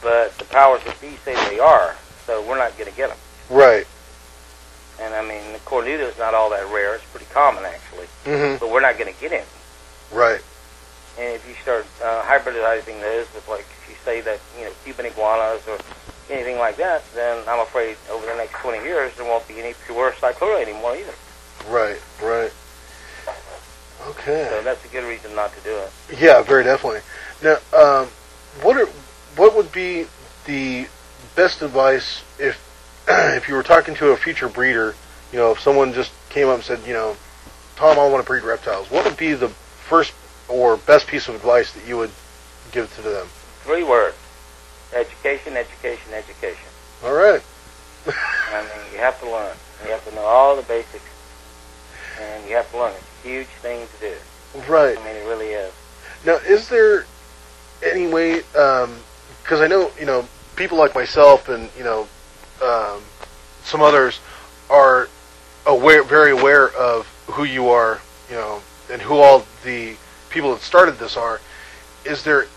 but 0.01 0.35
the 0.37 0.45
powers 0.45 0.81
that 0.85 0.99
be 1.01 1.15
say 1.23 1.35
they 1.49 1.59
are. 1.59 1.95
So 2.25 2.41
we're 2.47 2.57
not 2.57 2.75
going 2.77 2.89
to 2.89 2.95
get 2.97 3.09
them. 3.09 3.17
Right. 3.49 3.85
And 4.99 5.13
I 5.13 5.21
mean, 5.21 5.51
the 5.53 5.59
cornuta 5.59 6.09
is 6.09 6.17
not 6.17 6.33
all 6.33 6.49
that 6.49 6.65
rare. 6.73 6.95
It's 6.95 7.03
pretty 7.11 7.27
common 7.31 7.63
actually, 7.65 8.07
Mm-hmm. 8.25 8.57
but 8.59 8.71
we're 8.71 8.81
not 8.81 8.97
going 8.97 9.13
to 9.13 9.19
get 9.21 9.33
any. 9.33 9.43
Right. 10.11 10.41
And 11.19 11.35
if 11.35 11.47
you 11.47 11.53
start 11.61 11.85
uh, 12.03 12.23
hybridizing 12.23 12.99
those 13.01 13.27
with, 13.35 13.47
like, 13.47 13.65
if 13.83 13.85
you 13.89 13.95
say 14.03 14.21
that, 14.21 14.39
you 14.57 14.65
know, 14.65 14.71
Cuban 14.83 15.05
iguanas 15.05 15.67
or 15.67 15.77
anything 16.31 16.57
like 16.57 16.77
that, 16.77 17.03
then 17.13 17.43
I'm 17.47 17.59
afraid 17.59 17.97
over 18.09 18.25
the 18.25 18.35
next 18.35 18.53
20 18.61 18.83
years 18.83 19.13
there 19.17 19.25
won't 19.25 19.47
be 19.47 19.59
any 19.59 19.75
pure 19.85 20.11
Cyclura 20.13 20.61
anymore 20.61 20.95
either. 20.95 21.13
Right. 21.69 22.01
Right. 22.23 22.51
So 24.49 24.61
that's 24.63 24.83
a 24.85 24.87
good 24.89 25.07
reason 25.07 25.35
not 25.35 25.53
to 25.55 25.61
do 25.61 25.75
it. 25.77 26.19
Yeah. 26.19 26.41
Very 26.43 26.63
definitely. 26.63 27.01
Now, 27.43 27.57
um, 27.73 28.07
what 28.61 28.77
are 28.77 28.87
what 29.35 29.55
would 29.55 29.71
be 29.71 30.05
the 30.45 30.87
best 31.35 31.61
advice 31.61 32.23
if 32.39 32.57
if 33.07 33.47
you 33.47 33.55
were 33.55 33.63
talking 33.63 33.95
to 33.95 34.11
a 34.11 34.17
future 34.17 34.49
breeder? 34.49 34.95
You 35.31 35.39
know, 35.39 35.51
if 35.51 35.59
someone 35.59 35.93
just 35.93 36.11
came 36.29 36.47
up 36.47 36.55
and 36.55 36.63
said, 36.63 36.79
you 36.85 36.93
know, 36.93 37.17
Tom, 37.75 37.99
I 37.99 38.07
want 38.07 38.23
to 38.23 38.27
breed 38.27 38.43
reptiles. 38.43 38.89
What 38.89 39.05
would 39.05 39.17
be 39.17 39.33
the 39.33 39.49
first 39.49 40.13
or 40.47 40.77
best 40.77 41.07
piece 41.07 41.27
of 41.27 41.35
advice 41.35 41.73
that 41.73 41.85
you 41.87 41.97
would 41.97 42.11
give 42.71 42.93
to 42.95 43.01
them? 43.01 43.27
Three 43.63 43.83
words. 43.83 44.15
Education, 44.93 45.57
education, 45.57 46.13
education. 46.13 46.69
All 47.03 47.13
right. 47.13 47.41
I 48.07 48.61
mean, 48.61 48.93
you 48.93 48.99
have 48.99 49.19
to 49.19 49.29
learn. 49.29 49.55
You 49.83 49.91
have 49.91 50.07
to 50.07 50.15
know 50.15 50.21
all 50.21 50.55
the 50.55 50.61
basics, 50.63 51.03
and 52.19 52.47
you 52.47 52.55
have 52.55 52.69
to 52.71 52.77
learn. 52.77 52.93
It's 52.93 53.25
a 53.25 53.27
huge 53.27 53.47
thing 53.47 53.87
to 53.87 54.09
do. 54.09 54.15
Right. 54.71 54.97
I 54.97 55.03
mean, 55.03 55.15
it 55.15 55.27
really 55.27 55.47
is. 55.49 55.73
Now, 56.25 56.35
is 56.37 56.69
there 56.69 57.05
any 57.83 58.07
way? 58.07 58.37
Because 58.37 59.61
I 59.61 59.67
know 59.67 59.91
you 59.99 60.05
know 60.05 60.27
people 60.55 60.77
like 60.77 60.95
myself 60.95 61.49
and 61.49 61.69
you 61.77 61.83
know 61.83 62.07
um, 62.63 63.01
some 63.63 63.81
others 63.81 64.19
are 64.69 65.09
aware, 65.65 66.03
very 66.03 66.31
aware 66.31 66.69
of 66.75 67.07
who 67.27 67.43
you 67.43 67.69
are, 67.69 67.99
you 68.29 68.35
know, 68.35 68.61
and 68.91 69.01
who 69.01 69.15
all 69.15 69.45
the 69.63 69.95
people 70.29 70.53
that 70.53 70.61
started 70.61 70.97
this 70.97 71.17
are. 71.17 71.41
Is 72.05 72.23
there 72.23 72.47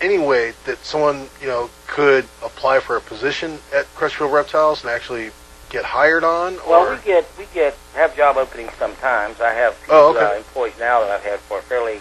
any 0.00 0.18
way 0.18 0.52
that 0.66 0.78
someone 0.84 1.28
you 1.40 1.46
know 1.46 1.70
could 1.86 2.24
apply 2.42 2.80
for 2.80 2.96
a 2.96 3.00
position 3.00 3.58
at 3.74 3.86
Crutchfield 3.94 4.32
Reptiles 4.32 4.82
and 4.82 4.90
actually 4.90 5.30
get 5.74 5.84
hired 5.84 6.22
on? 6.22 6.56
Well, 6.68 6.88
we 6.94 7.02
get 7.04 7.26
we 7.36 7.46
get 7.52 7.76
have 7.94 8.16
job 8.16 8.36
openings 8.36 8.70
sometimes. 8.78 9.40
I 9.40 9.52
have 9.52 9.76
Oh, 9.90 10.10
okay. 10.16 10.24
uh, 10.24 10.36
employees 10.36 10.74
now 10.78 11.00
that 11.00 11.10
I've 11.10 11.22
had 11.24 11.40
for 11.40 11.58
a 11.58 11.62
fairly, 11.62 12.00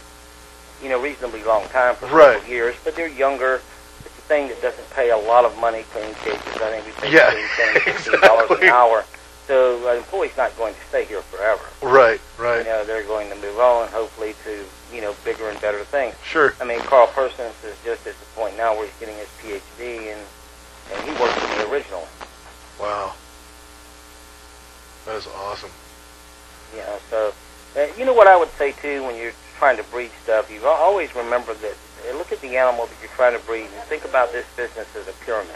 you 0.81 0.89
know, 0.89 1.01
reasonably 1.01 1.43
long 1.43 1.67
time 1.69 1.95
for 1.95 2.05
Right. 2.05 2.35
several 2.37 2.51
years, 2.51 2.75
but 2.83 2.95
they're 2.95 3.07
younger. 3.07 3.61
It's 4.05 4.17
a 4.19 4.21
thing 4.29 4.47
that 4.49 4.61
doesn't 4.61 4.87
pay 4.91 5.09
a 5.09 5.17
lot 5.17 5.43
of 5.43 5.57
money 5.57 5.83
cleaning 5.91 6.13
cages. 6.23 6.39
I 6.61 6.69
think 6.69 6.85
we 6.85 6.91
pay 7.01 7.11
Yeah, 7.11 7.31
ten 7.57 7.67
and 7.75 8.21
dollars 8.21 8.51
exactly. 8.51 8.67
an 8.67 8.73
hour. 8.73 9.03
So 9.47 9.89
an 9.89 9.97
employee's 9.97 10.37
not 10.37 10.55
going 10.55 10.73
to 10.75 10.79
stay 10.89 11.03
here 11.05 11.21
forever. 11.23 11.63
right, 11.81 12.21
right. 12.37 12.59
You 12.59 12.63
know, 12.65 12.85
they're 12.85 13.03
going 13.03 13.27
to 13.29 13.35
move 13.35 13.59
on, 13.59 13.87
hopefully, 13.89 14.35
to 14.45 14.63
you 14.95 15.01
know 15.01 15.15
bigger 15.25 15.49
and 15.49 15.59
better 15.59 15.83
things. 15.83 16.13
sure, 16.23 16.53
I 16.61 16.63
mean, 16.63 16.79
Carl 16.81 17.07
Persons 17.07 17.55
is 17.65 17.75
just 17.83 18.05
at 18.05 18.13
the 18.19 18.25
point 18.35 18.55
now 18.55 18.75
where 18.77 18.85
he's 18.85 18.99
getting 18.99 19.17
his 19.17 19.27
PhD, 19.41 20.13
and 20.13 20.21
and 20.93 20.99
he 21.09 21.11
worked 21.21 21.41
in 21.43 21.49
the 21.57 21.71
original. 21.71 22.07
wow, 22.79 23.13
that 25.05 25.15
is 25.15 25.27
awesome. 25.27 25.71
You 26.73 26.79
know, 26.79 26.97
so 27.09 27.33
uh, 27.77 27.87
you 27.97 28.05
know 28.05 28.13
what 28.13 28.27
I 28.27 28.37
would 28.37 28.49
say 28.57 28.71
too 28.73 29.03
when 29.03 29.15
you're 29.15 29.33
trying 29.57 29.77
to 29.77 29.83
breed 29.83 30.11
stuff, 30.23 30.51
you 30.51 30.65
always 30.65 31.13
remember 31.15 31.53
that 31.53 31.75
uh, 32.09 32.17
look 32.17 32.31
at 32.31 32.41
the 32.41 32.57
animal 32.57 32.87
that 32.87 32.95
you're 33.01 33.11
trying 33.15 33.37
to 33.39 33.45
breed 33.45 33.67
and 33.73 33.83
think 33.87 34.05
about 34.05 34.31
this 34.31 34.45
business 34.57 34.87
as 34.95 35.07
a 35.07 35.13
pyramid. 35.25 35.55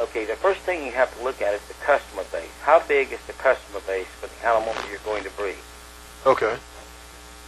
Okay, 0.00 0.24
the 0.24 0.36
first 0.36 0.60
thing 0.60 0.84
you 0.84 0.92
have 0.92 1.14
to 1.18 1.22
look 1.22 1.42
at 1.42 1.54
is 1.54 1.60
the 1.68 1.74
customer 1.74 2.24
base. 2.32 2.50
How 2.62 2.82
big 2.88 3.12
is 3.12 3.20
the 3.26 3.34
customer 3.34 3.80
base 3.86 4.06
for 4.20 4.26
the 4.26 4.46
animal 4.48 4.72
that 4.72 4.88
you're 4.90 5.04
going 5.04 5.22
to 5.24 5.30
breed? 5.30 5.56
Okay, 6.24 6.56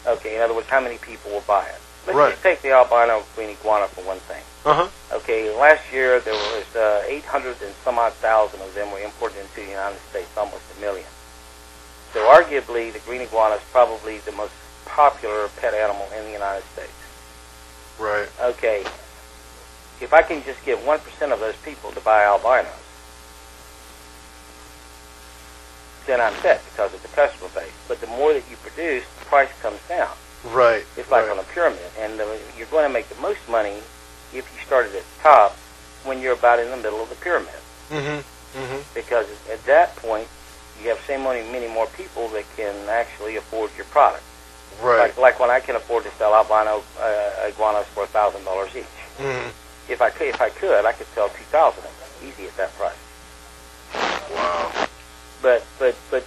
Okay, 0.06 0.36
in 0.36 0.42
other 0.42 0.54
words, 0.54 0.68
how 0.68 0.80
many 0.80 0.98
people 0.98 1.30
will 1.30 1.44
buy 1.46 1.64
it? 1.66 1.80
Let's 2.06 2.16
Right. 2.18 2.30
just 2.32 2.42
take 2.42 2.60
the 2.60 2.72
albino 2.72 3.24
green 3.34 3.50
iguana 3.50 3.88
for 3.88 4.02
one 4.02 4.18
thing. 4.20 4.42
Uh 4.64 4.74
huh, 4.74 5.16
Okay, 5.16 5.54
last 5.56 5.92
year 5.92 6.20
there 6.20 6.32
was 6.34 6.64
uh, 6.76 7.02
800 7.06 7.56
and 7.62 7.74
some 7.84 7.98
odd 7.98 8.12
thousand 8.14 8.60
of 8.62 8.74
them 8.74 8.90
were 8.90 9.00
imported 9.00 9.38
into 9.40 9.56
the 9.56 9.68
United 9.68 10.00
States, 10.10 10.28
almost 10.36 10.62
a 10.76 10.80
million. 10.80 11.06
So 12.12 12.20
arguably, 12.20 12.92
the 12.92 13.00
green 13.00 13.20
iguana 13.20 13.56
is 13.56 13.62
probably 13.72 14.18
the 14.18 14.32
most 14.32 14.52
popular 14.86 15.48
pet 15.60 15.74
animal 15.74 16.06
in 16.16 16.24
the 16.24 16.30
United 16.32 16.64
States. 16.72 16.92
right, 17.98 18.28
Okay, 18.40 18.84
if 20.00 20.12
I 20.12 20.22
can 20.22 20.42
just 20.44 20.64
get 20.64 20.78
1% 20.78 21.32
of 21.32 21.40
those 21.40 21.56
people 21.64 21.92
to 21.92 22.00
buy 22.00 22.24
albinos, 22.24 22.72
then 26.06 26.20
I'm 26.20 26.34
set 26.42 26.62
because 26.70 26.92
of 26.94 27.02
the 27.02 27.08
customer 27.08 27.48
base. 27.54 27.72
But 27.88 28.00
the 28.00 28.06
more 28.08 28.32
that 28.32 28.44
you 28.50 28.56
produce, 28.56 29.04
the 29.18 29.24
price 29.26 29.48
comes 29.62 29.80
down. 29.88 30.10
right, 30.44 30.84
It's 30.96 31.10
like 31.10 31.24
right. 31.26 31.32
on 31.32 31.38
a 31.38 31.46
pyramid, 31.54 31.80
and 31.98 32.20
uh, 32.20 32.26
you're 32.58 32.66
going 32.68 32.86
to 32.86 32.92
make 32.92 33.08
the 33.08 33.20
most 33.20 33.40
money 33.48 33.76
if 34.38 34.44
you 34.52 34.60
started 34.66 34.94
at 34.94 35.02
the 35.02 35.22
top 35.22 35.52
when 36.04 36.20
you're 36.20 36.34
about 36.34 36.58
in 36.58 36.70
the 36.70 36.76
middle 36.76 37.02
of 37.02 37.08
the 37.08 37.16
pyramid, 37.16 37.54
Mm-hmm. 37.90 38.20
Mm-hmm. 38.58 38.80
because 38.94 39.26
at 39.52 39.62
that 39.66 39.94
point 39.96 40.26
you 40.82 40.88
have 40.88 40.98
so 41.06 41.18
many 41.18 41.42
many 41.52 41.68
more 41.68 41.86
people 41.96 42.28
that 42.28 42.44
can 42.56 42.74
actually 42.88 43.36
afford 43.36 43.70
your 43.76 43.86
product. 43.86 44.22
Right. 44.82 44.98
Like 44.98 45.18
like 45.18 45.40
when 45.40 45.50
I 45.50 45.60
can 45.60 45.76
afford 45.76 46.04
to 46.04 46.10
sell 46.12 46.34
albino 46.34 46.82
uh, 47.00 47.48
iguanas 47.48 47.86
for 47.88 48.04
a 48.04 48.06
thousand 48.06 48.44
dollars 48.44 48.74
each. 48.74 48.84
Mm-hmm. 49.18 49.50
If 49.92 50.00
I 50.00 50.10
could, 50.10 50.28
if 50.28 50.40
I 50.40 50.48
could, 50.50 50.84
I 50.84 50.92
could 50.92 51.06
sell 51.14 51.28
two 51.28 51.44
thousand 51.52 51.84
of 51.84 51.92
them 51.98 52.28
easy 52.28 52.46
at 52.46 52.56
that 52.56 52.72
price. 52.74 52.96
Wow. 54.32 54.86
But 55.42 55.64
but 55.78 55.94
but 56.10 56.24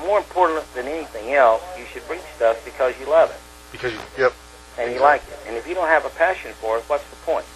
more 0.00 0.18
important 0.18 0.64
than 0.74 0.86
anything 0.86 1.32
else, 1.34 1.62
you 1.78 1.84
should 1.86 2.06
breed 2.06 2.20
stuff 2.36 2.62
because 2.64 2.92
you 3.00 3.06
love 3.06 3.30
it 3.30 3.40
Because 3.72 3.92
you, 3.94 4.00
yep. 4.18 4.32
And 4.78 4.92
you 4.92 5.00
like 5.00 5.22
it. 5.22 5.38
And 5.46 5.56
if 5.56 5.66
you 5.66 5.74
don't 5.74 5.88
have 5.88 6.04
a 6.04 6.10
passion 6.10 6.52
for 6.54 6.78
it, 6.78 6.84
what's 6.84 7.08
the 7.10 7.16
point? 7.16 7.46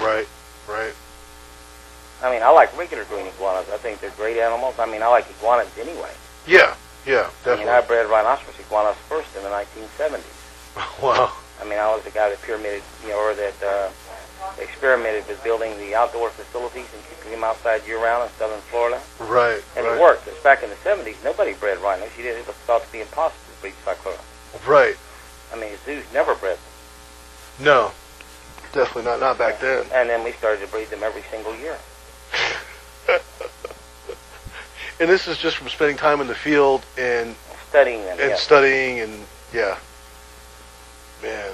Right. 0.00 0.26
Right. 0.68 0.94
I 2.22 2.30
mean, 2.30 2.42
I 2.42 2.48
like 2.48 2.76
regular 2.78 3.04
green 3.04 3.26
iguanas. 3.26 3.68
I 3.70 3.76
think 3.76 4.00
they're 4.00 4.10
great 4.10 4.38
animals. 4.38 4.78
I 4.78 4.86
mean, 4.86 5.02
I 5.02 5.08
like 5.08 5.28
iguanas 5.38 5.76
anyway. 5.78 6.10
Yeah. 6.46 6.74
Yeah. 7.06 7.28
I 7.46 7.56
mean, 7.56 7.68
I 7.68 7.80
bred 7.82 8.08
rhinoceros 8.08 8.58
iguanas 8.58 8.96
first 9.08 9.34
in 9.36 9.42
the 9.42 9.50
1970s. 9.50 10.24
wow. 11.02 11.32
I 11.60 11.64
mean, 11.64 11.78
I 11.78 11.86
was 11.94 12.02
the 12.02 12.10
guy 12.10 12.30
that 12.30 12.40
pyramided, 12.42 12.82
you 13.02 13.10
know, 13.10 13.18
or 13.18 13.34
that 13.34 13.54
uh, 13.62 13.90
experimented 14.58 15.26
with 15.28 15.42
building 15.44 15.76
the 15.78 15.94
outdoor 15.94 16.30
facilities 16.30 16.86
and 16.94 17.02
keeping 17.10 17.32
them 17.32 17.44
outside 17.44 17.86
year-round 17.86 18.24
in 18.24 18.36
southern 18.36 18.60
Florida. 18.72 19.00
Right. 19.20 19.62
And 19.76 19.86
right. 19.86 19.96
it 19.96 20.00
worked. 20.00 20.24
Because 20.24 20.42
back 20.42 20.62
in 20.62 20.70
the 20.70 20.76
70s, 20.76 21.22
nobody 21.22 21.54
bred 21.54 21.78
rhinos. 21.78 22.10
You 22.16 22.24
did, 22.24 22.38
it 22.38 22.46
was 22.46 22.56
thought 22.64 22.84
to 22.84 22.92
be 22.92 23.00
impossible 23.00 23.40
to 23.54 23.60
breed 23.60 23.74
cyclura. 23.84 24.20
Right. 24.66 24.96
I 25.52 25.56
mean, 25.56 25.72
zoos 25.84 26.04
never 26.12 26.34
bred 26.34 26.56
them. 26.56 27.64
No. 27.64 27.92
Definitely 28.72 29.04
not. 29.04 29.20
Not 29.20 29.38
back 29.38 29.60
then. 29.60 29.86
And 29.92 30.08
then 30.08 30.24
we 30.24 30.32
started 30.32 30.60
to 30.64 30.66
breed 30.70 30.88
them 30.88 31.02
every 31.02 31.22
single 31.30 31.54
year. 31.56 31.78
And 35.00 35.10
this 35.10 35.26
is 35.26 35.38
just 35.38 35.56
from 35.56 35.68
spending 35.68 35.96
time 35.96 36.20
in 36.20 36.28
the 36.28 36.34
field 36.34 36.84
and 36.96 37.34
Studying 37.68 38.02
them, 38.04 38.18
and 38.20 38.30
yes. 38.30 38.40
studying 38.40 39.00
and 39.00 39.12
yeah. 39.52 39.76
Man, 41.20 41.50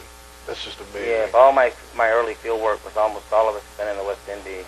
that's 0.47 0.63
just 0.63 0.79
amazing. 0.81 1.09
Yeah, 1.09 1.29
all 1.33 1.51
my 1.53 1.73
my 1.97 2.11
early 2.11 2.35
field 2.35 2.61
work 2.61 2.85
was 2.85 2.95
almost 2.99 3.33
all 3.33 3.49
of 3.49 3.57
it 3.57 3.63
spent 3.75 3.89
in 3.89 3.97
the 3.97 4.05
West 4.05 4.29
Indies. 4.29 4.67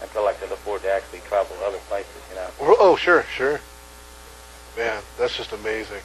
until 0.00 0.28
I 0.28 0.34
could 0.34 0.52
afford 0.52 0.82
to 0.82 0.92
actually 0.92 1.20
travel 1.26 1.56
to 1.56 1.64
other 1.64 1.78
places. 1.88 2.14
You 2.30 2.36
know. 2.36 2.76
Oh, 2.78 2.94
sure, 2.94 3.24
sure. 3.24 3.60
Man, 4.76 5.02
that's 5.18 5.36
just 5.36 5.52
amazing. 5.52 6.02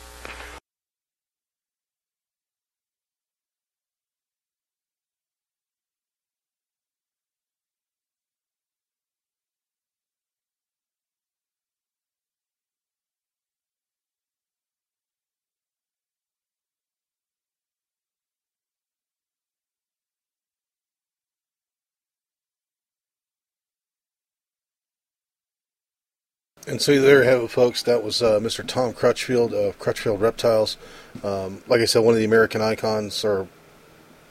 And 26.70 26.80
so 26.80 27.02
there 27.02 27.24
you 27.24 27.28
have 27.28 27.42
it, 27.42 27.48
folks. 27.50 27.82
That 27.82 28.04
was 28.04 28.22
uh, 28.22 28.40
Mr. 28.40 28.66
Tom 28.66 28.94
Crutchfield 28.94 29.56
of 29.56 29.80
Crutchfield 29.80 30.22
Reptiles. 30.22 30.78
Um, 31.24 31.64
like 31.68 31.82
I 31.82 31.86
said, 31.86 32.04
one 32.04 32.14
of 32.14 32.20
the 32.20 32.26
American 32.26 32.62
icons, 32.62 33.26
or 33.26 33.48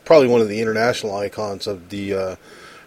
probably 0.05 0.29
one 0.29 0.41
of 0.41 0.49
the 0.49 0.61
international 0.61 1.17
icons 1.17 1.67
of 1.67 1.89
the 1.89 2.15
uh, 2.15 2.37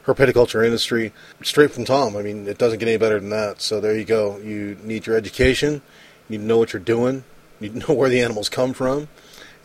herpetoculture 0.05 0.63
industry. 0.63 1.11
Straight 1.43 1.71
from 1.71 1.83
Tom. 1.83 2.15
I 2.15 2.21
mean, 2.21 2.47
it 2.47 2.57
doesn't 2.57 2.79
get 2.79 2.87
any 2.87 2.95
better 2.97 3.19
than 3.19 3.29
that. 3.31 3.61
So 3.61 3.81
there 3.81 3.93
you 3.93 4.05
go. 4.05 4.37
You 4.37 4.77
need 4.83 5.05
your 5.05 5.17
education. 5.17 5.81
You 6.29 6.37
need 6.37 6.43
to 6.43 6.47
know 6.47 6.57
what 6.57 6.71
you're 6.71 6.81
doing. 6.81 7.25
You 7.59 7.71
need 7.71 7.81
to 7.81 7.87
know 7.89 7.93
where 7.99 8.09
the 8.09 8.21
animals 8.21 8.47
come 8.47 8.71
from, 8.71 9.09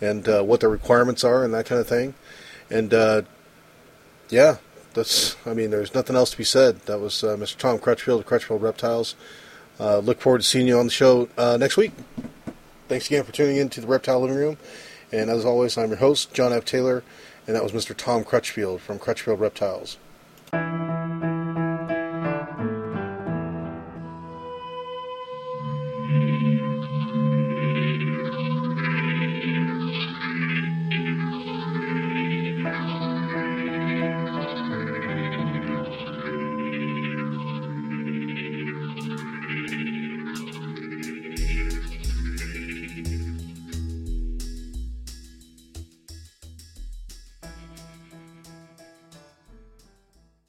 and 0.00 0.28
uh, 0.28 0.42
what 0.42 0.58
their 0.58 0.68
requirements 0.68 1.22
are, 1.22 1.44
and 1.44 1.54
that 1.54 1.66
kind 1.66 1.80
of 1.80 1.86
thing. 1.86 2.14
And 2.68 2.92
uh, 2.92 3.22
yeah, 4.30 4.56
that's. 4.94 5.36
I 5.46 5.54
mean, 5.54 5.70
there's 5.70 5.94
nothing 5.94 6.16
else 6.16 6.32
to 6.32 6.36
be 6.36 6.42
said. 6.42 6.80
That 6.86 6.98
was 6.98 7.22
uh, 7.22 7.36
Mr. 7.36 7.56
Tom 7.56 7.78
Crutchfield 7.78 8.18
of 8.18 8.26
Crutchfield 8.26 8.62
Reptiles. 8.62 9.14
Uh, 9.78 9.98
look 9.98 10.20
forward 10.20 10.38
to 10.38 10.44
seeing 10.44 10.66
you 10.66 10.78
on 10.78 10.86
the 10.86 10.92
show 10.92 11.28
uh, 11.36 11.56
next 11.58 11.76
week. 11.76 11.92
Thanks 12.88 13.06
again 13.06 13.24
for 13.24 13.32
tuning 13.32 13.56
in 13.56 13.68
to 13.70 13.80
the 13.80 13.86
Reptile 13.86 14.20
Living 14.20 14.36
Room. 14.36 14.56
And 15.12 15.30
as 15.30 15.44
always, 15.44 15.76
I'm 15.76 15.88
your 15.88 15.98
host, 15.98 16.32
John 16.32 16.52
F. 16.52 16.64
Taylor, 16.64 17.02
and 17.46 17.54
that 17.54 17.62
was 17.62 17.72
Mr. 17.72 17.96
Tom 17.96 18.24
Crutchfield 18.24 18.80
from 18.80 18.98
Crutchfield 18.98 19.40
Reptiles. 19.40 19.98